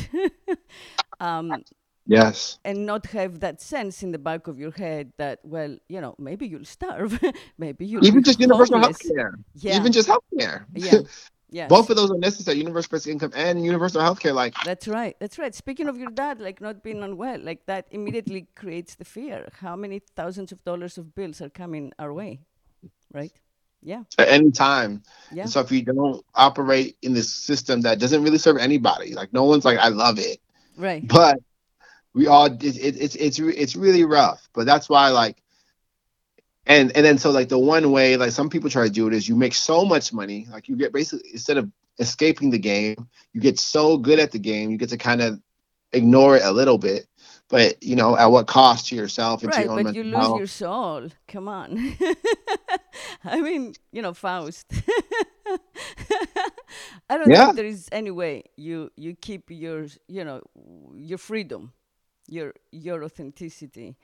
um, 1.21 1.65
Yes. 2.07 2.59
and 2.65 2.87
not 2.87 3.07
have 3.07 3.41
that 3.41 3.61
sense 3.61 4.03
in 4.03 4.13
the 4.13 4.19
back 4.19 4.47
of 4.47 4.59
your 4.59 4.73
head 4.73 5.13
that, 5.19 5.41
well, 5.45 5.77
you 5.89 6.01
know, 6.01 6.15
maybe 6.19 6.47
you'll 6.47 6.65
starve, 6.65 7.21
maybe 7.59 7.87
you'll 7.87 8.05
Even 8.05 8.23
just 8.23 8.41
universal 8.41 8.79
homeless. 8.79 8.99
health 8.99 9.15
care. 9.15 9.35
Yeah, 9.55 9.75
Even 9.79 9.93
just 9.93 10.09
health 10.09 10.25
care. 10.39 10.67
yeah, 10.75 11.01
yeah. 11.51 11.69
Both 11.69 11.91
of 11.91 11.97
those 11.97 12.11
are 12.11 12.19
necessary. 12.19 12.59
Universal 12.59 12.91
basic 12.93 13.13
income 13.13 13.33
and 13.35 13.65
universal 13.65 14.01
health 14.01 14.21
care. 14.21 14.33
Like, 14.33 14.55
That's 14.65 14.89
right. 14.89 15.17
That's 15.21 15.39
right. 15.39 15.55
Speaking 15.55 15.89
of 15.89 15.99
your 15.99 16.11
dad, 16.11 16.41
like 16.41 16.61
not 16.61 16.83
being 16.83 17.03
unwell, 17.03 17.41
like 17.41 17.67
that 17.67 17.87
immediately 17.91 18.49
creates 18.57 18.95
the 18.97 19.05
fear. 19.05 19.49
How 19.61 19.77
many 19.77 20.01
thousands 20.17 20.53
of 20.53 20.65
dollars 20.65 20.99
of 20.99 21.15
bills 21.15 21.41
are 21.41 21.51
coming 21.51 21.93
our 21.99 22.13
way, 22.13 22.41
right? 23.13 23.33
Yeah, 23.83 24.03
at 24.19 24.29
any 24.29 24.51
time. 24.51 25.03
yeah, 25.33 25.43
And 25.43 25.51
so 25.51 25.61
if 25.61 25.71
you 25.71 25.83
don't 25.83 26.25
operate 26.35 26.97
in 27.03 27.15
this 27.15 27.33
system 27.33 27.83
that 27.83 28.01
doesn't 28.01 28.23
really 28.23 28.39
serve 28.39 28.59
anybody, 28.59 29.15
like 29.15 29.33
no 29.33 29.45
one's 29.45 29.65
like, 29.65 29.79
I 29.79 29.89
love 29.89 30.19
it, 30.19 30.41
right. 30.77 31.07
but 31.07 31.39
we 32.15 32.27
all 32.27 32.47
it, 32.47 32.63
it, 32.63 32.97
it's 33.01 33.15
it's 33.15 33.39
it's 33.39 33.77
really 33.77 34.05
rough. 34.05 34.49
But 34.53 34.67
that's 34.67 34.89
why 34.89 35.11
like, 35.11 35.43
and 36.67 36.91
and 36.97 37.07
then 37.07 37.19
so 37.19 37.31
like 37.31 37.49
the 37.49 37.59
one 37.59 37.93
way 37.93 38.17
like 38.17 38.33
some 38.33 38.51
people 38.51 38.71
try 38.71 38.85
to 38.85 38.93
do 38.93 39.07
it 39.07 39.15
is 39.15 39.29
you 39.29 39.37
make 39.37 39.55
so 39.55 39.85
much 39.85 40.13
money, 40.13 40.47
like 40.51 40.69
you 40.69 40.77
get 40.77 40.93
basically 40.93 41.31
instead 41.33 41.57
of 41.57 41.71
escaping 41.99 42.51
the 42.51 42.59
game, 42.59 43.09
you 43.33 43.41
get 43.41 43.59
so 43.59 43.99
good 43.99 44.19
at 44.19 44.33
the 44.33 44.39
game, 44.39 44.71
you 44.71 44.77
get 44.77 44.89
to 44.91 44.99
kind 44.99 45.21
of 45.21 45.41
ignore 45.93 46.37
it 46.37 46.43
a 46.45 46.53
little 46.53 46.79
bit. 46.79 47.07
But 47.49 47.83
you 47.83 47.97
know, 47.97 48.17
at 48.17 48.27
what 48.27 48.47
cost 48.47 48.89
to 48.89 48.97
yourself 48.97 49.43
and 49.43 49.53
to 49.53 49.63
your 49.63 49.71
own 49.71 49.85
but 49.85 49.95
you 49.95 50.05
lose 50.05 50.17
health. 50.17 50.39
your 50.39 50.47
soul. 50.47 51.09
Come 51.29 51.49
on. 51.49 51.97
I 53.25 53.41
mean, 53.41 53.75
you 53.93 54.03
know, 54.03 54.15
Faust. 54.15 54.73
I 57.11 57.17
don't 57.19 57.35
Yeah. 57.35 57.37
think 57.37 57.57
there 57.57 57.65
is 57.67 57.89
any 57.93 58.11
way 58.11 58.45
you 58.57 58.91
you 58.97 59.15
keep 59.15 59.51
your 59.51 59.87
you 60.09 60.25
know 60.25 60.43
your 60.95 61.19
freedom, 61.19 61.73
your 62.29 62.55
your 62.71 63.05
authenticity, 63.05 63.97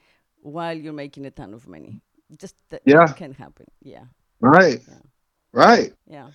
while 0.42 0.76
you're 0.76 0.92
making 0.92 1.26
a 1.26 1.30
ton 1.30 1.54
of 1.54 1.68
money. 1.68 2.00
Just 2.36 2.56
that, 2.70 2.82
Yeah. 2.84 3.14
can 3.14 3.32
happen. 3.34 3.66
Yeah, 3.82 4.06
Right. 4.40 4.82
Yeah. 4.88 5.00
Right. 5.52 5.92
yeah. 6.06 6.30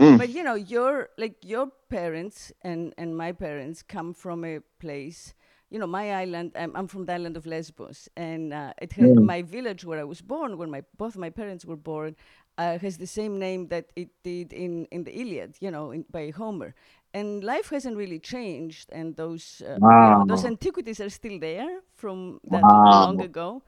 Mm. 0.00 0.18
But 0.18 0.28
you 0.30 0.42
know, 0.42 0.54
your 0.54 1.08
like 1.18 1.36
your 1.42 1.70
parents 1.88 2.52
and 2.62 2.94
and 2.98 3.16
my 3.16 3.32
parents 3.32 3.82
come 3.82 4.14
from 4.14 4.44
a 4.44 4.60
place. 4.80 5.34
You 5.70 5.78
know, 5.78 5.86
my 5.86 6.12
island. 6.14 6.52
I'm, 6.56 6.74
I'm 6.76 6.86
from 6.86 7.04
the 7.06 7.12
island 7.14 7.36
of 7.36 7.46
Lesbos, 7.46 8.08
and 8.16 8.52
uh, 8.52 8.72
it 8.80 8.92
Mm. 8.98 9.16
my 9.20 9.42
village 9.42 9.84
where 9.84 9.98
I 10.00 10.04
was 10.04 10.20
born, 10.20 10.56
where 10.58 10.68
my 10.68 10.82
both 10.96 11.16
my 11.16 11.30
parents 11.30 11.64
were 11.64 11.76
born, 11.76 12.16
uh, 12.58 12.78
has 12.78 12.96
the 12.98 13.06
same 13.06 13.38
name 13.38 13.68
that 13.68 13.92
it 13.96 14.08
did 14.22 14.52
in 14.52 14.86
in 14.90 15.04
the 15.04 15.12
Iliad. 15.12 15.56
You 15.60 15.70
know, 15.70 15.90
in, 15.92 16.04
by 16.10 16.30
Homer. 16.30 16.74
And 17.14 17.42
life 17.44 17.70
hasn't 17.70 17.96
really 17.96 18.18
changed, 18.20 18.90
and 18.92 19.16
those 19.16 19.62
uh, 19.66 19.80
you 19.98 20.10
know, 20.10 20.22
those 20.26 20.44
antiquities 20.44 21.00
are 21.00 21.10
still 21.10 21.38
there 21.38 21.80
from 21.94 22.40
that 22.44 22.72
Wow. 22.72 22.80
long 22.84 23.20
ago. 23.20 23.62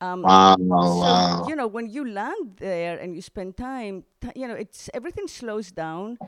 Um, 0.00 0.30
Wow. 0.30 0.56
so 0.82 1.24
Wow. 1.38 1.48
you 1.48 1.54
know 1.56 1.66
when 1.66 1.88
you 1.88 2.04
land 2.08 2.56
there 2.58 2.98
and 2.98 3.14
you 3.14 3.22
spend 3.22 3.56
time 3.56 4.04
t- 4.20 4.32
you 4.34 4.46
know 4.46 4.54
it's 4.54 4.88
everything 4.94 5.26
slows 5.26 5.70
down 5.72 6.18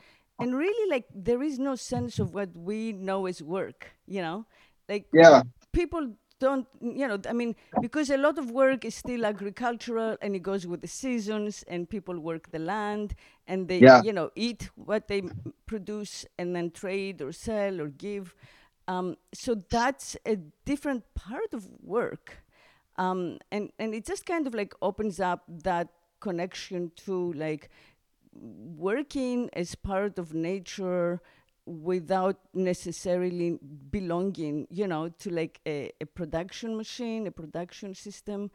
and 0.41 0.57
really 0.57 0.91
like 0.91 1.05
there 1.15 1.43
is 1.43 1.59
no 1.59 1.75
sense 1.75 2.19
of 2.19 2.35
what 2.35 2.51
we 2.57 2.93
know 2.93 3.27
as 3.27 3.43
work 3.43 3.93
you 4.07 4.21
know 4.23 4.47
like 4.89 5.07
Yeah. 5.13 5.43
people 5.73 6.13
don't 6.41 6.67
you 6.81 7.07
know 7.07 7.19
i 7.29 7.33
mean 7.33 7.55
because 7.81 8.11
a 8.11 8.17
lot 8.17 8.39
of 8.39 8.51
work 8.51 8.85
is 8.85 8.95
still 8.95 9.25
agricultural 9.25 10.17
and 10.23 10.35
it 10.35 10.41
goes 10.43 10.67
with 10.67 10.81
the 10.81 10.87
seasons 10.89 11.65
and 11.69 11.89
people 11.89 12.19
work 12.19 12.51
the 12.51 12.59
land 12.59 13.15
and 13.47 13.69
they 13.69 13.79
Yeah. 13.79 14.01
you 14.01 14.13
know 14.13 14.31
eat 14.37 14.71
what 14.77 15.09
they 15.09 15.23
produce 15.67 16.25
and 16.39 16.55
then 16.55 16.71
trade 16.71 17.21
or 17.23 17.33
sell 17.33 17.81
or 17.81 17.89
give 17.89 18.35
um, 18.89 19.17
so 19.35 19.55
that's 19.55 20.17
a 20.27 20.37
different 20.65 21.05
part 21.15 21.53
of 21.53 21.69
work 21.83 22.39
um, 22.97 23.39
and 23.51 23.71
and 23.79 23.95
it 23.95 24.05
just 24.07 24.27
kind 24.27 24.47
of 24.47 24.55
like 24.55 24.75
opens 24.83 25.21
up 25.21 25.43
that 25.49 25.89
connection 26.21 26.91
to 26.97 27.33
like 27.35 27.69
working 28.33 29.51
as 29.53 29.75
part 29.75 30.19
of 30.19 30.35
nature 30.35 31.21
without 31.69 32.39
necessarily 32.55 33.59
belonging 33.91 34.67
you 34.71 34.87
know 34.87 35.09
to 35.19 35.31
like 35.31 35.61
a, 35.67 35.91
a 36.01 36.07
production 36.07 36.77
machine 36.77 37.27
a 37.27 37.31
production 37.33 37.95
system 37.95 38.51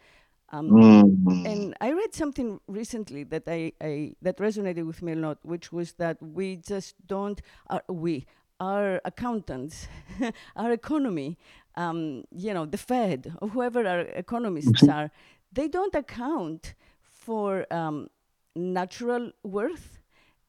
um, 0.51 0.75
Mm. 0.75 1.45
and 1.45 1.75
I 1.81 1.91
read 1.91 2.13
something 2.13 2.59
recently 2.67 3.23
that 3.25 3.43
I, 3.47 3.73
I 3.81 4.15
that 4.21 4.37
resonated 4.37 4.85
with 4.85 5.01
me 5.01 5.13
a 5.13 5.15
lot, 5.15 5.39
which 5.43 5.71
was 5.71 5.93
that 5.93 6.21
we 6.21 6.57
just 6.57 6.95
don't 7.07 7.41
uh, 7.69 7.79
we 7.89 8.25
our 8.59 9.01
accountants, 9.05 9.87
our 10.55 10.71
economy, 10.71 11.37
um, 11.75 12.23
you 12.31 12.53
know, 12.53 12.65
the 12.65 12.77
Fed 12.77 13.33
or 13.41 13.49
whoever 13.49 13.85
our 13.87 14.01
economists 14.01 14.87
are, 14.87 15.11
they 15.51 15.67
don't 15.67 15.95
account 15.95 16.73
for 17.03 17.65
um, 17.73 18.07
natural 18.55 19.31
worth 19.43 19.99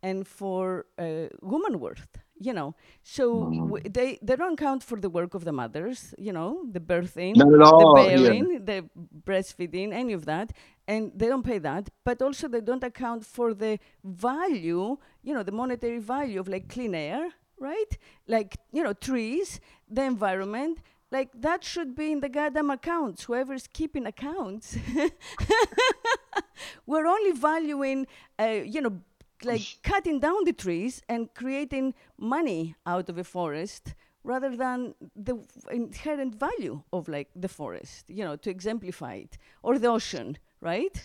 and 0.03 0.27
for 0.27 0.87
uh, 0.99 1.27
woman 1.43 1.81
worth. 1.81 2.19
You 2.45 2.53
know, 2.53 2.75
so 3.03 3.55
w- 3.63 3.83
they 3.97 4.19
they 4.23 4.37
don't 4.37 4.55
account 4.61 4.83
for 4.83 4.99
the 5.05 5.11
work 5.11 5.35
of 5.35 5.45
the 5.45 5.53
mothers. 5.53 6.15
You 6.19 6.33
know, 6.33 6.51
the 6.71 6.81
birthing, 6.81 7.37
the 7.73 7.87
all. 7.87 8.11
Yeah. 8.15 8.35
bearing, 8.37 8.65
the 8.65 8.89
breastfeeding, 9.29 9.93
any 9.93 10.13
of 10.13 10.25
that, 10.27 10.53
and 10.87 11.13
they 11.15 11.29
don't 11.29 11.45
pay 11.45 11.59
that. 11.59 11.91
But 12.05 12.23
also 12.23 12.49
they 12.49 12.61
don't 12.61 12.85
account 12.85 13.25
for 13.25 13.55
the 13.55 13.79
value, 14.05 14.97
you 15.23 15.35
know, 15.35 15.43
the 15.43 15.53
monetary 15.53 15.99
value 15.99 16.41
of 16.41 16.49
like 16.49 16.69
clean 16.69 16.95
air, 16.95 17.31
right? 17.59 17.93
Like 18.27 18.57
you 18.73 18.83
know, 18.85 18.93
trees, 18.95 19.61
the 19.89 20.03
environment. 20.05 20.81
Like 21.11 21.31
that 21.41 21.65
should 21.65 21.95
be 21.95 22.13
in 22.13 22.21
the 22.21 22.29
goddamn 22.29 22.71
accounts. 22.71 23.25
Whoever's 23.25 23.67
keeping 23.73 24.07
accounts, 24.07 24.77
we're 26.87 27.07
only 27.07 27.33
valuing, 27.33 28.07
uh, 28.39 28.61
you 28.65 28.81
know, 28.81 29.01
like 29.45 29.65
cutting 29.83 30.21
down 30.21 30.45
the 30.45 30.53
trees 30.53 31.03
and 31.09 31.33
creating 31.35 31.95
money 32.19 32.75
out 32.87 33.09
of 33.09 33.19
a 33.19 33.25
forest 33.25 33.95
rather 34.25 34.57
than 34.57 34.95
the 35.15 35.39
inherent 35.71 36.35
value 36.35 36.83
of 36.93 37.09
like 37.09 37.29
the 37.35 37.49
forest, 37.49 38.09
you 38.09 38.25
know, 38.25 38.37
to 38.37 38.51
exemplify 38.51 39.15
it, 39.15 39.39
or 39.63 39.79
the 39.79 39.89
ocean, 39.89 40.39
right? 40.61 41.05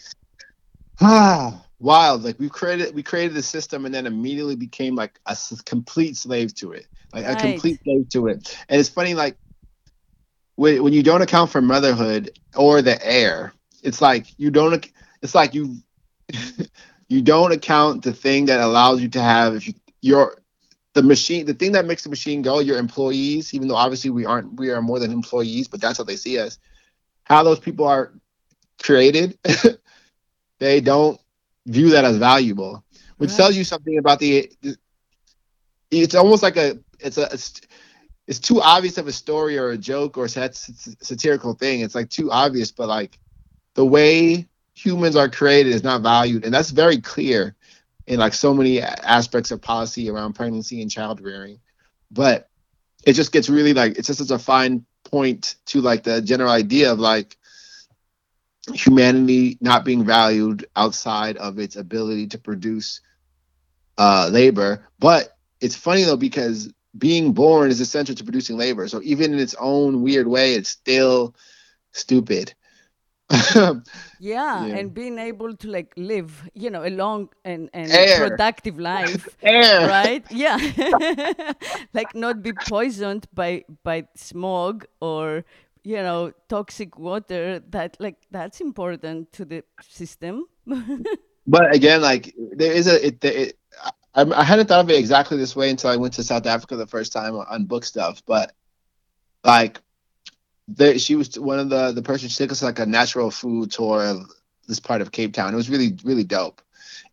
Ah, 1.02 1.66
wild. 1.80 2.24
Like 2.24 2.40
we 2.40 2.50
created 2.50 2.94
we 2.96 3.04
created 3.04 3.34
the 3.36 3.42
system 3.44 3.86
and 3.86 3.94
then 3.94 4.06
immediately 4.06 4.56
became 4.56 4.96
like 4.96 5.20
a 5.28 5.32
s- 5.32 5.62
complete 5.62 6.18
slave 6.18 6.54
to 6.56 6.72
it. 6.74 6.88
Like 7.14 7.26
a 7.26 7.36
complete 7.36 7.80
slave 7.84 8.10
to 8.12 8.28
it. 8.28 8.58
And 8.70 8.80
it's 8.80 8.90
funny 8.90 9.14
like 9.14 9.38
when, 10.56 10.84
when 10.84 10.94
you 10.94 11.04
don't 11.04 11.22
account 11.22 11.52
for 11.52 11.62
motherhood 11.62 12.32
or 12.56 12.82
the 12.82 13.04
air, 13.06 13.54
it's 13.84 14.02
like 14.02 14.28
you 14.38 14.52
don't 14.52 14.90
it's 15.22 15.36
like 15.36 15.54
you 15.54 15.78
you 17.10 17.22
don't 17.22 17.54
account 17.54 18.04
the 18.04 18.14
thing 18.14 18.46
that 18.46 18.62
allows 18.62 19.02
you 19.02 19.10
to 19.10 19.22
have 19.22 19.56
if 19.56 19.68
you 19.68 19.74
your 20.02 20.38
the 20.94 21.04
machine 21.04 21.46
the 21.46 21.54
thing 21.54 21.74
that 21.74 21.86
makes 21.86 22.04
the 22.04 22.10
machine 22.10 22.42
go 22.42 22.60
your 22.60 22.78
employees 22.78 23.54
even 23.54 23.68
though 23.68 23.76
obviously 23.76 24.12
we 24.12 24.26
aren't 24.26 24.54
we 24.60 24.72
are 24.72 24.82
more 24.82 25.00
than 25.00 25.12
employees 25.12 25.68
but 25.68 25.82
that's 25.82 25.98
how 25.98 26.04
they 26.04 26.16
see 26.18 26.40
us 26.40 26.60
how 27.26 27.44
those 27.44 27.60
people 27.60 27.88
are 27.88 28.14
created 28.82 29.38
they 30.60 30.82
don't 30.82 31.20
view 31.68 31.90
that 31.92 32.06
as 32.06 32.18
valuable 32.18 32.84
which 33.18 33.32
Right. 33.32 33.38
tells 33.38 33.56
you 33.56 33.64
something 33.64 33.98
about 34.00 34.20
the, 34.20 34.52
it's 35.92 36.16
almost 36.16 36.44
like 36.44 36.58
a 36.58 36.80
it's 37.00 37.18
a 37.18 37.24
it's, 37.34 37.62
it's 38.28 38.40
too 38.40 38.62
obvious 38.62 38.98
of 38.98 39.08
a 39.08 39.14
story 39.14 39.58
or 39.58 39.70
a 39.72 39.78
joke 39.78 40.18
or 40.18 40.28
sat- 40.28 40.56
satirical 40.56 41.54
thing. 41.54 41.82
It's 41.82 41.96
like 41.96 42.10
too 42.10 42.32
obvious, 42.32 42.72
but 42.72 42.90
like 42.90 43.20
the 43.76 43.86
way 43.86 44.49
humans 44.84 45.16
are 45.16 45.30
created 45.30 45.74
is 45.74 45.84
not 45.84 46.02
valued, 46.02 46.46
and 46.46 46.54
that's 46.54 46.72
very 46.72 47.00
clear 47.00 47.56
in 48.08 48.20
like 48.20 48.34
so 48.34 48.54
many 48.54 48.82
aspects 48.82 49.52
of 49.52 49.62
policy 49.62 50.10
around 50.10 50.34
pregnancy 50.34 50.82
and 50.82 50.90
child 50.92 51.22
rearing. 51.22 51.60
But 52.12 52.50
it 53.06 53.14
just 53.14 53.32
gets 53.32 53.50
really 53.50 53.74
like 53.74 53.98
it's 53.98 54.08
just 54.08 54.20
such 54.20 54.32
a 54.32 54.40
fine 54.40 54.86
point 55.06 55.56
to 55.68 55.82
like 55.82 56.04
the 56.04 56.22
general 56.22 56.52
idea 56.52 56.92
of 56.92 57.00
like 57.00 57.38
humanity 58.74 59.58
not 59.62 59.86
being 59.86 60.06
valued 60.06 60.66
outside 60.76 61.38
of 61.38 61.60
its 61.60 61.76
ability 61.76 62.28
to 62.28 62.38
produce 62.38 63.02
uh, 63.98 64.30
labor. 64.32 64.88
But 65.00 65.36
it's 65.62 65.76
funny 65.76 66.04
though 66.04 66.18
because 66.18 66.72
being 66.98 67.34
born 67.34 67.70
is 67.72 67.80
essential 67.82 68.16
to 68.16 68.24
producing 68.24 68.58
labor. 68.58 68.88
So 68.88 69.02
even 69.04 69.34
in 69.34 69.40
its 69.40 69.56
own 69.60 70.02
weird 70.02 70.28
way, 70.28 70.54
it's 70.56 70.70
still 70.70 71.36
stupid. 71.94 72.54
yeah, 73.56 73.74
yeah, 74.20 74.66
and 74.66 74.94
being 74.94 75.20
able 75.20 75.56
to 75.56 75.70
like 75.70 75.94
live, 75.96 76.50
you 76.54 76.70
know, 76.70 76.84
a 76.84 76.90
long 76.90 77.30
and, 77.46 77.70
and 77.74 77.92
productive 78.18 78.80
life, 78.80 79.28
Air. 79.44 79.88
right? 79.88 80.26
Yeah, 80.32 80.58
like 81.94 82.16
not 82.16 82.42
be 82.42 82.54
poisoned 82.54 83.28
by 83.34 83.66
by 83.84 84.08
smog 84.16 84.86
or 85.00 85.46
you 85.84 85.98
know 85.98 86.32
toxic 86.48 86.98
water. 86.98 87.60
That 87.70 87.98
like 88.00 88.18
that's 88.32 88.62
important 88.62 89.32
to 89.34 89.46
the 89.46 89.64
system. 89.82 90.46
but 91.46 91.74
again, 91.76 92.02
like 92.02 92.34
there 92.54 92.72
is 92.72 92.88
a 92.88 93.06
it, 93.06 93.24
it 93.24 93.60
I, 94.16 94.24
I 94.24 94.44
hadn't 94.44 94.68
thought 94.68 94.86
of 94.86 94.90
it 94.90 94.98
exactly 94.98 95.38
this 95.38 95.56
way 95.56 95.70
until 95.70 95.92
I 95.92 95.96
went 95.96 96.14
to 96.16 96.24
South 96.24 96.46
Africa 96.46 96.76
the 96.76 96.88
first 96.88 97.14
time 97.14 97.36
on 97.36 97.66
book 97.66 97.86
stuff. 97.86 98.24
But 98.26 98.54
like, 99.44 99.82
she 100.98 101.16
was 101.16 101.38
one 101.40 101.60
of 101.60 101.70
the 101.70 101.92
the 101.92 102.02
person. 102.02 102.30
She 102.30 102.38
took 102.38 102.52
us 102.52 102.64
like 102.64 102.80
a 102.80 102.86
natural 102.86 103.32
food 103.32 103.72
tour 103.72 104.04
of 104.04 104.30
this 104.68 104.80
part 104.80 105.02
of 105.02 105.12
Cape 105.12 105.34
Town. 105.34 105.54
It 105.54 105.58
was 105.58 105.70
really 105.70 105.98
really 106.04 106.24
dope. 106.24 106.62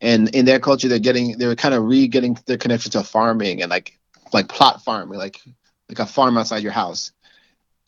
And 0.00 0.28
in 0.34 0.44
their 0.44 0.60
culture, 0.60 0.88
they're 0.88 0.98
getting 0.98 1.38
they 1.38 1.46
were 1.46 1.56
kind 1.56 1.74
of 1.74 1.84
re 1.84 2.08
getting 2.08 2.36
their 2.46 2.58
connection 2.58 2.92
to 2.92 3.02
farming 3.02 3.62
and 3.62 3.70
like 3.70 3.98
like 4.32 4.48
plot 4.48 4.82
farming, 4.82 5.18
like 5.18 5.40
like 5.88 5.98
a 5.98 6.06
farm 6.06 6.36
outside 6.36 6.62
your 6.62 6.72
house, 6.72 7.12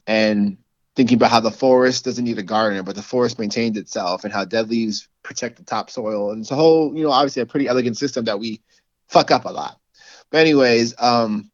and 0.07 0.57
thinking 0.97 1.17
about 1.17 1.31
how 1.31 1.41
the 1.41 1.51
forest 1.51 2.05
doesn't 2.05 2.25
need 2.25 2.39
a 2.39 2.43
gardener, 2.43 2.83
but 2.83 2.97
the 2.97 3.03
forest 3.03 3.39
maintains 3.39 3.77
itself, 3.77 4.25
and 4.25 4.33
how 4.33 4.45
dead 4.45 4.69
leaves 4.69 5.09
protect 5.23 5.57
the 5.57 5.65
topsoil. 5.65 6.33
And 6.33 6.41
it's 6.41 6.51
a 6.51 6.57
whole, 6.57 6.97
you 6.97 7.05
know, 7.05 7.11
obviously 7.11 7.43
a 7.43 7.47
pretty 7.47 7.69
elegant 7.69 7.97
system 7.97 8.25
that 8.25 8.41
we 8.41 8.61
fuck 9.09 9.31
up 9.31 9.45
a 9.45 9.51
lot. 9.51 9.79
But 10.31 10.39
anyways, 10.39 10.95
um, 10.99 11.51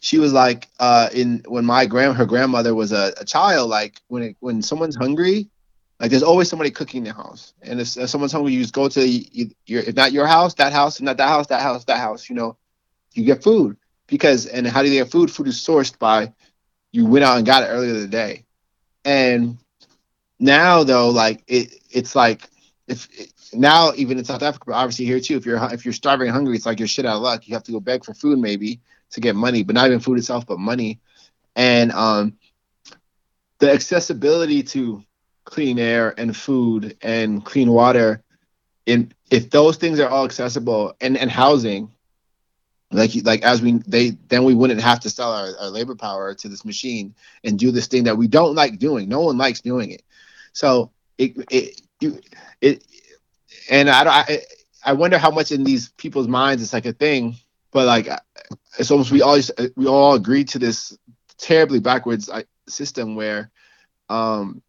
she 0.00 0.18
was 0.18 0.32
like, 0.32 0.68
uh, 0.80 1.08
in 1.12 1.42
when 1.48 1.64
my 1.64 1.86
grand 1.86 2.16
her 2.16 2.26
grandmother 2.26 2.74
was 2.74 2.92
a, 2.92 3.12
a 3.18 3.24
child, 3.24 3.70
like 3.70 4.00
when 4.08 4.22
it, 4.22 4.36
when 4.40 4.62
someone's 4.62 4.96
hungry, 4.96 5.48
like 6.00 6.10
there's 6.10 6.22
always 6.22 6.48
somebody 6.48 6.70
cooking 6.70 6.98
in 6.98 7.04
the 7.04 7.12
house, 7.12 7.54
and 7.62 7.80
if, 7.80 7.96
if 7.96 8.10
someone's 8.10 8.32
hungry, 8.32 8.52
you 8.52 8.60
just 8.60 8.74
go 8.74 8.88
to 8.88 9.06
your 9.66 9.82
if 9.82 9.94
not 9.94 10.12
your 10.12 10.26
house, 10.26 10.54
that 10.54 10.72
house, 10.72 11.00
not 11.00 11.16
that 11.16 11.28
house, 11.28 11.46
that 11.48 11.62
house, 11.62 11.84
that 11.84 11.98
house. 11.98 12.28
You 12.28 12.36
know, 12.36 12.56
you 13.12 13.24
get 13.24 13.42
food 13.42 13.76
because 14.06 14.46
and 14.46 14.66
how 14.66 14.82
do 14.82 14.88
you 14.88 15.02
get 15.02 15.10
food? 15.10 15.30
Food 15.30 15.48
is 15.48 15.56
sourced 15.56 15.98
by 15.98 16.32
you 16.92 17.06
went 17.06 17.24
out 17.24 17.36
and 17.36 17.46
got 17.46 17.62
it 17.62 17.66
earlier 17.66 17.94
in 17.94 18.00
the 18.00 18.08
day, 18.08 18.44
and 19.04 19.58
now 20.38 20.84
though, 20.84 21.10
like 21.10 21.42
it 21.46 21.74
it's 21.90 22.14
like 22.14 22.48
if 22.86 23.08
now 23.52 23.92
even 23.96 24.18
in 24.18 24.24
South 24.24 24.42
Africa, 24.42 24.64
but 24.66 24.74
obviously 24.74 25.04
here 25.04 25.20
too, 25.20 25.36
if 25.36 25.46
you're 25.46 25.62
if 25.72 25.84
you're 25.84 25.94
starving 25.94 26.28
hungry, 26.28 26.56
it's 26.56 26.66
like 26.66 26.78
you're 26.78 26.88
shit 26.88 27.06
out 27.06 27.16
of 27.16 27.22
luck. 27.22 27.46
You 27.46 27.54
have 27.54 27.64
to 27.64 27.72
go 27.72 27.80
beg 27.80 28.04
for 28.04 28.14
food 28.14 28.38
maybe 28.38 28.80
to 29.14 29.20
get 29.20 29.36
money, 29.36 29.62
but 29.62 29.74
not 29.74 29.86
even 29.86 30.00
food 30.00 30.18
itself, 30.18 30.46
but 30.46 30.58
money. 30.58 31.00
And 31.56 31.92
um, 31.92 32.38
the 33.60 33.72
accessibility 33.72 34.62
to 34.64 35.02
clean 35.44 35.78
air 35.78 36.14
and 36.18 36.36
food 36.36 36.96
and 37.02 37.44
clean 37.44 37.70
water, 37.70 38.22
in 38.86 39.12
if 39.30 39.50
those 39.50 39.76
things 39.76 40.00
are 40.00 40.08
all 40.08 40.24
accessible 40.24 40.94
and 41.00 41.16
and 41.16 41.30
housing, 41.30 41.90
like 42.92 43.12
like 43.24 43.42
as 43.42 43.62
we 43.62 43.72
they 43.86 44.10
then 44.28 44.44
we 44.44 44.54
wouldn't 44.54 44.80
have 44.80 45.00
to 45.00 45.10
sell 45.10 45.32
our, 45.32 45.48
our 45.60 45.70
labor 45.70 45.94
power 45.94 46.34
to 46.34 46.48
this 46.48 46.64
machine 46.64 47.14
and 47.44 47.58
do 47.58 47.70
this 47.70 47.86
thing 47.86 48.04
that 48.04 48.16
we 48.16 48.28
don't 48.28 48.54
like 48.54 48.78
doing. 48.78 49.08
No 49.08 49.20
one 49.20 49.38
likes 49.38 49.60
doing 49.60 49.90
it. 49.90 50.02
So 50.52 50.90
it 51.18 51.32
it 51.50 51.80
you 52.00 52.20
it 52.60 52.84
and 53.70 53.88
I, 53.88 54.04
I 54.06 54.40
I 54.84 54.92
wonder 54.92 55.18
how 55.18 55.30
much 55.30 55.50
in 55.52 55.64
these 55.64 55.88
people's 55.90 56.28
minds 56.28 56.62
it's 56.62 56.72
like 56.72 56.86
a 56.86 56.92
thing, 56.92 57.36
but 57.74 57.86
like 57.86 58.08
it's 58.78 58.90
almost 58.90 59.10
we 59.10 59.20
all 59.20 59.38
we 59.76 59.86
all 59.86 60.14
agree 60.14 60.44
to 60.44 60.58
this 60.58 60.96
terribly 61.36 61.80
backwards 61.80 62.30
system 62.66 63.16
where 63.16 63.50
um 64.08 64.62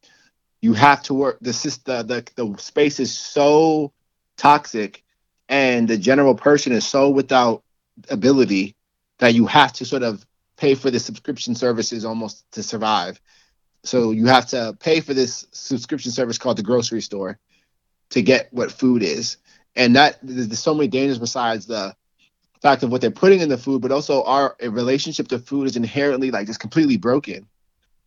you 0.61 0.73
have 0.73 1.01
to 1.03 1.13
work 1.13 1.37
the 1.39 1.53
system 1.53 2.07
the, 2.07 2.27
the 2.35 2.55
space 2.57 2.99
is 2.99 3.17
so 3.17 3.93
toxic 4.35 5.03
and 5.47 5.87
the 5.87 5.97
general 5.97 6.35
person 6.35 6.73
is 6.73 6.85
so 6.85 7.09
without 7.09 7.63
ability 8.09 8.75
that 9.19 9.33
you 9.33 9.45
have 9.45 9.71
to 9.71 9.85
sort 9.85 10.03
of 10.03 10.25
pay 10.57 10.75
for 10.75 10.91
the 10.91 10.99
subscription 10.99 11.55
services 11.55 12.03
almost 12.03 12.43
to 12.51 12.61
survive 12.61 13.21
so 13.85 14.11
you 14.11 14.25
have 14.25 14.47
to 14.47 14.75
pay 14.79 14.99
for 14.99 15.13
this 15.13 15.47
subscription 15.51 16.11
service 16.11 16.39
called 16.39 16.57
the 16.57 16.63
grocery 16.63 17.01
store 17.01 17.39
to 18.09 18.21
get 18.21 18.51
what 18.51 18.71
food 18.71 19.03
is. 19.03 19.37
And 19.75 19.95
that 19.95 20.17
there's 20.23 20.57
so 20.59 20.73
many 20.73 20.87
dangers 20.87 21.19
besides 21.19 21.67
the 21.67 21.95
fact 22.61 22.83
of 22.83 22.91
what 22.91 23.01
they're 23.01 23.11
putting 23.11 23.41
in 23.41 23.49
the 23.49 23.57
food, 23.57 23.81
but 23.81 23.91
also 23.91 24.23
our 24.23 24.55
relationship 24.61 25.27
to 25.29 25.39
food 25.39 25.67
is 25.67 25.75
inherently 25.75 26.31
like 26.31 26.47
just 26.47 26.59
completely 26.59 26.97
broken. 26.97 27.47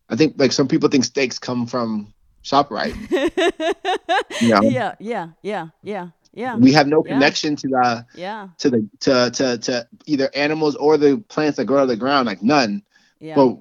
I 0.08 0.16
think 0.16 0.34
like 0.38 0.52
some 0.52 0.68
people 0.68 0.88
think 0.88 1.04
steaks 1.04 1.38
come 1.38 1.66
from 1.66 2.12
ShopRite. 2.42 2.94
you 4.40 4.48
know? 4.48 4.62
Yeah, 4.62 4.94
yeah, 4.98 5.28
yeah, 5.42 5.68
yeah. 5.82 6.08
Yeah. 6.34 6.56
We 6.56 6.72
have 6.72 6.86
no 6.86 7.02
connection 7.02 7.56
to 7.56 7.68
the 7.68 8.06
yeah 8.14 8.48
to 8.58 8.70
the 8.70 8.88
to 9.00 9.30
to 9.30 9.58
to 9.58 9.88
either 10.06 10.30
animals 10.34 10.76
or 10.76 10.96
the 10.96 11.18
plants 11.28 11.56
that 11.56 11.64
grow 11.64 11.78
out 11.78 11.82
of 11.82 11.88
the 11.88 11.96
ground, 11.96 12.26
like 12.26 12.42
none. 12.42 12.82
Yeah. 13.18 13.34
But 13.34 13.58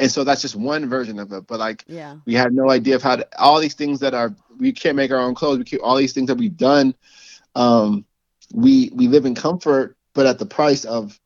and 0.00 0.10
so 0.10 0.24
that's 0.24 0.42
just 0.42 0.54
one 0.54 0.88
version 0.88 1.18
of 1.18 1.32
it. 1.32 1.46
But 1.46 1.58
like 1.58 1.84
yeah. 1.86 2.16
we 2.26 2.34
had 2.34 2.52
no 2.52 2.70
idea 2.70 2.96
of 2.96 3.02
how 3.02 3.16
to, 3.16 3.26
all 3.38 3.60
these 3.60 3.74
things 3.74 4.00
that 4.00 4.14
are 4.14 4.34
we 4.58 4.72
can't 4.72 4.96
make 4.96 5.10
our 5.10 5.18
own 5.18 5.34
clothes. 5.34 5.58
We 5.58 5.64
keep 5.64 5.80
all 5.82 5.96
these 5.96 6.12
things 6.12 6.26
that 6.26 6.36
we've 6.36 6.56
done. 6.56 6.94
Um, 7.54 8.04
we 8.52 8.90
we 8.94 9.08
live 9.08 9.24
in 9.24 9.34
comfort, 9.34 9.96
but 10.14 10.26
at 10.26 10.38
the 10.38 10.46
price 10.46 10.84
of 10.84 11.18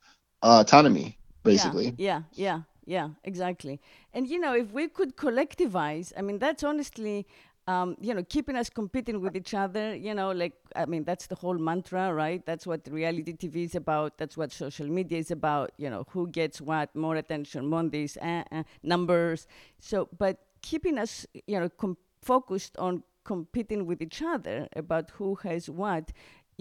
uh, 0.42 0.60
autonomy, 0.60 1.18
basically. 1.42 1.94
Yeah, 1.96 2.22
yeah, 2.34 2.34
yeah, 2.34 2.60
yeah, 2.84 3.08
exactly. 3.24 3.80
And 4.12 4.28
you 4.28 4.38
know, 4.38 4.54
if 4.54 4.72
we 4.72 4.88
could 4.88 5.16
collectivize, 5.16 6.12
I 6.16 6.22
mean, 6.22 6.38
that's 6.38 6.62
honestly 6.62 7.26
um, 7.68 7.96
you 8.00 8.12
know, 8.12 8.24
keeping 8.24 8.56
us 8.56 8.68
competing 8.68 9.20
with 9.20 9.36
each 9.36 9.54
other, 9.54 9.94
you 9.94 10.14
know, 10.14 10.32
like, 10.32 10.54
I 10.74 10.84
mean, 10.86 11.04
that's 11.04 11.26
the 11.26 11.36
whole 11.36 11.58
mantra, 11.58 12.12
right? 12.12 12.44
That's 12.44 12.66
what 12.66 12.80
reality 12.90 13.34
TV 13.34 13.64
is 13.64 13.74
about. 13.74 14.18
That's 14.18 14.36
what 14.36 14.50
social 14.50 14.88
media 14.88 15.18
is 15.18 15.30
about, 15.30 15.70
you 15.76 15.88
know, 15.88 16.04
who 16.10 16.26
gets 16.26 16.60
what, 16.60 16.94
more 16.96 17.16
attention, 17.16 17.66
more 17.66 17.84
these 17.84 18.16
uh, 18.16 18.42
uh, 18.50 18.62
numbers. 18.82 19.46
So, 19.78 20.08
but 20.18 20.38
keeping 20.60 20.98
us, 20.98 21.24
you 21.46 21.60
know, 21.60 21.68
com- 21.68 21.98
focused 22.20 22.76
on 22.78 23.04
competing 23.24 23.86
with 23.86 24.02
each 24.02 24.22
other 24.22 24.66
about 24.74 25.10
who 25.10 25.36
has 25.36 25.70
what, 25.70 26.10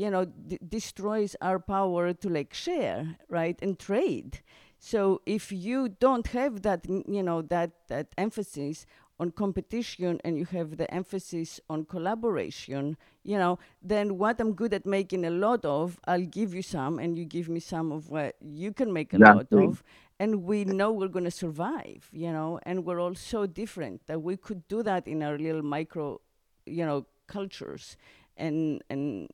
you 0.02 0.10
know, 0.10 0.26
d- 0.26 0.60
destroys 0.78 1.36
our 1.42 1.60
power 1.60 2.14
to 2.14 2.28
like 2.30 2.54
share, 2.54 3.18
right, 3.30 3.58
and 3.62 3.78
trade. 3.80 4.42
So 4.80 5.22
if 5.26 5.52
you 5.52 5.90
don't 5.90 6.28
have 6.28 6.64
that, 6.64 6.82
you 7.18 7.24
know, 7.24 7.42
that 7.44 7.72
that 7.88 8.08
emphasis 8.18 8.86
on 9.20 9.32
competition 9.32 10.20
and 10.26 10.38
you 10.40 10.46
have 10.46 10.78
the 10.78 10.92
emphasis 10.94 11.60
on 11.70 11.86
collaboration, 11.86 12.98
you 13.24 13.38
know, 13.38 13.60
then 13.82 14.18
what 14.18 14.40
I'm 14.42 14.54
good 14.54 14.74
at 14.74 14.86
making 14.86 15.26
a 15.26 15.30
lot 15.30 15.64
of, 15.66 16.00
I'll 16.08 16.26
give 16.40 16.56
you 16.56 16.64
some 16.64 16.98
and 17.00 17.18
you 17.18 17.26
give 17.26 17.48
me 17.48 17.60
some 17.60 17.92
of 17.92 18.10
what 18.10 18.36
you 18.42 18.74
can 18.74 18.92
make 18.92 19.14
a 19.14 19.20
lot 19.20 19.48
of. 19.54 19.84
And 20.20 20.44
we 20.44 20.66
know 20.66 20.92
we're 20.92 21.08
going 21.18 21.26
to 21.26 21.32
survive, 21.46 22.10
you 22.12 22.32
know, 22.32 22.60
and 22.64 22.86
we're 22.86 23.00
all 23.00 23.16
so 23.16 23.46
different 23.46 24.02
that 24.08 24.22
we 24.22 24.38
could 24.38 24.68
do 24.68 24.84
that 24.84 25.08
in 25.08 25.22
our 25.24 25.38
little 25.38 25.64
micro, 25.64 26.20
you 26.66 26.86
know, 26.86 27.06
cultures 27.28 27.98
and, 28.38 28.84
and, 28.90 29.30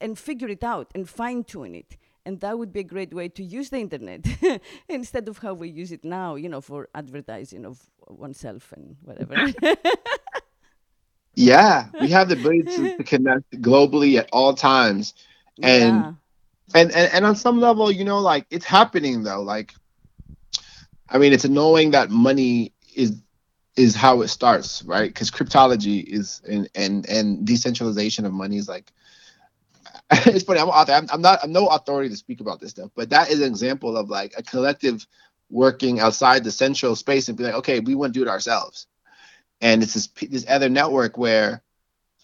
and 0.00 0.18
figure 0.18 0.48
it 0.48 0.62
out 0.62 0.90
and 0.94 1.08
fine 1.08 1.44
tune 1.44 1.74
it. 1.74 1.96
And 2.24 2.40
that 2.40 2.58
would 2.58 2.72
be 2.72 2.80
a 2.80 2.84
great 2.84 3.14
way 3.14 3.28
to 3.30 3.42
use 3.42 3.70
the 3.70 3.78
internet 3.78 4.26
instead 4.88 5.28
of 5.28 5.38
how 5.38 5.54
we 5.54 5.68
use 5.68 5.92
it 5.92 6.04
now 6.04 6.34
you 6.34 6.48
know 6.48 6.60
for 6.60 6.88
advertising 6.94 7.64
of 7.64 7.80
oneself 8.06 8.72
and 8.72 8.96
whatever. 9.02 9.52
Yeah 11.34 11.86
we 12.00 12.08
have 12.08 12.28
the 12.28 12.34
ability 12.34 12.64
to, 12.64 12.96
to, 12.96 13.04
connect 13.04 13.48
globally 13.62 14.18
at 14.18 14.28
all 14.32 14.54
times. 14.54 15.14
And, 15.62 15.96
yeah. 15.96 16.12
and 16.74 16.92
and 16.92 17.12
and 17.12 17.24
on 17.24 17.36
some 17.36 17.60
level 17.60 17.92
you 17.92 18.04
know 18.04 18.18
like 18.18 18.44
it's 18.50 18.64
happening 18.64 19.22
though 19.22 19.42
like 19.42 19.74
i 21.08 21.18
mean 21.18 21.32
it's 21.32 21.44
annoying 21.44 21.90
that 21.92 22.10
money 22.10 22.72
is 22.94 23.16
is 23.78 23.94
how 23.94 24.22
it 24.22 24.28
starts 24.28 24.82
right? 24.82 25.08
Because 25.08 25.30
cryptology 25.30 26.04
is 26.04 26.42
and 26.48 26.68
and 26.74 27.08
and 27.08 27.46
decentralization 27.46 28.26
of 28.26 28.32
money 28.32 28.56
is 28.56 28.68
like 28.68 28.92
it's 30.26 30.44
funny. 30.44 30.60
I'm 30.60 30.68
author. 30.68 30.92
I'm, 30.92 31.06
I'm, 31.12 31.20
not. 31.20 31.40
I'm 31.42 31.52
no 31.52 31.66
authority 31.66 32.08
to 32.08 32.16
speak 32.16 32.40
about 32.40 32.60
this 32.60 32.70
stuff, 32.70 32.90
but 32.94 33.10
that 33.10 33.30
is 33.30 33.40
an 33.40 33.46
example 33.46 33.96
of 33.96 34.08
like 34.08 34.32
a 34.36 34.42
collective 34.42 35.06
working 35.50 36.00
outside 36.00 36.44
the 36.44 36.50
central 36.50 36.96
space 36.96 37.28
and 37.28 37.36
be 37.36 37.44
like, 37.44 37.54
okay, 37.54 37.80
we 37.80 37.94
want 37.94 38.14
to 38.14 38.18
do 38.18 38.24
it 38.24 38.30
ourselves. 38.30 38.86
And 39.60 39.82
it's 39.82 39.94
this 39.94 40.08
this 40.30 40.46
other 40.48 40.70
network 40.70 41.18
where 41.18 41.62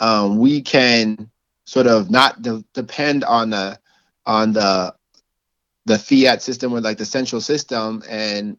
um, 0.01 0.39
we 0.39 0.63
can 0.63 1.31
sort 1.67 1.87
of 1.87 2.11
not 2.11 2.41
de- 2.41 2.65
depend 2.73 3.25
on 3.25 3.51
the 3.51 3.79
on 4.25 4.53
the 4.53 4.95
the 5.85 5.99
fiat 5.99 6.43
system 6.43 6.73
or 6.73 6.81
like 6.81 6.97
the 6.97 7.05
central 7.05 7.41
system 7.41 8.03
and 8.09 8.57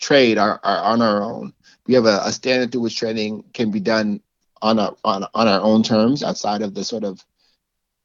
trade 0.00 0.36
are, 0.36 0.60
are 0.62 0.92
on 0.92 1.00
our 1.00 1.22
own. 1.22 1.54
We 1.86 1.94
have 1.94 2.04
a, 2.04 2.20
a 2.24 2.32
standard 2.32 2.72
through 2.72 2.82
which 2.82 2.98
trading 2.98 3.44
can 3.54 3.70
be 3.70 3.80
done 3.80 4.20
on 4.60 4.78
our 4.78 4.94
on, 5.04 5.24
on 5.34 5.48
our 5.48 5.60
own 5.60 5.82
terms 5.82 6.22
outside 6.22 6.60
of 6.60 6.74
the 6.74 6.84
sort 6.84 7.04
of 7.04 7.24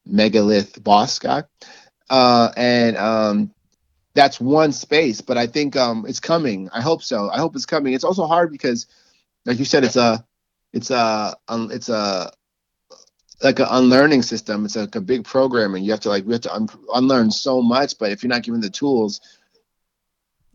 megalith 0.05 0.83
boss 0.83 1.19
guy. 1.19 1.43
Uh, 2.09 2.51
and 2.55 2.97
um, 2.97 3.51
that's 4.13 4.39
one 4.39 4.71
space, 4.71 5.21
but 5.21 5.37
I 5.37 5.47
think 5.47 5.75
um, 5.75 6.05
it's 6.07 6.19
coming. 6.19 6.69
I 6.73 6.81
hope 6.81 7.03
so. 7.03 7.29
I 7.29 7.37
hope 7.37 7.55
it's 7.55 7.65
coming. 7.65 7.93
It's 7.93 8.03
also 8.03 8.25
hard 8.25 8.51
because, 8.51 8.87
like 9.45 9.59
you 9.59 9.65
said, 9.65 9.83
it's 9.83 9.95
a, 9.95 10.25
it's 10.73 10.91
a, 10.91 11.35
it's 11.49 11.89
a, 11.89 12.31
like 13.43 13.59
an 13.59 13.67
unlearning 13.69 14.21
system. 14.21 14.65
It's 14.65 14.75
like 14.75 14.95
a 14.95 15.01
big 15.01 15.25
program, 15.25 15.75
and 15.75 15.85
you 15.85 15.91
have 15.91 15.99
to 16.01 16.09
like 16.09 16.25
we 16.25 16.33
have 16.33 16.41
to 16.41 16.53
un- 16.53 16.69
unlearn 16.93 17.31
so 17.31 17.61
much. 17.61 17.97
But 17.97 18.11
if 18.11 18.23
you're 18.23 18.29
not 18.29 18.43
given 18.43 18.61
the 18.61 18.69
tools, 18.69 19.21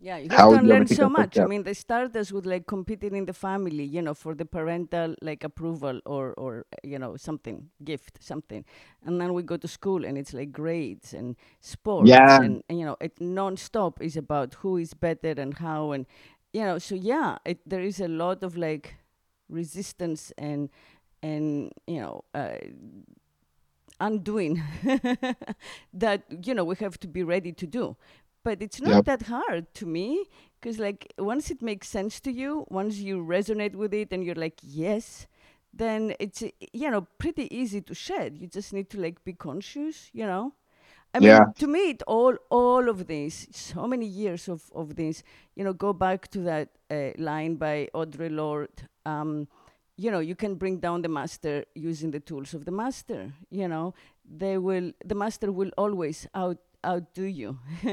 yeah, 0.01 0.17
you 0.17 0.31
have 0.31 0.47
to 0.49 0.55
unlearn 0.55 0.87
so 0.87 1.09
much. 1.09 1.39
I 1.39 1.45
mean, 1.45 1.63
they 1.63 1.73
start 1.73 2.15
us 2.15 2.31
with 2.31 2.45
like 2.45 2.67
competing 2.67 3.15
in 3.15 3.25
the 3.25 3.33
family, 3.33 3.83
you 3.85 4.01
know, 4.01 4.13
for 4.15 4.35
the 4.35 4.45
parental 4.45 5.15
like 5.21 5.43
approval 5.43 6.01
or 6.05 6.33
or 6.33 6.65
you 6.83 6.99
know 6.99 7.17
something 7.17 7.69
gift 7.83 8.17
something, 8.21 8.65
and 9.05 9.21
then 9.21 9.33
we 9.33 9.43
go 9.43 9.57
to 9.57 9.67
school 9.67 10.05
and 10.05 10.17
it's 10.17 10.33
like 10.33 10.51
grades 10.51 11.13
and 11.13 11.35
sports 11.61 12.19
yeah, 12.19 12.39
and, 12.39 12.63
and 12.69 12.79
you 12.79 12.85
know 12.85 12.97
it 13.01 13.19
non-stop 13.21 14.01
is 14.01 14.17
about 14.17 14.55
who 14.55 14.77
is 14.77 14.93
better 14.93 15.31
and 15.37 15.57
how 15.59 15.91
and 15.91 16.05
you 16.53 16.63
know 16.63 16.79
so 16.79 16.95
yeah 16.95 17.37
it, 17.45 17.59
there 17.67 17.81
is 17.81 17.99
a 17.99 18.07
lot 18.07 18.43
of 18.43 18.57
like 18.57 18.95
resistance 19.49 20.31
and 20.37 20.69
and 21.23 21.71
you 21.87 21.99
know 22.01 22.23
uh, 22.33 22.55
undoing 23.99 24.61
that 25.93 26.23
you 26.45 26.53
know 26.53 26.63
we 26.63 26.75
have 26.75 26.99
to 26.99 27.07
be 27.07 27.23
ready 27.23 27.51
to 27.51 27.65
do 27.67 27.95
but 28.43 28.61
it's 28.61 28.81
not 28.81 28.97
yep, 28.97 29.05
that 29.05 29.23
hard 29.23 29.73
to 29.73 29.85
me 29.85 30.25
because 30.59 30.79
like 30.79 31.13
once 31.17 31.51
it 31.51 31.61
makes 31.61 31.87
sense 31.87 32.19
to 32.19 32.31
you 32.31 32.65
once 32.69 32.97
you 32.97 33.23
resonate 33.23 33.75
with 33.75 33.93
it 33.93 34.11
and 34.11 34.23
you're 34.23 34.35
like 34.35 34.59
yes 34.61 35.27
then 35.73 36.13
it's 36.19 36.41
uh, 36.43 36.49
you 36.73 36.89
know 36.89 37.07
pretty 37.17 37.53
easy 37.55 37.81
to 37.81 37.93
shed 37.93 38.37
you 38.37 38.47
just 38.47 38.73
need 38.73 38.89
to 38.89 38.99
like 38.99 39.23
be 39.23 39.33
conscious 39.33 40.09
you 40.13 40.25
know 40.25 40.53
I 41.13 41.19
yeah, 41.19 41.39
mean, 41.39 41.53
to 41.57 41.67
me, 41.67 41.89
it 41.91 42.03
all 42.07 42.35
all 42.49 42.87
of 42.89 43.07
this, 43.07 43.47
so 43.51 43.85
many 43.87 44.05
years 44.05 44.47
of, 44.47 44.63
of 44.73 44.95
this, 44.95 45.23
you 45.55 45.63
know, 45.63 45.73
go 45.73 45.93
back 45.93 46.29
to 46.29 46.39
that 46.41 46.69
uh, 46.89 47.11
line 47.17 47.55
by 47.55 47.89
Audre 47.93 48.31
Lorde. 48.31 48.87
Um, 49.05 49.47
you 49.97 50.09
know, 50.09 50.19
you 50.19 50.35
can 50.35 50.55
bring 50.55 50.79
down 50.79 51.01
the 51.01 51.09
master 51.09 51.65
using 51.75 52.11
the 52.11 52.19
tools 52.19 52.53
of 52.53 52.65
the 52.65 52.71
master. 52.71 53.33
You 53.49 53.67
know, 53.67 53.93
they 54.25 54.57
will, 54.57 54.91
the 55.03 55.15
master 55.15 55.51
will 55.51 55.71
always 55.77 56.27
out 56.33 56.57
outdo 56.85 57.23
you. 57.23 57.57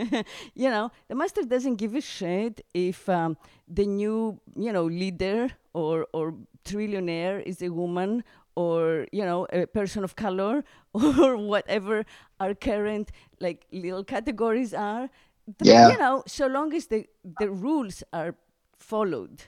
you 0.54 0.68
know, 0.70 0.90
the 1.08 1.14
master 1.14 1.42
doesn't 1.42 1.76
give 1.76 1.94
a 1.94 2.00
shit 2.00 2.60
if 2.74 3.08
um, 3.08 3.36
the 3.66 3.86
new, 3.86 4.40
you 4.56 4.72
know, 4.72 4.84
leader 4.84 5.50
or 5.74 6.06
or 6.12 6.34
trillionaire 6.64 7.42
is 7.42 7.62
a 7.62 7.68
woman 7.70 8.22
or 8.56 9.06
you 9.12 9.24
know 9.24 9.46
a 9.52 9.66
person 9.66 10.04
of 10.04 10.16
color 10.16 10.64
or 10.94 11.36
whatever 11.36 12.04
our 12.40 12.54
current 12.54 13.10
like 13.40 13.66
little 13.72 14.04
categories 14.04 14.74
are. 14.74 15.08
The- 15.58 15.64
yeah. 15.64 15.88
you 15.90 15.98
know, 15.98 16.22
so 16.26 16.46
long 16.46 16.74
as 16.74 16.86
the 16.86 17.06
the 17.38 17.50
rules 17.50 18.02
are 18.12 18.34
followed 18.78 19.42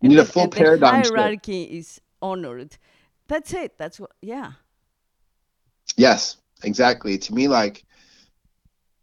You 0.00 0.08
and 0.08 0.10
need 0.10 0.18
a 0.18 0.24
the, 0.24 0.32
full 0.32 0.42
and 0.44 0.52
the 0.52 0.56
paradigm 0.56 1.02
shift. 1.02 1.14
hierarchy 1.16 1.62
is 1.64 2.00
honored. 2.22 2.76
That's 3.28 3.52
it. 3.54 3.78
That's 3.78 3.98
what. 4.00 4.10
Yeah. 4.22 4.52
Yes, 5.96 6.36
exactly. 6.62 7.18
To 7.18 7.34
me, 7.34 7.48
like 7.48 7.84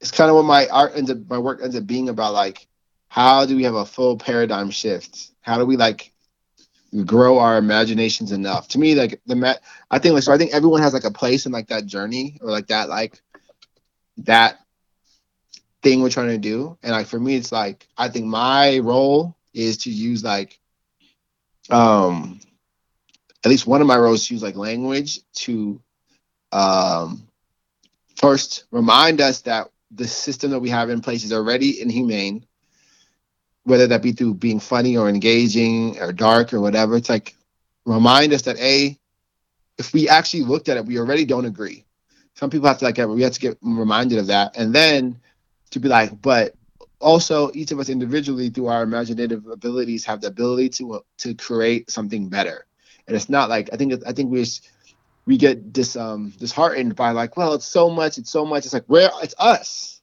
it's 0.07 0.17
kind 0.17 0.29
of 0.29 0.37
what 0.37 0.45
my 0.45 0.67
art 0.67 0.93
ends 0.95 1.11
up, 1.11 1.17
my 1.29 1.37
work 1.37 1.59
ends 1.61 1.75
up 1.75 1.85
being 1.85 2.07
about. 2.07 2.33
Like, 2.33 2.65
how 3.09 3.45
do 3.45 3.57
we 3.57 3.63
have 3.63 3.75
a 3.75 3.85
full 3.85 4.17
paradigm 4.17 4.69
shift? 4.69 5.31
How 5.41 5.57
do 5.57 5.65
we 5.65 5.75
like 5.75 6.13
grow 7.05 7.39
our 7.39 7.57
imaginations 7.57 8.31
enough? 8.31 8.69
To 8.69 8.79
me, 8.79 8.95
like 8.95 9.19
the 9.25 9.35
ma- 9.35 9.55
I 9.91 9.99
think 9.99 10.13
like 10.13 10.23
so. 10.23 10.31
I 10.31 10.37
think 10.37 10.53
everyone 10.53 10.81
has 10.81 10.93
like 10.93 11.03
a 11.03 11.11
place 11.11 11.45
in 11.45 11.51
like 11.51 11.67
that 11.67 11.85
journey 11.85 12.37
or 12.41 12.51
like 12.51 12.67
that 12.67 12.87
like 12.87 13.21
that 14.19 14.59
thing 15.83 16.01
we're 16.01 16.09
trying 16.09 16.29
to 16.29 16.37
do. 16.37 16.77
And 16.83 16.93
like 16.93 17.07
for 17.07 17.19
me, 17.19 17.35
it's 17.35 17.51
like 17.51 17.85
I 17.97 18.07
think 18.07 18.25
my 18.25 18.79
role 18.79 19.35
is 19.53 19.79
to 19.79 19.91
use 19.91 20.23
like 20.23 20.57
um 21.69 22.39
at 23.43 23.49
least 23.49 23.67
one 23.67 23.81
of 23.81 23.87
my 23.87 23.97
roles 23.97 24.27
to 24.27 24.33
use 24.33 24.43
like 24.43 24.55
language 24.55 25.19
to 25.33 25.81
um 26.53 27.27
first 28.15 28.65
remind 28.71 29.21
us 29.21 29.41
that 29.41 29.69
the 29.91 30.07
system 30.07 30.51
that 30.51 30.59
we 30.59 30.69
have 30.69 30.89
in 30.89 31.01
place 31.01 31.23
is 31.23 31.33
already 31.33 31.81
inhumane, 31.81 32.45
whether 33.63 33.87
that 33.87 34.01
be 34.01 34.11
through 34.11 34.35
being 34.35 34.59
funny 34.59 34.97
or 34.97 35.09
engaging 35.09 35.99
or 35.99 36.11
dark 36.11 36.53
or 36.53 36.61
whatever. 36.61 36.95
It's 36.97 37.09
like 37.09 37.35
remind 37.85 38.33
us 38.33 38.43
that 38.43 38.59
a 38.59 38.97
if 39.77 39.93
we 39.93 40.09
actually 40.09 40.43
looked 40.43 40.69
at 40.69 40.77
it, 40.77 40.85
we 40.85 40.97
already 40.99 41.25
don't 41.25 41.45
agree. 41.45 41.85
Some 42.35 42.49
people 42.49 42.67
have 42.67 42.79
to 42.79 42.85
like 42.85 42.97
we 42.97 43.21
have 43.23 43.33
to 43.33 43.39
get 43.39 43.57
reminded 43.61 44.19
of 44.19 44.27
that, 44.27 44.57
and 44.57 44.73
then 44.73 45.19
to 45.71 45.79
be 45.79 45.87
like, 45.87 46.21
but 46.21 46.55
also 46.99 47.51
each 47.53 47.71
of 47.71 47.79
us 47.79 47.89
individually 47.89 48.49
through 48.49 48.67
our 48.67 48.83
imaginative 48.83 49.45
abilities 49.47 50.05
have 50.05 50.21
the 50.21 50.27
ability 50.27 50.69
to 50.69 50.93
uh, 50.95 50.99
to 51.17 51.33
create 51.35 51.89
something 51.89 52.29
better. 52.29 52.65
And 53.07 53.15
it's 53.15 53.29
not 53.29 53.49
like 53.49 53.69
I 53.73 53.77
think 53.77 53.93
I 54.05 54.11
think 54.11 54.31
we 54.31 54.45
we 55.27 55.37
get 55.37 55.73
dis 55.73 55.95
um 55.97 56.31
disheartened 56.39 56.95
by 56.95 57.11
like, 57.11 57.37
well, 57.37 57.53
it's 57.53 57.67
so 57.67 57.89
much, 57.91 58.17
it's 58.17 58.31
so 58.31 58.45
much. 58.45 58.65
It's 58.65 58.73
like 58.73 58.85
where 58.87 59.11
it's 59.23 59.35
us. 59.39 60.01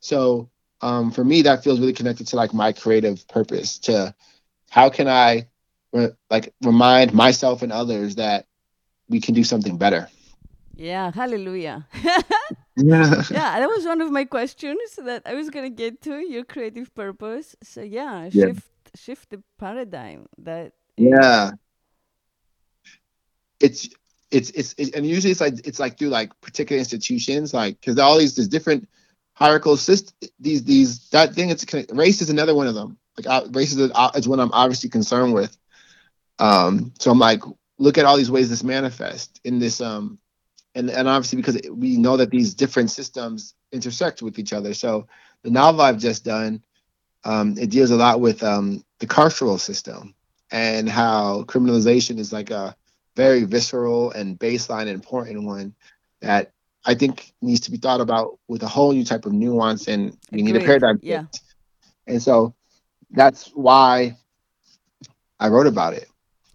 So 0.00 0.50
um 0.82 1.12
for 1.12 1.24
me 1.24 1.42
that 1.42 1.64
feels 1.64 1.80
really 1.80 1.92
connected 1.94 2.28
to 2.28 2.36
like 2.36 2.54
my 2.54 2.72
creative 2.72 3.26
purpose 3.28 3.78
to 3.80 4.14
how 4.70 4.90
can 4.90 5.08
I 5.08 5.48
re- 5.92 6.12
like 6.30 6.54
remind 6.62 7.14
myself 7.14 7.62
and 7.62 7.72
others 7.72 8.16
that 8.16 8.46
we 9.08 9.20
can 9.20 9.34
do 9.34 9.44
something 9.44 9.78
better. 9.78 10.08
Yeah. 10.76 11.12
Hallelujah. 11.12 11.86
Yeah. 12.76 13.22
yeah, 13.30 13.60
that 13.60 13.68
was 13.68 13.84
one 13.84 14.00
of 14.00 14.10
my 14.10 14.24
questions 14.24 14.96
that 15.04 15.22
I 15.26 15.34
was 15.34 15.50
gonna 15.50 15.70
get 15.70 16.00
to 16.02 16.18
your 16.20 16.44
creative 16.44 16.94
purpose. 16.94 17.56
So 17.62 17.82
yeah, 17.82 18.28
Yeah. 18.32 18.46
shift 18.46 18.70
shift 18.96 19.30
the 19.30 19.42
paradigm. 19.58 20.26
that 20.38 20.72
Yeah. 20.96 21.52
It's 23.60 23.88
it's 24.32 24.50
it's, 24.50 24.74
it's 24.78 24.90
and 24.92 25.06
usually 25.06 25.30
it's 25.30 25.40
like 25.40 25.66
it's 25.66 25.78
like 25.78 25.98
through 25.98 26.08
like 26.08 26.38
particular 26.40 26.78
institutions 26.78 27.52
like 27.52 27.78
because 27.78 27.98
all 27.98 28.18
these 28.18 28.34
there's 28.34 28.48
different 28.48 28.88
hierarchical 29.34 29.76
systems 29.76 30.30
these 30.40 30.64
these 30.64 31.10
that 31.10 31.34
thing 31.34 31.50
it's 31.50 31.66
race 31.92 32.22
is 32.22 32.30
another 32.30 32.54
one 32.54 32.66
of 32.66 32.74
them. 32.74 32.98
Like 33.16 33.26
uh, 33.26 33.46
race 33.50 33.74
is, 33.74 33.90
uh, 33.94 34.10
is 34.14 34.26
one 34.26 34.40
I'm 34.40 34.52
obviously 34.52 34.88
concerned 34.88 35.34
with. 35.34 35.56
Um 36.38 36.92
so 36.98 37.10
I'm 37.10 37.18
like 37.18 37.42
look 37.78 37.98
at 37.98 38.06
all 38.06 38.16
these 38.16 38.30
ways 38.30 38.48
this 38.48 38.64
manifests 38.64 39.38
in 39.44 39.58
this 39.58 39.80
um 39.80 40.18
and 40.74 40.88
and 40.90 41.08
obviously 41.08 41.36
because 41.36 41.60
we 41.70 41.98
know 41.98 42.16
that 42.16 42.30
these 42.30 42.54
different 42.54 42.90
systems 42.90 43.54
intersect 43.70 44.22
with 44.22 44.38
each 44.38 44.54
other. 44.54 44.72
So 44.72 45.06
the 45.42 45.50
novel 45.50 45.82
I've 45.82 45.98
just 45.98 46.24
done 46.24 46.62
um 47.24 47.58
it 47.58 47.70
deals 47.70 47.90
a 47.90 47.96
lot 47.96 48.20
with 48.20 48.42
um 48.42 48.82
the 48.98 49.06
carceral 49.06 49.60
system 49.60 50.14
and 50.50 50.88
how 50.88 51.42
criminalization 51.44 52.18
is 52.18 52.32
like 52.32 52.50
a 52.50 52.74
very 53.16 53.44
visceral 53.44 54.10
and 54.12 54.38
baseline 54.38 54.82
and 54.82 54.90
important 54.90 55.44
one 55.44 55.74
that 56.20 56.52
I 56.84 56.94
think 56.94 57.32
needs 57.42 57.60
to 57.60 57.70
be 57.70 57.76
thought 57.76 58.00
about 58.00 58.38
with 58.48 58.62
a 58.62 58.68
whole 58.68 58.92
new 58.92 59.04
type 59.04 59.26
of 59.26 59.32
nuance 59.32 59.88
and 59.88 60.16
we 60.30 60.42
need 60.42 60.56
a 60.56 60.60
paradigm 60.60 61.00
Yeah. 61.00 61.24
shift. 61.24 61.42
And 62.06 62.22
so 62.22 62.54
that's 63.10 63.48
why 63.54 64.16
I 65.38 65.48
wrote 65.48 65.66
about 65.66 65.94
it. 65.94 66.08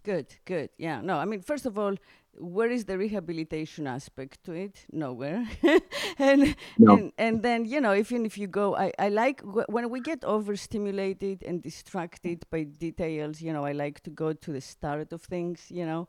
Good, 0.04 0.28
good. 0.46 0.70
Yeah, 0.78 1.02
no, 1.02 1.18
I 1.18 1.26
mean, 1.26 1.42
first 1.42 1.66
of 1.66 1.78
all, 1.78 1.96
where 2.40 2.70
is 2.70 2.86
the 2.86 2.98
rehabilitation 2.98 3.88
aspect 3.88 4.44
to 4.46 4.54
it? 4.54 4.86
Nowhere. 4.92 5.48
and, 6.20 6.56
No. 6.78 6.94
and 6.96 7.12
and 7.18 7.42
then 7.44 7.66
you 7.66 7.82
know, 7.82 7.94
even 7.94 8.26
if 8.26 8.38
you 8.38 8.48
go, 8.48 8.76
I 8.76 8.92
I 9.00 9.10
like 9.10 9.42
wh- 9.42 9.68
when 9.70 9.90
we 9.90 10.00
get 10.00 10.24
overstimulated 10.24 11.44
and 11.44 11.62
distracted 11.62 12.46
by 12.50 12.64
details. 12.64 13.42
You 13.42 13.54
know, 13.54 13.66
I 13.66 13.74
like 13.74 14.02
to 14.04 14.10
go 14.12 14.34
to 14.34 14.52
the 14.52 14.62
start 14.62 15.12
of 15.12 15.24
things. 15.24 15.66
You 15.70 15.86
know, 15.86 16.08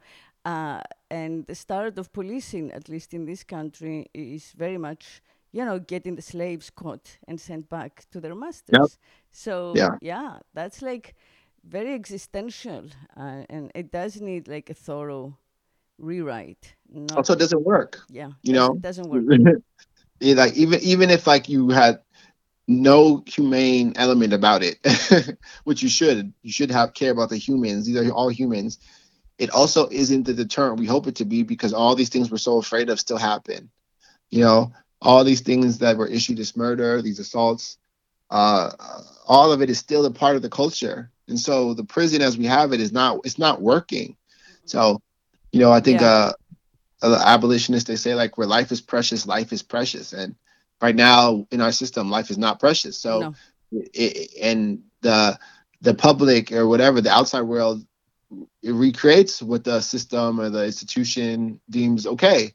uh, 0.49 0.83
and 1.11 1.47
the 1.47 1.55
start 1.55 1.99
of 1.99 2.13
policing, 2.13 2.73
at 2.73 2.89
least 2.89 3.15
in 3.15 3.27
this 3.27 3.45
country, 3.45 4.07
is 4.15 4.53
very 4.53 4.79
much 4.79 5.23
you 5.53 5.65
know 5.65 5.79
getting 5.79 6.17
the 6.17 6.23
slaves 6.23 6.71
caught 6.71 7.19
and 7.29 7.41
sent 7.41 7.69
back 7.69 8.05
to 8.13 8.21
their 8.21 8.35
masters. 8.35 8.99
So 9.33 9.89
Yeah. 9.89 9.99
yeah, 10.01 10.41
that's 10.55 10.83
like 10.83 11.15
very 11.65 11.95
existential 11.95 12.85
uh, 13.17 13.45
and 13.51 13.71
it 13.75 13.91
does 13.93 14.21
need 14.21 14.49
like 14.49 14.71
a 14.71 14.75
thorough 14.75 15.39
rewrite. 15.99 16.75
Also, 17.17 17.35
it 17.35 17.39
doesn't 17.39 17.65
work. 17.65 18.01
yeah, 18.09 18.33
You 18.43 18.53
know, 18.55 18.79
it 18.79 18.83
doesn't 18.83 19.09
work. 19.09 19.27
Yeah, 20.21 20.35
like 20.35 20.55
even 20.57 20.81
even 20.83 21.11
if 21.11 21.27
like 21.27 21.49
you 21.49 21.71
had 21.71 22.01
no 22.69 23.23
humane 23.27 23.93
element 23.97 24.33
about 24.33 24.63
it, 24.63 24.79
which 25.65 25.83
you 25.83 25.89
should, 25.89 26.33
you 26.43 26.53
should 26.53 26.71
have 26.71 26.95
care 26.95 27.13
about 27.13 27.31
the 27.31 27.37
humans. 27.39 27.87
These 27.87 27.97
are 27.97 28.11
all 28.13 28.29
humans. 28.29 28.79
It 29.39 29.51
also 29.51 29.89
isn't 29.91 30.25
the 30.25 30.35
deterrent 30.35 30.79
we 30.79 30.87
hope 30.87 31.07
it 31.07 31.17
to 31.17 31.25
be 31.25 31.43
because 31.43 31.73
all 31.73 31.95
these 31.95 32.09
things 32.11 32.31
we're 32.31 32.39
so 32.39 32.59
afraid 32.59 32.91
of 32.91 33.01
still 33.01 33.19
happen. 33.19 33.71
You 34.31 34.43
know, 34.43 34.73
all 35.01 35.25
these 35.25 35.41
things 35.41 35.79
that 35.79 35.97
were 35.97 36.07
issued 36.09 36.39
as 36.41 36.57
murder, 36.57 37.03
these 37.03 37.19
assaults, 37.21 37.79
uh, 38.31 38.71
all 39.27 39.53
of 39.53 39.63
it 39.63 39.71
is 39.71 39.79
still 39.79 40.05
a 40.07 40.11
part 40.11 40.37
of 40.37 40.43
the 40.43 40.49
culture. 40.51 41.11
And 41.29 41.39
so 41.39 41.75
the 41.75 41.85
prison 41.85 42.23
as 42.23 42.39
we 42.39 42.47
have 42.47 42.73
it 42.73 42.81
is 42.81 42.93
not 42.93 43.21
it's 43.25 43.39
not 43.39 43.61
working. 43.61 44.17
So, 44.65 45.01
you 45.53 45.61
know, 45.61 45.73
I 45.73 45.81
think 45.81 46.01
Yeah. 46.01 46.03
uh, 46.03 46.33
uh, 47.03 47.23
abolitionists 47.25 47.89
they 47.89 47.97
say 47.97 48.15
like 48.15 48.37
where 48.39 48.47
life 48.47 48.73
is 48.73 48.81
precious, 48.81 49.27
life 49.27 49.53
is 49.53 49.63
precious, 49.63 50.13
and 50.13 50.35
right 50.81 50.95
now 50.97 51.47
in 51.51 51.61
our 51.61 51.73
system, 51.73 52.11
life 52.11 52.31
is 52.31 52.39
not 52.39 52.61
precious. 52.61 52.99
So, 52.99 53.29
No. 53.29 53.37
it, 53.73 54.31
and 54.43 54.81
the 55.03 55.39
the 55.81 55.95
public 55.95 56.53
or 56.53 56.67
whatever 56.69 57.01
the 57.01 57.11
outside 57.11 57.43
world 57.43 57.85
it 58.63 58.73
recreates 58.73 59.43
what 59.43 59.65
the 59.65 59.81
system 59.81 60.41
or 60.41 60.51
the 60.51 60.65
institution 60.65 61.61
deems 61.71 62.07
okay. 62.07 62.55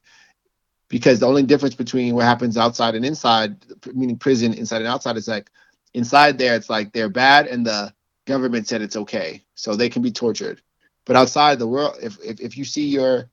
Because 0.89 1.19
the 1.19 1.28
only 1.28 1.43
difference 1.43 1.76
between 1.76 2.13
what 2.15 2.26
happens 2.26 2.57
outside 2.57 2.95
and 2.95 3.05
inside 3.05 3.57
meaning 3.93 4.17
prison 4.17 4.53
inside 4.53 4.78
and 4.78 4.88
outside 4.88 5.17
is 5.17 5.28
like 5.28 5.49
inside 5.93 6.38
there 6.38 6.55
it's 6.55 6.69
like 6.69 6.93
they're 6.93 7.09
bad 7.09 7.47
and 7.47 7.65
the 7.65 7.93
government 8.26 8.67
said 8.67 8.82
it's 8.82 8.95
okay. 8.95 9.43
So 9.55 9.76
they 9.76 9.89
can 9.89 10.01
be 10.01 10.11
tortured. 10.11 10.61
But 11.05 11.15
outside 11.15 11.59
the 11.59 11.67
world 11.67 11.97
if 12.01 12.17
if, 12.24 12.39
if 12.39 12.57
you 12.57 12.65
see 12.65 12.88
your 12.88 13.30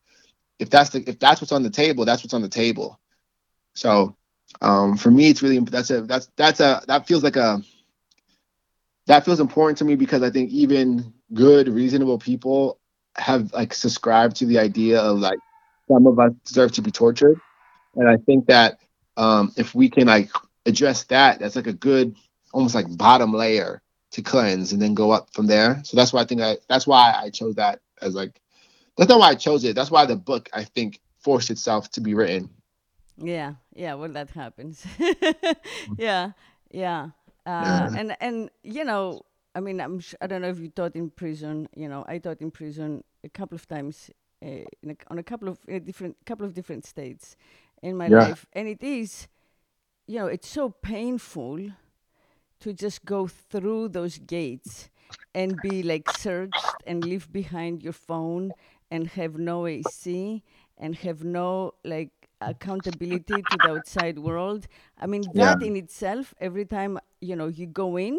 if 0.58 0.70
that's 0.70 0.90
the 0.90 1.02
if 1.08 1.18
that's 1.18 1.40
what's 1.40 1.52
on 1.52 1.62
the 1.62 1.70
table 1.70 2.04
that's 2.04 2.22
what's 2.22 2.34
on 2.34 2.42
the 2.42 2.48
table. 2.48 2.98
So 3.74 4.16
um 4.62 4.96
for 4.96 5.10
me 5.10 5.28
it's 5.28 5.42
really 5.42 5.58
that's 5.60 5.90
a 5.90 6.02
that's 6.02 6.30
that's 6.36 6.60
a 6.60 6.82
that 6.86 7.06
feels 7.06 7.22
like 7.22 7.36
a 7.36 7.62
that 9.06 9.24
feels 9.24 9.40
important 9.40 9.78
to 9.78 9.84
me 9.84 9.96
because 9.96 10.22
I 10.22 10.30
think 10.30 10.50
even 10.50 11.12
good, 11.32 11.68
reasonable 11.68 12.18
people 12.18 12.78
have 13.16 13.52
like 13.52 13.74
subscribed 13.74 14.36
to 14.36 14.46
the 14.46 14.58
idea 14.58 15.00
of 15.00 15.18
like 15.18 15.38
some 15.88 16.06
of 16.06 16.18
us 16.18 16.32
deserve 16.44 16.72
to 16.72 16.82
be 16.82 16.90
tortured, 16.90 17.40
and 17.96 18.08
I 18.08 18.16
think 18.16 18.46
that 18.46 18.78
um, 19.16 19.52
if 19.56 19.74
we 19.74 19.90
can 19.90 20.06
like 20.06 20.30
address 20.66 21.04
that, 21.04 21.40
that's 21.40 21.56
like 21.56 21.66
a 21.66 21.72
good, 21.72 22.16
almost 22.52 22.74
like 22.74 22.96
bottom 22.96 23.32
layer 23.32 23.82
to 24.12 24.22
cleanse, 24.22 24.72
and 24.72 24.80
then 24.80 24.94
go 24.94 25.10
up 25.10 25.32
from 25.32 25.46
there. 25.46 25.80
So 25.84 25.96
that's 25.96 26.12
why 26.12 26.22
I 26.22 26.24
think 26.24 26.40
I 26.40 26.56
that's 26.68 26.86
why 26.86 27.14
I 27.16 27.30
chose 27.30 27.56
that 27.56 27.80
as 28.00 28.14
like 28.14 28.40
that's 28.96 29.08
not 29.08 29.18
why 29.18 29.30
I 29.30 29.34
chose 29.34 29.64
it. 29.64 29.74
That's 29.74 29.90
why 29.90 30.06
the 30.06 30.16
book 30.16 30.48
I 30.52 30.64
think 30.64 31.00
forced 31.18 31.50
itself 31.50 31.90
to 31.92 32.00
be 32.00 32.14
written. 32.14 32.50
Yeah, 33.16 33.54
yeah. 33.74 33.94
Well, 33.94 34.10
that 34.10 34.30
happens. 34.30 34.84
yeah, 35.98 36.32
yeah. 36.70 37.10
Uh, 37.46 37.50
Yeah. 37.64 37.94
and 37.96 38.16
and 38.20 38.50
you 38.62 38.84
know, 38.84 39.22
I 39.54 39.60
mean, 39.60 39.80
I'm 39.80 40.00
sh- 40.00 40.14
I 40.20 40.26
don't 40.26 40.42
know 40.42 40.48
if 40.48 40.58
you 40.58 40.68
taught 40.68 40.96
in 40.96 41.10
prison. 41.10 41.68
You 41.74 41.88
know, 41.88 42.04
I 42.08 42.18
taught 42.18 42.40
in 42.40 42.50
prison 42.50 43.02
a 43.24 43.28
couple 43.28 43.56
of 43.56 43.66
times 43.66 44.10
uh, 44.42 44.46
in 44.82 44.90
a, 44.90 44.96
on 45.08 45.18
a 45.18 45.22
couple 45.22 45.48
of 45.48 45.58
a 45.68 45.80
different 45.80 46.16
couple 46.26 46.46
of 46.46 46.54
different 46.54 46.84
states 46.84 47.36
in 47.82 47.96
my 47.96 48.08
Yeah. 48.08 48.08
life, 48.08 48.46
and 48.52 48.68
it 48.68 48.82
is, 48.82 49.28
you 50.06 50.18
know, 50.18 50.26
it's 50.26 50.48
so 50.48 50.70
painful 50.70 51.58
to 52.60 52.72
just 52.72 53.04
go 53.04 53.26
through 53.26 53.88
those 53.88 54.18
gates 54.18 54.90
and 55.34 55.60
be 55.60 55.82
like 55.82 56.08
searched 56.08 56.82
and 56.86 57.04
leave 57.04 57.30
behind 57.32 57.82
your 57.82 57.92
phone 57.92 58.54
and 58.90 59.08
have 59.08 59.38
no 59.38 59.66
AC 59.66 60.42
and 60.78 60.96
have 60.96 61.24
no 61.24 61.74
like 61.84 62.10
accountability 62.40 63.42
to 63.42 63.58
the 63.58 63.70
outside 63.70 64.18
world. 64.18 64.66
I 64.98 65.06
mean, 65.06 65.32
Yeah. 65.32 65.36
that 65.36 65.60
in 65.60 65.76
itself, 65.76 66.34
every 66.40 66.64
time 66.66 66.98
you 67.20 67.36
know 67.36 67.48
you 67.48 67.66
go 67.66 67.96
in 67.98 68.18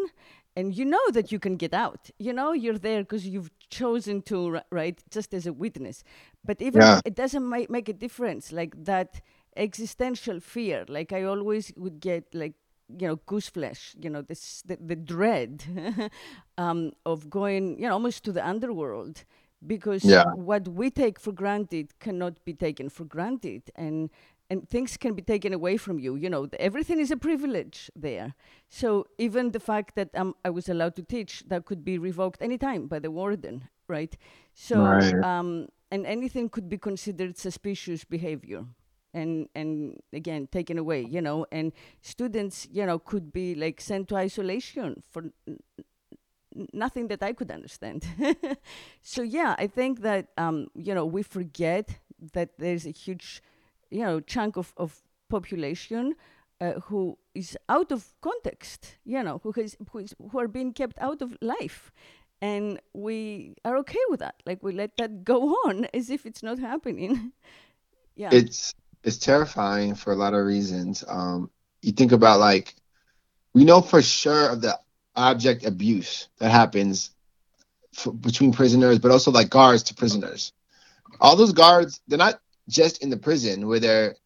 and 0.56 0.74
you 0.76 0.84
know 0.84 1.00
that 1.12 1.30
you 1.32 1.38
can 1.38 1.56
get 1.56 1.72
out, 1.74 2.10
you 2.18 2.32
know 2.32 2.52
you're 2.52 2.78
there 2.78 3.02
because 3.02 3.26
you've 3.26 3.50
chosen 3.70 4.22
to, 4.22 4.50
ri- 4.50 4.60
right? 4.70 5.02
Just 5.10 5.32
as 5.34 5.46
a 5.46 5.52
witness. 5.52 6.02
But 6.44 6.60
even 6.60 6.88
Yeah. 6.88 7.00
it 7.04 7.14
doesn't 7.14 7.48
make, 7.48 7.70
make 7.70 7.88
a 7.88 7.92
difference. 7.92 8.52
Like 8.52 8.74
that 8.84 9.20
existential 9.56 10.40
fear. 10.40 10.84
Like 10.88 11.12
I 11.12 11.22
always 11.24 11.72
would 11.76 12.00
get 12.00 12.24
like 12.34 12.54
you 12.98 13.06
know 13.08 13.16
goose 13.26 13.48
flesh 13.48 13.94
you 14.00 14.10
know 14.10 14.20
this 14.20 14.62
the, 14.66 14.76
the 14.76 14.94
dread 14.96 15.64
um, 16.58 16.92
of 17.06 17.30
going 17.30 17.78
you 17.78 17.86
know 17.86 17.92
almost 17.94 18.24
to 18.24 18.32
the 18.32 18.46
underworld 18.46 19.24
because 19.66 20.14
Yeah. 20.14 20.24
what 20.30 20.68
we 20.68 20.90
take 20.90 21.18
for 21.18 21.32
granted 21.32 21.98
cannot 22.00 22.44
be 22.44 22.52
taken 22.52 22.88
for 22.88 23.04
granted 23.04 23.62
and 23.76 24.10
and 24.52 24.68
things 24.68 24.96
can 24.98 25.14
be 25.14 25.22
taken 25.22 25.52
away 25.54 25.76
from 25.78 25.98
you 25.98 26.14
you 26.24 26.30
know 26.34 26.48
everything 26.60 27.00
is 27.00 27.10
a 27.10 27.16
privilege 27.16 27.90
there. 27.96 28.34
So 28.68 29.06
even 29.18 29.52
the 29.52 29.60
fact 29.60 29.94
that 29.96 30.10
um, 30.14 30.34
i 30.44 30.50
was 30.50 30.68
allowed 30.68 30.94
to 30.96 31.02
teach 31.02 31.32
that 31.48 31.64
could 31.64 31.82
be 31.84 31.98
revoked 31.98 32.42
anytime 32.42 32.86
by 32.88 32.98
the 32.98 33.10
warden 33.10 33.68
right? 33.88 34.16
So 34.54 34.78
Right. 34.80 35.24
um, 35.30 35.68
and 35.90 36.06
anything 36.06 36.48
could 36.48 36.68
be 36.68 36.78
considered 36.78 37.36
suspicious 37.38 38.04
behavior 38.04 38.64
and 39.14 39.48
and 39.54 39.72
again 40.12 40.46
taken 40.58 40.78
away 40.78 41.00
you 41.16 41.20
know 41.20 41.46
and 41.52 41.72
students 42.00 42.66
you 42.72 42.86
know 42.86 42.98
could 42.98 43.32
be 43.32 43.54
like 43.54 43.80
sent 43.80 44.08
to 44.08 44.16
isolation 44.16 45.02
for 45.12 45.22
nothing 46.72 47.08
that 47.08 47.22
i 47.22 47.32
could 47.32 47.50
understand. 47.50 48.06
So 49.02 49.22
yeah 49.22 49.54
i 49.58 49.66
think 49.66 50.00
that 50.02 50.28
um 50.36 50.68
you 50.74 50.94
know 50.94 51.06
we 51.06 51.22
forget 51.22 51.98
that 52.34 52.50
there's 52.58 52.86
a 52.86 52.90
huge 52.90 53.42
you 53.92 54.04
know 54.04 54.20
chunk 54.20 54.56
of 54.56 54.72
of 54.76 55.02
population 55.28 56.14
uh, 56.60 56.72
who 56.86 57.16
is 57.34 57.56
out 57.68 57.92
of 57.92 58.14
context 58.20 58.98
you 59.04 59.22
know 59.22 59.40
who 59.42 59.52
has 59.52 59.76
who, 59.90 59.98
is, 59.98 60.14
who 60.30 60.38
are 60.38 60.48
being 60.48 60.72
kept 60.72 60.98
out 60.98 61.22
of 61.22 61.36
life 61.40 61.92
and 62.40 62.80
we 62.92 63.54
are 63.64 63.76
okay 63.76 64.04
with 64.10 64.20
that 64.20 64.36
like 64.46 64.62
we 64.62 64.72
let 64.72 64.96
that 64.96 65.24
go 65.24 65.52
on 65.66 65.86
as 65.94 66.10
if 66.10 66.26
it's 66.26 66.42
not 66.42 66.58
happening 66.58 67.32
yeah 68.16 68.30
it's 68.32 68.74
it's 69.04 69.18
terrifying 69.18 69.94
for 69.94 70.12
a 70.12 70.16
lot 70.16 70.34
of 70.34 70.46
reasons. 70.46 71.04
Um, 71.06 71.50
you 71.80 71.92
think 71.92 72.12
about 72.12 72.40
like 72.40 72.74
we 73.54 73.64
know 73.64 73.80
for 73.80 74.00
sure 74.02 74.50
of 74.50 74.60
the 74.60 74.78
object 75.16 75.64
abuse 75.64 76.28
that 76.38 76.50
happens 76.50 77.10
f- 77.96 78.12
between 78.20 78.52
prisoners, 78.52 78.98
but 78.98 79.10
also 79.10 79.30
like 79.30 79.50
guards 79.50 79.82
to 79.84 79.94
prisoners. 79.94 80.52
All 81.20 81.36
those 81.36 81.52
guards, 81.52 82.00
they're 82.06 82.18
not 82.18 82.40
just 82.68 83.02
in 83.02 83.10
the 83.10 83.16
prison 83.16 83.66
where 83.66 83.80
they're 83.80 84.16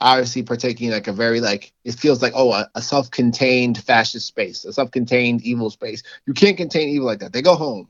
obviously 0.00 0.42
partaking 0.42 0.90
like 0.90 1.06
a 1.06 1.12
very 1.12 1.40
like 1.40 1.72
it 1.84 1.94
feels 1.94 2.20
like 2.20 2.32
oh 2.34 2.52
a, 2.52 2.68
a 2.74 2.82
self-contained 2.82 3.78
fascist 3.78 4.26
space, 4.26 4.64
a 4.64 4.72
self-contained 4.72 5.42
evil 5.42 5.70
space. 5.70 6.02
You 6.26 6.34
can't 6.34 6.56
contain 6.56 6.88
evil 6.88 7.06
like 7.06 7.20
that. 7.20 7.32
They 7.32 7.42
go 7.42 7.54
home, 7.54 7.88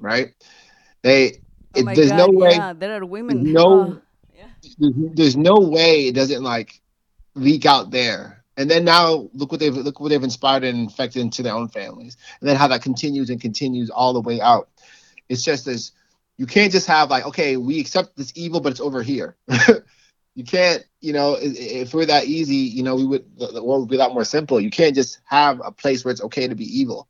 right? 0.00 0.34
They 1.02 1.42
Oh 1.74 1.80
it, 1.80 1.94
there's 1.96 2.12
no 2.12 2.28
way 2.28 2.52
Yeah, 2.52 2.72
there 2.72 3.00
are 3.00 3.04
women. 3.04 3.52
no- 3.52 3.98
oh, 3.98 4.02
yeah. 4.34 4.46
there's, 4.78 4.94
there's 5.14 5.36
no 5.36 5.56
way 5.58 6.06
it 6.08 6.14
doesn't 6.14 6.42
like 6.42 6.80
leak 7.34 7.66
out 7.66 7.90
there. 7.90 8.44
And 8.56 8.68
then 8.68 8.84
now 8.84 9.28
look 9.34 9.52
what 9.52 9.60
they've 9.60 9.74
look 9.74 10.00
what 10.00 10.08
they've 10.08 10.22
inspired 10.22 10.64
and 10.64 10.78
infected 10.78 11.22
into 11.22 11.42
their 11.42 11.54
own 11.54 11.68
families. 11.68 12.16
And 12.40 12.48
then 12.48 12.56
how 12.56 12.66
that 12.68 12.82
continues 12.82 13.30
and 13.30 13.40
continues 13.40 13.90
all 13.90 14.12
the 14.12 14.20
way 14.20 14.40
out. 14.40 14.68
It's 15.28 15.44
just 15.44 15.64
this 15.64 15.92
you 16.38 16.46
can't 16.46 16.72
just 16.72 16.86
have 16.86 17.10
like, 17.10 17.26
okay, 17.26 17.56
we 17.56 17.80
accept 17.80 18.16
this 18.16 18.32
evil, 18.36 18.60
but 18.60 18.70
it's 18.70 18.80
over 18.80 19.02
here. 19.02 19.36
you 20.34 20.44
can't, 20.44 20.84
you 21.00 21.12
know, 21.12 21.36
if 21.38 21.92
we're 21.92 22.06
that 22.06 22.26
easy, 22.26 22.56
you 22.56 22.82
know, 22.82 22.94
we 22.94 23.04
would 23.04 23.38
the, 23.38 23.62
world 23.62 23.82
would 23.82 23.90
be 23.90 23.96
a 23.96 23.98
lot 23.98 24.14
more 24.14 24.24
simple. 24.24 24.60
You 24.60 24.70
can't 24.70 24.94
just 24.94 25.20
have 25.24 25.60
a 25.64 25.72
place 25.72 26.04
where 26.04 26.12
it's 26.12 26.22
okay 26.22 26.46
to 26.48 26.54
be 26.54 26.80
evil. 26.80 27.08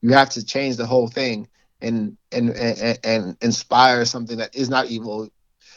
You 0.00 0.14
have 0.14 0.30
to 0.30 0.44
change 0.44 0.76
the 0.76 0.86
whole 0.86 1.08
thing 1.08 1.46
and 1.80 2.16
and 2.32 2.50
and, 2.50 2.98
and 3.04 3.36
inspire 3.40 4.04
something 4.04 4.38
that 4.38 4.54
is 4.54 4.68
not 4.68 4.86
evil 4.86 5.28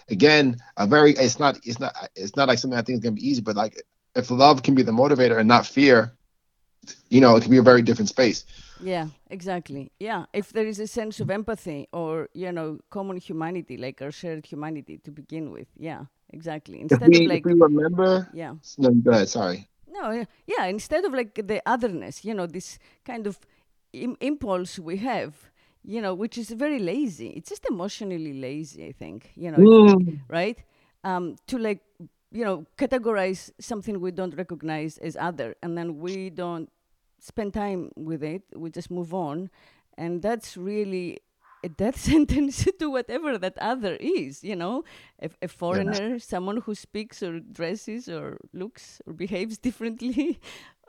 again 0.09 0.57
a 0.77 0.85
very 0.87 1.11
it's 1.13 1.39
not 1.39 1.59
it's 1.63 1.79
not 1.79 1.93
it's 2.15 2.35
not 2.35 2.47
like 2.47 2.59
something 2.59 2.77
i 2.77 2.81
think 2.81 2.97
is 2.97 3.03
to 3.03 3.11
be 3.11 3.27
easy 3.27 3.41
but 3.41 3.55
like 3.55 3.81
if 4.15 4.29
love 4.29 4.63
can 4.63 4.75
be 4.75 4.83
the 4.83 4.91
motivator 4.91 5.39
and 5.39 5.47
not 5.47 5.65
fear 5.65 6.13
you 7.09 7.21
know 7.21 7.35
it 7.35 7.41
can 7.41 7.51
be 7.51 7.57
a 7.57 7.63
very 7.63 7.81
different 7.81 8.09
space 8.09 8.45
Yeah, 8.79 9.09
exactly. 9.29 9.91
Yeah, 9.99 10.25
if 10.33 10.51
there 10.51 10.65
is 10.65 10.79
a 10.79 10.87
sense 10.87 11.19
of 11.19 11.29
empathy 11.29 11.87
or 11.93 12.29
you 12.33 12.51
know 12.51 12.79
common 12.89 13.17
humanity, 13.17 13.77
like 13.77 14.01
our 14.01 14.11
shared 14.11 14.45
humanity 14.45 14.97
to 14.99 15.11
begin 15.11 15.51
with. 15.51 15.67
Yeah, 15.77 16.05
exactly. 16.31 16.79
Instead 16.81 17.13
we, 17.13 17.15
of 17.15 17.25
like 17.25 17.45
we 17.45 17.51
remember 17.53 18.27
yeah, 18.31 18.55
no 18.77 18.89
go 18.91 19.11
ahead 19.11 19.29
sorry 19.29 19.69
no, 19.91 20.25
yeah. 20.47 20.65
Instead 20.65 21.05
of 21.05 21.13
like 21.13 21.35
the 21.35 21.61
otherness, 21.65 22.23
you 22.25 22.33
know, 22.33 22.45
this 22.47 22.79
kind 23.05 23.27
of 23.27 23.39
Im- 23.93 24.17
impulse 24.21 24.79
we 24.79 24.97
have, 24.97 25.51
you 25.83 26.01
know, 26.01 26.13
which 26.13 26.37
is 26.37 26.49
very 26.51 26.79
lazy. 26.79 27.27
It's 27.29 27.49
just 27.49 27.65
emotionally 27.69 28.33
lazy, 28.39 28.85
I 28.85 28.91
think. 28.91 29.31
You 29.35 29.51
know, 29.51 29.67
Mm, 29.67 30.19
right? 30.27 30.61
Um, 31.03 31.35
to 31.47 31.57
like, 31.57 31.81
you 32.31 32.43
know, 32.43 32.65
categorize 32.77 33.51
something 33.59 33.99
we 33.99 34.11
don't 34.11 34.35
recognize 34.35 34.97
as 34.97 35.15
other, 35.19 35.55
and 35.61 35.77
then 35.77 35.99
we 35.99 36.29
don't 36.29 36.69
spend 37.23 37.53
time 37.53 37.91
with 37.95 38.23
it. 38.23 38.43
We 38.55 38.69
just 38.69 38.91
move 38.91 39.13
on, 39.13 39.49
and 39.97 40.21
that's 40.21 40.57
really 40.57 41.19
a 41.63 41.69
death 41.69 41.97
sentence 42.11 42.67
to 42.79 42.89
whatever 42.89 43.37
that 43.37 43.57
other 43.57 43.95
is, 43.95 44.43
you 44.43 44.55
know, 44.55 44.83
a, 45.21 45.29
a 45.41 45.47
foreigner, 45.47 46.09
yeah. 46.09 46.17
someone 46.17 46.57
who 46.57 46.75
speaks 46.75 47.23
or 47.23 47.39
dresses 47.39 48.09
or 48.09 48.37
looks 48.53 49.01
or 49.07 49.13
behaves 49.13 49.57
differently, 49.67 50.39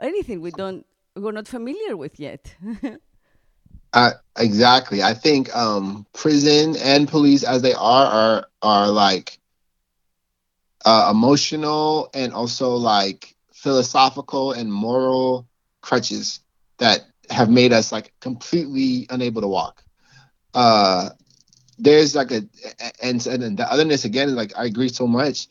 anything 0.01 0.41
we 0.41 0.51
don't, 0.51 0.85
we're 1.17 1.33
not 1.33 1.47
familiar 1.47 1.97
with 1.97 2.19
yet. 2.19 2.57
uh, 3.93 4.11
exactly. 4.37 5.03
I 5.03 5.15
think 5.15 5.55
um, 5.55 6.05
prison 6.13 6.77
and 6.83 7.09
police, 7.09 7.45
as 7.45 7.63
they 7.63 7.75
are, 7.75 8.07
are 8.07 8.47
are 8.63 8.89
like 8.89 9.39
uh, 10.85 11.09
emotional 11.11 12.11
and 12.13 12.33
also 12.33 12.75
like 12.75 13.37
philosophical 13.53 14.53
and 14.53 14.71
moral 14.71 15.47
crutches 15.85 16.41
that 16.79 17.05
have 17.31 17.51
made 17.51 17.73
us 17.73 17.93
like 17.93 18.13
completely 18.21 19.07
unable 19.11 19.43
to 19.43 19.49
walk. 19.49 19.85
Uh, 20.55 21.11
there's 21.79 22.15
like 22.15 22.31
a 22.31 22.43
and 23.03 23.27
and 23.27 23.59
the 23.59 23.71
otherness 23.71 24.05
again 24.05 24.35
like 24.35 24.53
I 24.57 24.65
agree 24.65 24.89
so 24.89 25.07
much. 25.07 25.49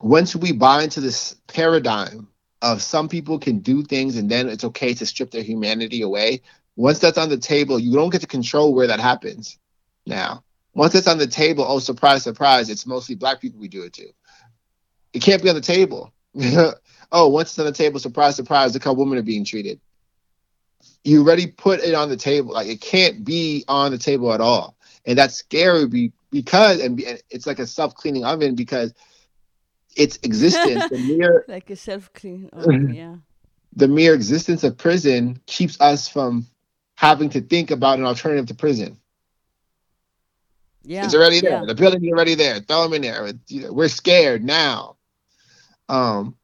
Once 0.00 0.34
we 0.36 0.52
buy 0.52 0.82
into 0.82 1.00
this 1.00 1.36
paradigm 1.48 2.28
of 2.60 2.82
some 2.82 3.08
people 3.08 3.38
can 3.38 3.58
do 3.58 3.82
things 3.82 4.16
and 4.16 4.30
then 4.30 4.48
it's 4.48 4.64
okay 4.64 4.94
to 4.94 5.06
strip 5.06 5.30
their 5.30 5.42
humanity 5.42 6.02
away. 6.02 6.40
Once 6.76 6.98
that's 6.98 7.18
on 7.18 7.28
the 7.28 7.36
table, 7.36 7.78
you 7.78 7.92
don't 7.92 8.10
get 8.10 8.20
to 8.20 8.26
control 8.26 8.74
where 8.74 8.86
that 8.86 9.00
happens. 9.00 9.58
Now, 10.06 10.44
once 10.74 10.94
it's 10.94 11.08
on 11.08 11.18
the 11.18 11.26
table, 11.26 11.64
oh 11.66 11.78
surprise, 11.78 12.22
surprise, 12.22 12.70
it's 12.70 12.86
mostly 12.86 13.14
black 13.14 13.40
people 13.40 13.60
we 13.60 13.68
do 13.68 13.82
it 13.82 13.92
to. 13.94 14.08
It 15.12 15.22
can't 15.22 15.42
be 15.42 15.48
on 15.48 15.54
the 15.54 15.60
table. 15.60 16.12
oh, 17.12 17.28
once 17.28 17.50
it's 17.50 17.58
on 17.58 17.66
the 17.66 17.72
table, 17.72 18.00
surprise, 18.00 18.34
surprise, 18.34 18.74
look 18.74 18.84
how 18.84 18.92
women 18.92 19.18
are 19.18 19.22
being 19.22 19.44
treated 19.44 19.80
you 21.04 21.20
already 21.20 21.46
put 21.46 21.80
it 21.80 21.94
on 21.94 22.08
the 22.08 22.16
table. 22.16 22.52
Like 22.54 22.68
it 22.68 22.80
can't 22.80 23.24
be 23.24 23.64
on 23.68 23.92
the 23.92 23.98
table 23.98 24.32
at 24.32 24.40
all, 24.40 24.76
and 25.04 25.18
that's 25.18 25.34
scary 25.34 25.86
be, 25.86 26.12
because 26.30 26.80
and, 26.80 27.00
and 27.00 27.22
it's 27.30 27.46
like 27.46 27.58
a 27.58 27.66
self 27.66 27.94
cleaning 27.94 28.24
oven 28.24 28.54
because 28.54 28.92
its 29.96 30.18
existence, 30.22 30.88
the 30.90 30.98
mere 31.18 31.44
like 31.48 31.70
a 31.70 31.76
self 31.76 32.12
cleaning 32.12 32.50
oven, 32.52 32.94
yeah. 32.94 33.16
The 33.74 33.88
mere 33.88 34.14
existence 34.14 34.64
of 34.64 34.76
prison 34.76 35.40
keeps 35.46 35.80
us 35.80 36.06
from 36.06 36.46
having 36.94 37.30
to 37.30 37.40
think 37.40 37.70
about 37.70 37.98
an 37.98 38.04
alternative 38.04 38.46
to 38.46 38.54
prison. 38.54 38.98
Yeah, 40.84 41.04
it's 41.04 41.14
already 41.14 41.40
there. 41.40 41.60
Yeah. 41.60 41.64
The 41.64 41.74
building 41.74 42.04
is 42.04 42.12
already 42.12 42.34
there. 42.34 42.60
Throw 42.60 42.82
them 42.82 42.94
in 42.94 43.02
there. 43.02 43.32
We're 43.72 43.88
scared 43.88 44.44
now. 44.44 44.96
Um, 45.88 46.36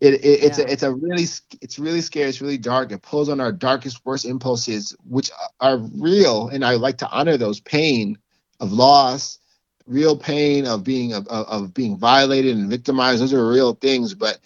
it, 0.00 0.14
it, 0.14 0.44
it's 0.44 0.58
yeah. 0.58 0.64
a 0.64 0.68
it's 0.68 0.82
a 0.82 0.92
really 0.92 1.26
it's 1.60 1.78
really 1.78 2.00
scary. 2.00 2.28
It's 2.28 2.40
really 2.40 2.58
dark. 2.58 2.92
It 2.92 3.02
pulls 3.02 3.28
on 3.28 3.40
our 3.40 3.52
darkest, 3.52 4.04
worst 4.04 4.24
impulses, 4.24 4.96
which 5.04 5.30
are 5.60 5.78
real, 5.78 6.48
and 6.48 6.64
I 6.64 6.74
like 6.74 6.98
to 6.98 7.10
honor 7.10 7.36
those 7.36 7.60
pain 7.60 8.18
of 8.60 8.72
loss, 8.72 9.38
real 9.86 10.16
pain 10.16 10.66
of 10.66 10.84
being 10.84 11.14
of, 11.14 11.26
of 11.28 11.72
being 11.72 11.96
violated 11.96 12.56
and 12.56 12.68
victimized. 12.68 13.22
Those 13.22 13.32
are 13.32 13.48
real 13.48 13.74
things. 13.74 14.14
But 14.14 14.38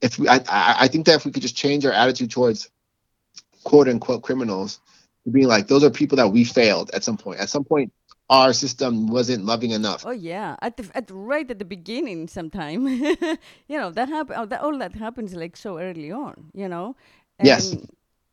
if 0.00 0.18
we, 0.18 0.28
I 0.28 0.40
I 0.46 0.88
think 0.88 1.06
that 1.06 1.16
if 1.16 1.24
we 1.24 1.32
could 1.32 1.42
just 1.42 1.56
change 1.56 1.86
our 1.86 1.92
attitude 1.92 2.30
towards 2.30 2.68
quote 3.64 3.88
unquote 3.88 4.22
criminals, 4.22 4.80
to 5.24 5.30
being 5.30 5.46
like 5.46 5.68
those 5.68 5.84
are 5.84 5.90
people 5.90 6.16
that 6.16 6.28
we 6.28 6.44
failed 6.44 6.90
at 6.92 7.04
some 7.04 7.16
point. 7.16 7.40
At 7.40 7.50
some 7.50 7.64
point, 7.64 7.92
our 8.32 8.52
system 8.54 9.08
wasn't 9.08 9.44
loving 9.44 9.72
enough. 9.72 10.06
Oh 10.06 10.10
yeah, 10.10 10.56
at 10.62 10.78
the 10.78 10.90
at 10.94 11.10
right 11.10 11.48
at 11.50 11.58
the 11.58 11.66
beginning, 11.66 12.28
sometime, 12.28 12.86
you 13.68 13.78
know 13.80 13.90
that 13.90 14.08
happen. 14.08 14.36
Oh, 14.38 14.46
that 14.46 14.62
all 14.62 14.78
that 14.78 14.94
happens 14.94 15.34
like 15.34 15.54
so 15.54 15.78
early 15.78 16.10
on, 16.10 16.50
you 16.54 16.68
know. 16.68 16.96
And 17.38 17.46
yes. 17.46 17.76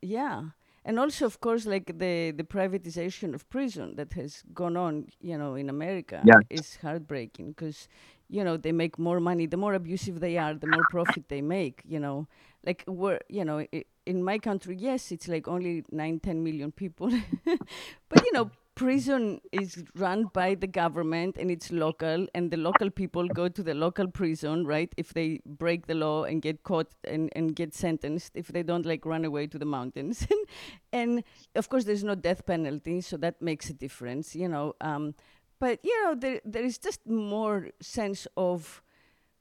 Yeah, 0.00 0.44
and 0.86 0.98
also 0.98 1.26
of 1.26 1.40
course 1.40 1.66
like 1.66 1.98
the 1.98 2.30
the 2.30 2.44
privatization 2.44 3.34
of 3.34 3.48
prison 3.50 3.96
that 3.96 4.14
has 4.14 4.42
gone 4.54 4.78
on, 4.78 5.08
you 5.20 5.36
know, 5.36 5.54
in 5.54 5.68
America 5.68 6.22
yeah. 6.24 6.40
is 6.48 6.78
heartbreaking 6.80 7.48
because 7.52 7.86
you 8.30 8.42
know 8.42 8.56
they 8.56 8.72
make 8.72 8.98
more 8.98 9.20
money. 9.20 9.44
The 9.44 9.58
more 9.58 9.74
abusive 9.74 10.20
they 10.20 10.38
are, 10.38 10.54
the 10.54 10.66
more 10.66 10.86
profit 10.88 11.28
they 11.28 11.42
make. 11.42 11.82
You 11.84 12.00
know, 12.00 12.26
like 12.64 12.84
we're 12.86 13.20
you 13.28 13.44
know. 13.44 13.66
It, 13.70 13.86
in 14.06 14.24
my 14.24 14.38
country, 14.38 14.74
yes, 14.76 15.12
it's 15.12 15.28
like 15.28 15.46
only 15.46 15.84
nine, 15.92 16.18
ten 16.18 16.42
million 16.42 16.72
people, 16.72 17.10
but 17.44 18.24
you 18.24 18.32
know, 18.32 18.50
prison 18.80 19.42
is 19.52 19.84
run 19.94 20.24
by 20.32 20.54
the 20.54 20.66
government 20.66 21.36
and 21.38 21.50
it's 21.50 21.70
local 21.70 22.26
and 22.34 22.50
the 22.50 22.56
local 22.56 22.88
people 22.88 23.28
go 23.28 23.46
to 23.46 23.62
the 23.62 23.74
local 23.74 24.08
prison 24.08 24.66
right 24.66 24.94
if 24.96 25.12
they 25.12 25.38
break 25.44 25.86
the 25.86 25.94
law 25.94 26.24
and 26.24 26.40
get 26.40 26.62
caught 26.62 26.86
and, 27.04 27.28
and 27.36 27.54
get 27.54 27.74
sentenced 27.74 28.32
if 28.34 28.48
they 28.48 28.62
don't 28.62 28.86
like 28.86 29.04
run 29.04 29.26
away 29.26 29.46
to 29.46 29.58
the 29.58 29.66
mountains. 29.66 30.26
And 30.94 31.22
of 31.54 31.68
course 31.68 31.84
there's 31.84 32.02
no 32.02 32.14
death 32.14 32.46
penalty 32.46 33.02
so 33.02 33.18
that 33.18 33.42
makes 33.42 33.68
a 33.68 33.74
difference 33.74 34.34
you 34.34 34.48
know 34.48 34.74
um, 34.80 35.14
but 35.58 35.78
you 35.84 36.02
know 36.02 36.14
there, 36.14 36.40
there 36.46 36.64
is 36.64 36.78
just 36.78 37.06
more 37.06 37.68
sense 37.82 38.26
of 38.38 38.82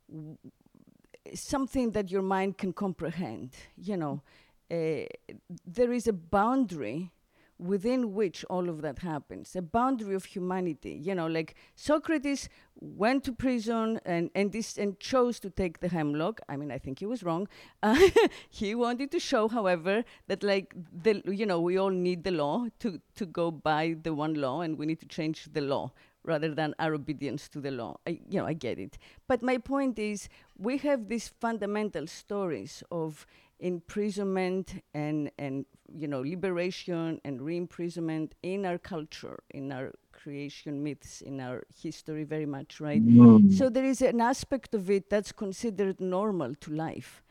w- 0.09 0.37
something 1.33 1.91
that 1.91 2.11
your 2.11 2.21
mind 2.21 2.57
can 2.57 2.73
comprehend 2.73 3.55
you 3.77 3.95
know. 3.95 4.21
Uh, 4.71 5.07
there 5.65 5.91
is 5.91 6.07
a 6.07 6.13
boundary 6.13 7.11
within 7.59 8.13
which 8.13 8.45
all 8.45 8.69
of 8.69 8.81
that 8.81 8.99
happens, 8.99 9.55
a 9.55 9.61
boundary 9.61 10.15
of 10.15 10.25
humanity. 10.25 10.99
You 11.03 11.13
know, 11.13 11.27
like 11.27 11.55
Socrates 11.75 12.47
went 12.79 13.25
to 13.25 13.33
prison 13.33 13.99
and, 14.05 14.31
and, 14.33 14.51
this, 14.53 14.77
and 14.77 14.97
chose 14.99 15.39
to 15.41 15.49
take 15.49 15.81
the 15.81 15.89
hemlock. 15.89 16.39
I 16.47 16.55
mean, 16.55 16.71
I 16.71 16.77
think 16.77 16.99
he 16.99 17.05
was 17.05 17.21
wrong. 17.21 17.47
He 18.49 18.73
wanted 18.73 19.11
to 19.11 19.19
show, 19.19 19.49
however, 19.49 20.05
that 20.27 20.41
like 20.41 20.73
the, 21.03 21.21
you 21.25 21.45
know, 21.45 21.59
we 21.59 21.77
all 21.77 21.89
need 21.89 22.23
the 22.23 22.31
law 22.31 22.67
to, 22.79 23.01
to 23.15 23.25
go 23.25 23.51
by 23.51 23.95
the 24.01 24.13
one 24.13 24.35
law 24.35 24.61
and 24.61 24.77
we 24.77 24.85
need 24.85 24.99
to 25.01 25.07
change 25.07 25.49
the 25.51 25.61
law 25.61 25.91
rather 26.23 26.53
than 26.53 26.73
our 26.79 26.93
obedience 26.93 27.49
to 27.49 27.59
the 27.59 27.71
law. 27.71 27.97
I, 28.07 28.19
you 28.29 28.39
know, 28.39 28.45
I 28.45 28.53
get 28.53 28.79
it. 28.79 28.97
But 29.27 29.41
my 29.41 29.57
point 29.57 29.99
is, 29.99 30.29
we 30.57 30.77
have 30.77 31.09
these 31.09 31.27
fundamental 31.27 32.07
stories 32.07 32.83
of 32.91 33.25
imprisonment 33.59 34.81
and 34.93 35.31
and 35.37 35.65
you 35.95 36.07
know 36.07 36.21
liberation 36.21 37.19
and 37.23 37.41
re-imprisonment 37.41 38.35
in 38.43 38.65
our 38.65 38.77
culture 38.77 39.39
in 39.51 39.71
our 39.71 39.91
creation 40.11 40.83
myths 40.83 41.21
in 41.21 41.39
our 41.39 41.63
history 41.81 42.23
very 42.23 42.45
much 42.45 42.79
right? 42.79 43.05
Mm. 43.05 43.53
so 43.53 43.69
there 43.69 43.85
is 43.85 44.01
an 44.01 44.21
aspect 44.21 44.73
of 44.73 44.89
it 44.89 45.09
that's 45.09 45.31
considered 45.31 45.99
normal 45.99 46.55
to 46.55 46.71
life. 46.71 47.23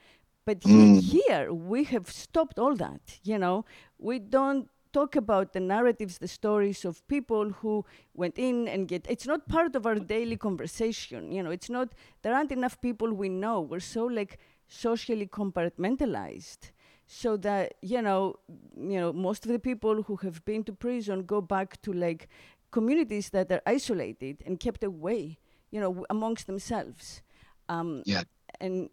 But 0.45 0.61
mm. 0.61 0.99
he, 0.99 1.19
here 1.19 1.53
we 1.53 1.85
have 1.85 2.11
stopped 2.11 2.59
all 2.59 2.75
that 2.77 3.19
you 3.23 3.39
know? 3.39 3.65
We 3.99 4.19
don't 4.19 4.69
talk 4.95 5.17
about 5.17 5.53
the 5.53 5.61
narratives 5.61 6.17
the 6.19 6.29
stories 6.29 6.87
of 6.87 7.07
people 7.09 7.51
who 7.51 7.85
went 8.15 8.39
in 8.39 8.67
and 8.67 8.89
get 8.89 9.07
it's 9.09 9.27
not 9.27 9.47
part 9.49 9.77
of 9.77 9.85
our 9.85 9.97
daily 9.97 10.37
conversation 10.37 11.31
you 11.31 11.43
know? 11.43 11.51
It's 11.51 11.69
not 11.69 11.89
there 12.23 12.35
aren't 12.35 12.53
enough 12.53 12.81
people 12.81 13.13
we 13.13 13.29
know. 13.29 13.61
We're 13.61 13.81
so 13.81 14.05
like 14.07 14.39
socially 14.69 15.27
compartmentalized 15.27 16.71
so 17.09 17.37
that 17.39 17.75
you 17.83 18.03
know 18.03 18.37
you 18.77 19.01
know 19.01 19.13
most 19.13 19.47
of 19.47 19.53
the 19.53 19.59
people 19.59 20.03
who 20.03 20.17
have 20.17 20.45
been 20.45 20.63
to 20.63 20.73
prison 20.73 21.25
go 21.25 21.41
back 21.41 21.81
to 21.83 21.93
like 21.93 22.29
communities 22.71 23.31
that 23.31 23.51
are 23.51 23.63
isolated 23.67 24.43
and 24.47 24.61
kept 24.61 24.85
away 24.85 25.39
you 25.71 25.81
know 25.81 25.89
w- 25.89 26.07
amongst 26.11 26.47
themselves. 26.47 27.23
Um, 27.69 28.03
yeah. 28.07 28.23
and 28.61 28.91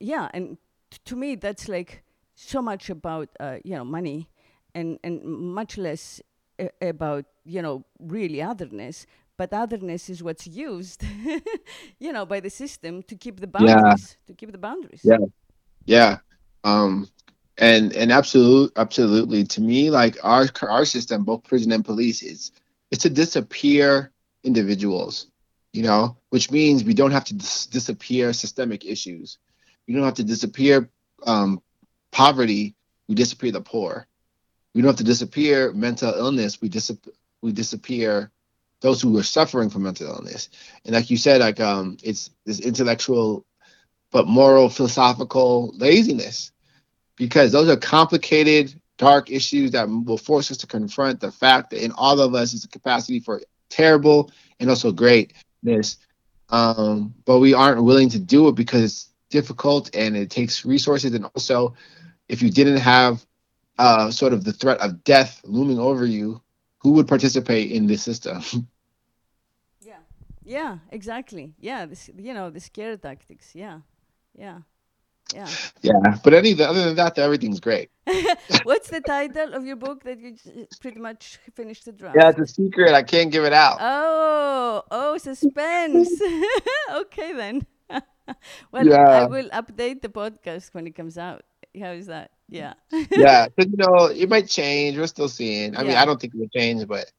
yeah 0.00 0.28
and 0.34 0.58
t- 0.90 0.98
to 1.04 1.16
me 1.16 1.34
that's 1.36 1.68
like 1.68 2.04
so 2.34 2.62
much 2.62 2.90
about 2.90 3.28
uh, 3.40 3.58
you 3.64 3.74
know 3.74 3.84
money 3.84 4.28
and 4.74 4.98
and 5.04 5.24
much 5.24 5.78
less 5.78 6.20
a- 6.58 6.70
about 6.82 7.24
you 7.44 7.62
know 7.62 7.84
really 7.98 8.42
otherness. 8.42 9.06
But 9.36 9.52
otherness 9.52 10.08
is 10.10 10.22
what's 10.22 10.46
used 10.46 11.02
you 11.98 12.12
know 12.12 12.26
by 12.26 12.40
the 12.40 12.50
system 12.50 13.02
to 13.04 13.16
keep 13.16 13.40
the 13.40 13.48
boundaries 13.48 14.16
yeah. 14.18 14.26
to 14.26 14.34
keep 14.34 14.52
the 14.52 14.58
boundaries. 14.58 15.00
Yeah. 15.02 15.18
Yeah. 15.86 16.18
Um 16.64 17.08
and 17.58 17.92
and 17.92 18.12
absolute 18.12 18.72
absolutely 18.76 19.44
to 19.44 19.60
me 19.60 19.90
like 19.90 20.16
our 20.22 20.46
our 20.62 20.84
system 20.84 21.24
both 21.24 21.44
prison 21.44 21.72
and 21.72 21.84
police 21.84 22.22
is 22.22 22.52
it's 22.90 23.02
to 23.02 23.10
disappear 23.10 24.10
individuals 24.44 25.26
you 25.72 25.82
know 25.82 26.16
which 26.30 26.50
means 26.50 26.84
we 26.84 26.94
don't 26.94 27.12
have 27.12 27.24
to 27.24 27.34
dis- 27.34 27.66
disappear 27.66 28.32
systemic 28.32 28.84
issues. 28.84 29.38
We 29.86 29.94
don't 29.94 30.04
have 30.04 30.14
to 30.14 30.24
disappear 30.24 30.88
um, 31.26 31.62
poverty 32.12 32.74
we 33.08 33.14
disappear 33.14 33.52
the 33.52 33.60
poor. 33.60 34.06
We 34.74 34.80
don't 34.82 34.88
have 34.90 34.96
to 34.98 35.04
disappear 35.04 35.72
mental 35.72 36.12
illness 36.14 36.60
we 36.60 36.68
dis- 36.68 36.90
we 37.42 37.52
disappear 37.52 38.30
those 38.80 39.00
who 39.02 39.16
are 39.18 39.22
suffering 39.22 39.70
from 39.70 39.82
mental 39.84 40.08
illness. 40.08 40.48
And 40.84 40.94
like 40.94 41.10
you 41.10 41.16
said, 41.16 41.40
like 41.40 41.60
um, 41.60 41.96
it's 42.02 42.30
this 42.44 42.60
intellectual 42.60 43.44
but 44.10 44.26
moral 44.26 44.68
philosophical 44.70 45.72
laziness 45.76 46.52
because 47.16 47.52
those 47.52 47.68
are 47.68 47.76
complicated, 47.76 48.80
dark 48.98 49.30
issues 49.30 49.70
that 49.72 49.88
will 49.88 50.18
force 50.18 50.50
us 50.50 50.56
to 50.58 50.66
confront 50.66 51.20
the 51.20 51.32
fact 51.32 51.70
that 51.70 51.84
in 51.84 51.92
all 51.92 52.20
of 52.20 52.34
us 52.34 52.52
is 52.52 52.64
a 52.64 52.68
capacity 52.68 53.20
for 53.20 53.40
terrible 53.70 54.30
and 54.60 54.70
also 54.70 54.92
greatness. 54.92 55.98
Um, 56.50 57.14
but 57.24 57.38
we 57.38 57.54
aren't 57.54 57.82
willing 57.82 58.08
to 58.10 58.18
do 58.18 58.48
it 58.48 58.54
because 58.54 58.82
it's 58.82 59.08
difficult 59.30 59.94
and 59.94 60.16
it 60.16 60.30
takes 60.30 60.64
resources. 60.64 61.14
And 61.14 61.24
also, 61.34 61.74
if 62.28 62.42
you 62.42 62.50
didn't 62.50 62.78
have 62.78 63.24
uh, 63.78 64.10
sort 64.10 64.32
of 64.32 64.44
the 64.44 64.52
threat 64.52 64.80
of 64.80 65.02
death 65.04 65.40
looming 65.44 65.78
over 65.78 66.06
you, 66.06 66.40
who 66.78 66.92
would 66.92 67.08
participate 67.08 67.72
in 67.72 67.86
this 67.86 68.02
system? 68.02 68.42
Yeah. 69.80 69.98
Yeah, 70.44 70.78
exactly. 70.90 71.52
Yeah, 71.60 71.84
this 71.84 72.08
you 72.16 72.32
know, 72.32 72.48
the 72.48 72.60
scare 72.60 72.96
tactics. 72.96 73.54
Yeah. 73.54 73.80
Yeah. 74.34 74.60
Yeah. 75.32 75.48
yeah, 75.82 76.18
but 76.22 76.34
any 76.34 76.52
other 76.60 76.84
than 76.84 76.96
that, 76.96 77.18
everything's 77.18 77.60
great. 77.60 77.90
What's 78.64 78.90
the 78.90 79.00
title 79.00 79.54
of 79.54 79.64
your 79.64 79.76
book 79.76 80.04
that 80.04 80.20
you 80.20 80.36
pretty 80.80 81.00
much 81.00 81.38
finished 81.54 81.86
the 81.86 81.92
draft? 81.92 82.16
Yeah, 82.18 82.28
it's 82.28 82.38
a 82.38 82.46
secret. 82.46 82.92
I 82.92 83.02
can't 83.02 83.32
give 83.32 83.44
it 83.44 83.52
out. 83.52 83.78
Oh, 83.80 84.82
oh, 84.90 85.18
suspense. 85.18 86.10
okay 86.94 87.32
then. 87.32 87.66
well, 88.70 88.92
I 88.92 89.24
will 89.26 89.48
update 89.50 90.02
the 90.02 90.08
podcast 90.08 90.74
when 90.74 90.86
it 90.86 90.94
comes 90.94 91.16
out. 91.16 91.42
How 91.80 91.90
is 91.90 92.06
that? 92.06 92.30
Yeah. 92.48 92.74
yeah, 93.10 93.48
'cause, 93.48 93.66
you 93.66 93.76
know, 93.78 94.06
it 94.06 94.28
might 94.28 94.48
change. 94.48 94.96
We're 94.96 95.06
still 95.06 95.28
seeing. 95.28 95.76
I 95.76 95.82
mean, 95.82 95.96
I 95.96 96.04
don't 96.04 96.20
think 96.20 96.34
it 96.34 96.38
would 96.38 96.52
change, 96.52 96.86
but 96.86 97.10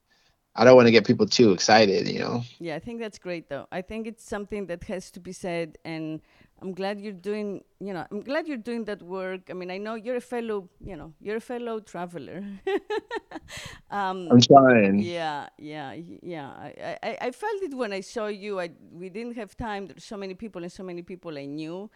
I 0.56 0.64
don't 0.64 0.76
want 0.76 0.88
to 0.88 0.92
get 0.92 1.06
people 1.06 1.26
too 1.26 1.52
excited. 1.52 2.08
You 2.08 2.20
know. 2.20 2.44
Yeah, 2.60 2.76
I 2.76 2.80
think 2.80 3.02
that's 3.02 3.18
great 3.18 3.50
though. 3.50 3.68
I 3.72 3.82
think 3.82 4.08
it's 4.08 4.24
something 4.24 4.68
that 4.68 4.84
has 4.86 5.12
to 5.12 5.20
be 5.20 5.34
said 5.34 5.78
and 5.84 6.22
I'm 6.66 6.74
glad 6.74 7.00
you're 7.00 7.14
doing, 7.14 7.64
you 7.80 7.94
know, 7.94 8.08
I'm 8.10 8.22
glad 8.22 8.48
you're 8.48 8.58
doing 8.58 8.86
that 8.86 9.04
work. 9.04 9.52
I 9.52 9.54
mean, 9.54 9.70
I 9.70 9.78
know 9.78 9.94
you're 9.94 10.16
a 10.16 10.28
fellow, 10.36 10.68
you 10.84 10.96
know, 10.96 11.14
you're 11.22 11.38
a 11.38 11.48
fellow 11.54 11.80
traveler. 11.80 12.44
um 13.92 14.28
I'm 14.32 14.42
trying. 14.42 14.98
yeah, 14.98 15.48
yeah, 15.60 15.94
yeah. 16.24 16.50
I, 16.50 16.98
I, 17.04 17.18
I 17.28 17.32
felt 17.32 17.62
it 17.62 17.76
when 17.76 17.94
I 17.94 18.02
saw 18.02 18.26
you. 18.26 18.60
I 18.60 18.72
we 18.92 19.10
didn't 19.10 19.36
have 19.36 19.56
time. 19.56 19.86
There's 19.86 20.04
so 20.04 20.18
many 20.18 20.34
people 20.34 20.64
and 20.64 20.72
so 20.72 20.82
many 20.82 21.04
people 21.04 21.38
I 21.38 21.46
knew, 21.46 21.92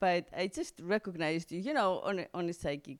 but 0.00 0.26
I 0.36 0.48
just 0.48 0.74
recognized 0.82 1.52
you. 1.52 1.60
You 1.60 1.74
know, 1.74 2.00
on 2.00 2.18
a, 2.18 2.26
on 2.34 2.48
a 2.48 2.52
psychic 2.52 2.98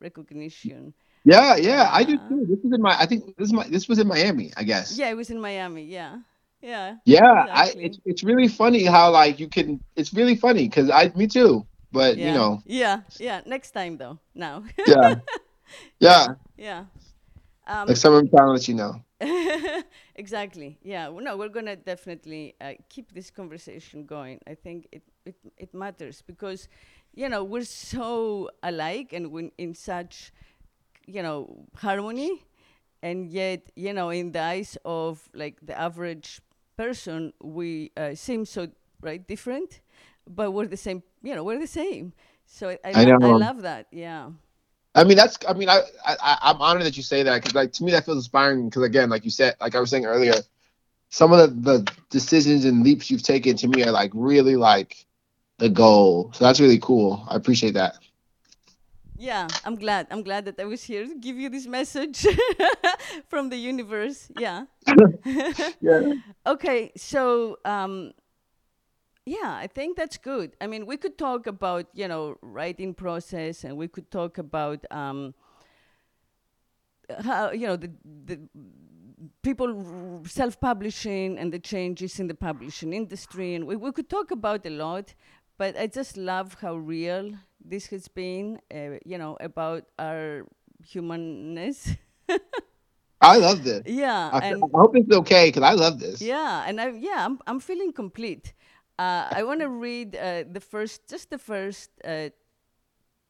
recognition. 0.00 0.94
Yeah, 1.24 1.56
yeah, 1.56 1.90
I 1.90 2.04
do 2.04 2.18
too. 2.28 2.46
This 2.48 2.60
is 2.64 2.72
in 2.72 2.80
my. 2.80 2.94
I 2.96 3.06
think 3.06 3.36
this 3.36 3.48
is 3.48 3.52
my. 3.52 3.66
This 3.66 3.88
was 3.88 3.98
in 3.98 4.06
Miami, 4.06 4.52
I 4.56 4.62
guess. 4.62 4.96
Yeah, 4.96 5.10
it 5.10 5.16
was 5.16 5.28
in 5.28 5.40
Miami. 5.40 5.82
Yeah, 5.82 6.18
yeah. 6.66 6.96
Yeah, 7.04 7.46
I. 7.50 7.72
It's 7.76 7.98
it's 8.04 8.22
really 8.24 8.48
funny 8.48 8.84
how 8.84 9.10
like 9.10 9.38
you 9.38 9.48
can. 9.48 9.80
It's 9.96 10.12
really 10.12 10.36
funny 10.36 10.68
because 10.68 10.90
I. 10.90 11.12
Me 11.14 11.26
too. 11.26 11.66
But 11.92 12.16
yeah. 12.16 12.28
you 12.28 12.34
know. 12.34 12.62
Yeah, 12.66 13.00
yeah. 13.18 13.40
Next 13.46 13.70
time 13.70 13.96
though. 13.98 14.18
Now. 14.34 14.64
Yeah. 14.86 15.16
Yeah. 15.98 16.26
yeah. 16.56 16.84
Um, 17.66 17.88
Like 17.88 17.96
someone 17.96 18.28
trying 18.30 18.46
to 18.46 18.52
let 18.52 18.68
you 18.68 18.74
know. 18.74 18.94
exactly. 20.14 20.78
Yeah. 20.82 21.08
Well, 21.08 21.24
No, 21.24 21.36
we're 21.36 21.48
gonna 21.48 21.76
definitely 21.76 22.54
uh, 22.60 22.74
keep 22.88 23.12
this 23.12 23.30
conversation 23.30 24.06
going. 24.06 24.40
I 24.46 24.54
think 24.54 24.88
it, 24.92 25.02
it 25.24 25.36
it 25.56 25.74
matters 25.74 26.22
because, 26.22 26.68
you 27.14 27.28
know, 27.28 27.42
we're 27.42 27.64
so 27.64 28.50
alike 28.62 29.12
and 29.12 29.32
we're 29.32 29.50
in 29.58 29.74
such, 29.74 30.32
you 31.06 31.22
know, 31.22 31.66
harmony, 31.74 32.44
and 33.02 33.28
yet, 33.30 33.70
you 33.76 33.92
know, 33.92 34.10
in 34.10 34.32
the 34.32 34.40
eyes 34.40 34.78
of 34.84 35.28
like 35.34 35.58
the 35.62 35.78
average 35.78 36.40
person, 36.76 37.32
we 37.42 37.92
uh, 37.96 38.14
seem 38.14 38.44
so 38.44 38.68
right 39.00 39.26
different, 39.26 39.80
but 40.28 40.52
we're 40.52 40.66
the 40.66 40.76
same. 40.76 41.02
You 41.22 41.34
know, 41.34 41.44
we're 41.44 41.58
the 41.58 41.66
same. 41.66 42.12
So 42.46 42.70
I 42.70 42.78
I, 42.84 42.92
I 42.92 43.16
I 43.20 43.32
love 43.32 43.62
that. 43.62 43.86
Yeah. 43.90 44.30
I 44.94 45.04
mean, 45.04 45.16
that's. 45.16 45.38
I 45.48 45.52
mean, 45.54 45.68
I. 45.68 45.80
I 46.04 46.16
I- 46.20 46.38
I'm 46.42 46.60
honored 46.60 46.84
that 46.84 46.96
you 46.96 47.02
say 47.02 47.22
that 47.22 47.34
because, 47.36 47.54
like, 47.54 47.72
to 47.74 47.84
me, 47.84 47.92
that 47.92 48.04
feels 48.04 48.18
inspiring. 48.18 48.68
Because 48.68 48.82
again, 48.84 49.10
like 49.10 49.24
you 49.24 49.30
said, 49.30 49.56
like 49.60 49.74
I 49.74 49.80
was 49.80 49.90
saying 49.90 50.06
earlier, 50.06 50.34
some 51.10 51.32
of 51.32 51.38
the, 51.38 51.72
the 51.82 51.92
decisions 52.10 52.64
and 52.64 52.82
leaps 52.84 53.10
you've 53.10 53.22
taken 53.22 53.56
to 53.58 53.68
me 53.68 53.84
are 53.84 53.92
like 53.92 54.12
really 54.14 54.56
like 54.56 55.06
the 55.58 55.68
goal. 55.68 56.32
So 56.34 56.44
that's 56.44 56.60
really 56.60 56.78
cool. 56.78 57.24
I 57.28 57.36
appreciate 57.36 57.74
that. 57.74 57.98
Yeah, 59.18 59.48
I'm 59.64 59.76
glad. 59.76 60.08
I'm 60.10 60.22
glad 60.22 60.44
that 60.44 60.60
I 60.60 60.64
was 60.64 60.82
here 60.84 61.06
to 61.06 61.14
give 61.14 61.36
you 61.36 61.48
this 61.48 61.66
message 61.66 62.26
from 63.28 63.48
the 63.48 63.56
universe. 63.56 64.28
Yeah. 64.36 64.66
Yeah. 65.80 66.14
Okay, 66.46 66.92
so 66.96 67.58
um, 67.64 68.12
yeah, 69.24 69.54
I 69.60 69.66
think 69.66 69.96
that's 69.96 70.16
good. 70.16 70.56
I 70.60 70.66
mean, 70.68 70.86
we 70.86 70.96
could 70.96 71.18
talk 71.18 71.46
about 71.46 71.86
you 71.94 72.06
know 72.08 72.36
writing 72.42 72.94
process, 72.94 73.64
and 73.64 73.76
we 73.76 73.88
could 73.88 74.10
talk 74.10 74.38
about 74.38 74.84
um, 74.90 75.34
how 77.24 77.50
you 77.52 77.66
know 77.66 77.76
the 77.76 77.90
the 78.24 78.38
people 79.42 80.22
self-publishing 80.26 81.38
and 81.38 81.52
the 81.52 81.58
changes 81.58 82.18
in 82.20 82.26
the 82.26 82.34
publishing 82.34 82.92
industry, 82.92 83.54
and 83.54 83.66
we, 83.66 83.76
we 83.76 83.92
could 83.92 84.08
talk 84.08 84.30
about 84.30 84.66
a 84.66 84.70
lot. 84.70 85.14
But 85.58 85.78
I 85.78 85.86
just 85.86 86.16
love 86.16 86.56
how 86.60 86.76
real 86.76 87.32
this 87.66 87.86
has 87.88 88.08
been. 88.08 88.60
Uh, 88.72 88.98
you 89.04 89.18
know 89.18 89.36
about 89.40 89.84
our 89.98 90.46
humanness. 90.84 91.96
I 93.20 93.38
love 93.38 93.64
this. 93.64 93.82
yeah, 93.86 94.30
I, 94.32 94.38
and 94.38 94.62
I 94.62 94.78
hope 94.78 94.96
it's 94.96 95.12
okay 95.12 95.48
because 95.48 95.62
I 95.62 95.72
love 95.72 95.98
this. 95.98 96.20
yeah, 96.20 96.64
and 96.66 96.80
I 96.80 96.90
yeah, 96.90 97.24
I'm 97.24 97.38
I'm 97.46 97.60
feeling 97.60 97.92
complete. 97.92 98.54
Uh, 98.98 99.28
I 99.30 99.42
want 99.42 99.60
to 99.60 99.68
read 99.68 100.16
uh, 100.16 100.44
the 100.50 100.60
first, 100.60 101.08
just 101.08 101.30
the 101.30 101.38
first 101.38 101.90
uh, 102.04 102.30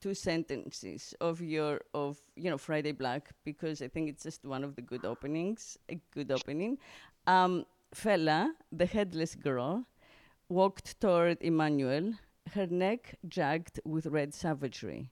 two 0.01 0.15
sentences 0.15 1.15
of 1.21 1.41
your 1.41 1.81
of 1.95 2.19
you 2.37 2.51
know 2.51 2.59
Friday 2.59 2.93
Black 2.93 3.31
because 3.45 3.83
I 3.83 3.89
think 3.89 4.09
it's 4.09 4.23
just 4.23 4.45
one 4.45 4.65
of 4.65 4.75
the 4.77 4.83
good 4.83 5.05
openings, 5.05 5.79
a 5.89 5.99
good 6.13 6.31
opening. 6.31 6.79
Um, 7.27 7.65
Fela, 7.95 8.51
the 8.73 8.87
headless 8.87 9.35
girl, 9.35 9.87
walked 10.49 11.01
toward 11.01 11.39
Emmanuel, 11.41 12.15
her 12.55 12.67
neck 12.67 13.17
jagged 13.29 13.81
with 13.85 14.07
red 14.07 14.35
savagery. 14.35 15.11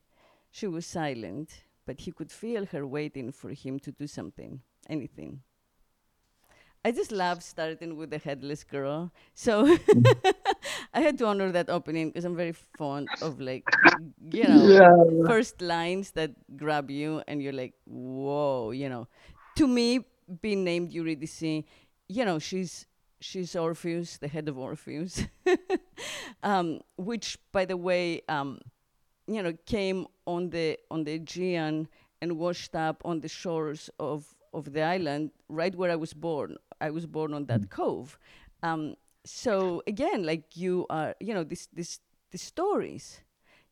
She 0.51 0.66
was 0.66 0.87
silent, 0.87 1.64
but 1.87 2.01
he 2.03 2.12
could 2.12 2.30
feel 2.30 2.66
her 2.66 2.87
waiting 2.87 3.32
for 3.32 3.51
him 3.51 3.78
to 3.80 3.93
do 3.93 4.07
something, 4.07 4.62
anything. 4.89 5.43
I 6.85 6.93
just 6.93 7.11
love 7.12 7.43
starting 7.43 7.97
with 7.97 8.11
the 8.11 8.18
headless 8.18 8.62
girl. 8.62 9.11
So 9.35 9.66
I 10.95 11.01
had 11.01 11.18
to 11.18 11.26
honor 11.26 11.51
that 11.53 11.70
opening 11.70 12.09
because 12.11 12.24
I'm 12.24 12.37
very 12.37 12.53
fond 12.53 13.11
of 13.20 13.41
like, 13.41 13.64
you 14.30 14.49
know, 14.49 14.72
Yeah. 14.72 14.93
first 15.24 15.61
lines 15.62 16.12
that 16.12 16.32
grab 16.57 16.91
you 16.91 17.22
and 17.26 17.43
you're 17.43 17.53
like, 17.53 17.74
whoa, 17.87 18.70
you 18.72 18.89
know. 18.89 19.09
To 19.57 19.66
me, 19.66 20.05
being 20.43 20.64
named 20.64 20.93
Eurydice, 20.93 21.43
you 22.09 22.24
know, 22.24 22.39
she's 22.39 22.87
she's 23.25 23.57
Orpheus, 23.57 24.18
the 24.18 24.29
head 24.29 24.49
of 24.49 24.59
Orpheus, 24.59 25.25
um, 26.43 26.81
which, 26.97 27.39
by 27.53 27.64
the 27.64 27.77
way, 27.77 28.22
um, 28.29 28.61
you 29.27 29.43
know, 29.43 29.53
came 29.66 30.07
on 30.27 30.51
the 30.51 30.79
on 30.91 31.05
the 31.05 31.14
Aegean 31.14 31.89
and 32.20 32.39
washed 32.39 32.75
up 32.75 33.03
on 33.05 33.20
the 33.20 33.29
shores 33.29 33.91
of 33.99 34.35
of 34.53 34.72
the 34.72 34.83
island, 34.83 35.31
right 35.49 35.75
where 35.75 35.91
I 35.91 35.97
was 35.97 36.14
born. 36.14 36.57
I 36.81 36.91
was 36.91 37.07
born 37.07 37.35
on 37.35 37.47
that 37.47 37.70
cove. 37.70 38.18
Um, 38.62 38.95
so 39.25 39.83
again, 39.87 40.25
like 40.25 40.57
you 40.57 40.87
are, 40.91 41.14
you 41.20 41.35
know, 41.35 41.45
this 41.45 41.66
this 41.72 42.01
the 42.31 42.39
stories, 42.39 43.20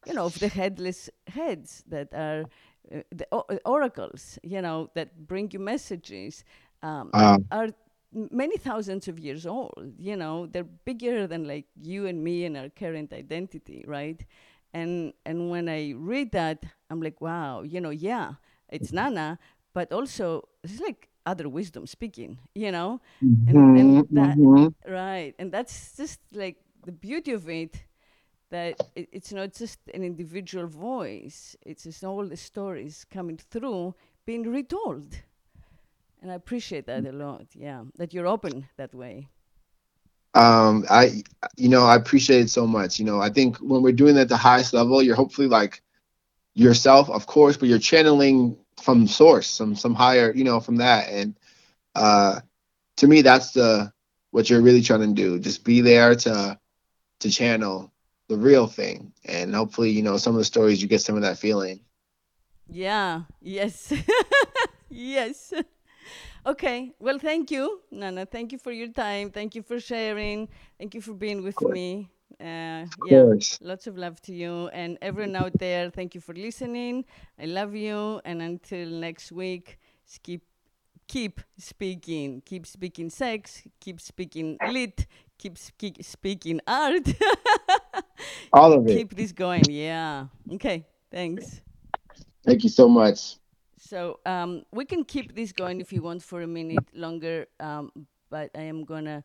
you 0.05 0.15
know, 0.15 0.25
of 0.27 0.39
the 0.39 0.49
headless 0.49 1.11
heads 1.29 1.85
that 1.89 2.09
are 2.15 2.47
uh, 2.95 3.03
the 3.11 3.27
o- 3.33 3.45
uh, 3.49 3.59
oracles, 3.65 4.39
you 4.43 4.61
know, 4.63 4.91
that 4.95 5.27
bring 5.27 5.51
you 5.53 5.59
messages. 5.61 6.45
Um, 6.83 7.15
Um, 7.15 7.49
are 7.51 7.69
many 8.13 8.57
thousands 8.57 9.09
of 9.09 9.19
years 9.19 9.47
old 9.47 9.95
you 9.99 10.17
know 10.17 10.47
they're 10.47 10.65
bigger 10.85 11.27
than 11.27 11.47
like 11.47 11.67
you 11.81 12.07
and 12.07 12.23
me 12.23 12.45
and 12.45 12.57
our 12.57 12.69
current 12.69 13.13
identity 13.13 13.85
right? 13.87 14.25
And 14.75 15.13
and 15.27 15.51
when 15.51 15.69
i 15.69 15.93
read 15.97 16.33
that 16.33 16.65
i'm 16.91 17.01
like 17.03 17.21
wow 17.21 17.63
you 17.63 17.81
know 17.81 17.91
yeah 17.91 18.35
it's 18.69 18.93
nana 18.93 19.39
but 19.75 19.93
also 19.93 20.49
it's 20.65 20.81
like 20.81 21.09
other 21.27 21.49
wisdom 21.49 21.87
speaking 21.87 22.39
you 22.55 22.71
know? 22.73 23.01
And, 23.47 23.69
and 23.75 23.95
mhm, 23.95 24.09
that 24.13 24.39
mhm. 24.39 24.75
right 24.87 25.35
and 25.39 25.53
that's 25.53 25.97
just 25.97 26.21
like 26.33 26.57
the 26.85 26.93
beauty 26.93 27.33
of 27.33 27.49
it 27.49 27.85
that 28.51 28.77
it, 28.95 29.09
it's 29.13 29.33
not 29.33 29.53
just 29.55 29.81
an 29.95 30.03
individual 30.05 30.67
voice 30.67 31.57
it's 31.63 31.85
just 31.85 32.05
all 32.05 32.25
the 32.27 32.37
stories 32.37 33.05
coming 33.11 33.37
through 33.39 33.95
being 34.27 34.45
retold 34.51 35.23
and 36.23 36.31
i 36.31 36.35
appreciate 36.35 36.87
that 36.87 37.05
a 37.05 37.13
lot 37.13 37.47
yeah 37.55 37.83
that 37.97 38.15
you're 38.15 38.27
open 38.29 38.67
that 38.77 38.95
way. 38.95 39.29
Um 40.35 40.87
i 40.89 41.23
you 41.57 41.69
know 41.69 41.85
i 41.85 41.95
appreciate 41.97 42.41
it 42.41 42.51
so 42.51 42.67
much 42.67 42.99
you 42.99 43.05
know. 43.05 43.21
I 43.21 43.29
think 43.29 43.59
when 43.59 43.83
we're 43.83 43.93
doing 43.93 44.17
it 44.17 44.21
at 44.21 44.29
the 44.29 44.37
highest 44.37 44.73
level 44.73 45.03
you're 45.03 45.17
hopefully 45.17 45.49
like 45.49 45.83
yourself 46.55 47.11
of 47.11 47.27
course 47.27 47.57
but 47.57 47.69
you're 47.69 47.79
channeling 47.79 48.57
from 48.81 49.07
source 49.07 49.47
some 49.47 49.77
some 49.77 49.95
higher 49.95 50.33
you 50.35 50.45
know 50.45 50.61
from 50.61 50.77
that. 50.77 51.09
And 51.11 51.35
uh 51.95 52.41
to 52.97 53.07
me 53.07 53.21
that's 53.23 53.53
the 53.53 53.93
what 54.31 54.49
you're 54.49 54.63
really 54.63 54.81
trying 54.81 55.01
to 55.01 55.23
do 55.23 55.39
just 55.39 55.65
be 55.65 55.83
there 55.83 56.15
to 56.15 56.59
to 57.21 57.31
channel 57.31 57.93
the 58.29 58.37
real 58.39 58.67
thing. 58.67 59.13
And 59.27 59.55
hopefully 59.55 59.91
you 59.91 60.03
know 60.03 60.17
some 60.17 60.35
of 60.35 60.39
the 60.39 60.45
stories 60.45 60.81
you 60.81 60.89
get 60.89 61.03
some 61.03 61.17
of 61.17 61.23
that 61.23 61.39
feeling. 61.39 61.81
Yeah 62.71 63.23
yes. 63.43 63.93
Yes 64.95 65.53
okay 66.45 66.93
well 66.99 67.19
thank 67.19 67.51
you 67.51 67.81
nana 67.91 68.27
thank 68.27 68.53
you 68.53 68.59
for 68.59 68.73
your 68.73 68.89
time 68.89 69.31
thank 69.31 69.55
you 69.55 69.63
for 69.63 69.79
sharing 69.79 70.49
thank 70.79 70.95
you 70.95 71.01
for 71.01 71.15
being 71.15 71.43
with 71.43 71.61
me 71.63 72.11
uh, 72.41 72.85
yeah 73.07 73.25
lots 73.61 73.87
of 73.87 73.97
love 73.97 74.21
to 74.21 74.33
you 74.33 74.69
and 74.69 74.99
everyone 75.03 75.37
out 75.37 75.53
there 75.59 75.91
thank 75.91 76.15
you 76.15 76.21
for 76.21 76.35
listening 76.35 77.05
i 77.39 77.45
love 77.45 77.75
you 77.75 78.21
and 78.25 78.43
until 78.43 78.89
next 78.89 79.31
week 79.31 79.79
keep 80.23 80.43
keep 81.13 81.41
speaking, 81.59 82.43
keep 82.45 82.67
speaking 82.67 83.11
sex, 83.11 83.63
keep 83.81 84.01
speaking 84.01 84.57
lit, 84.71 85.07
keep 85.39 85.59
spe- 85.59 86.01
speaking 86.01 86.61
art. 86.67 87.07
All 88.53 88.73
of 88.73 88.87
it. 88.89 88.97
keep 88.97 89.15
this 89.15 89.33
going. 89.33 89.65
Yeah. 89.69 90.27
Okay. 90.53 90.87
Thanks. 91.11 91.61
Thank 92.47 92.65
you 92.65 92.71
so 92.71 92.89
much. 92.89 93.37
So 93.89 94.21
um, 94.27 94.65
we 94.73 94.85
can 94.85 95.05
keep 95.05 95.35
this 95.35 95.53
going 95.53 95.81
if 95.81 95.93
you 95.93 96.03
want 96.03 96.23
for 96.23 96.41
a 96.43 96.47
minute 96.47 96.87
longer, 96.95 97.47
um, 97.59 97.91
but 98.31 98.51
I 98.55 98.63
am 98.63 98.85
gonna 98.85 99.25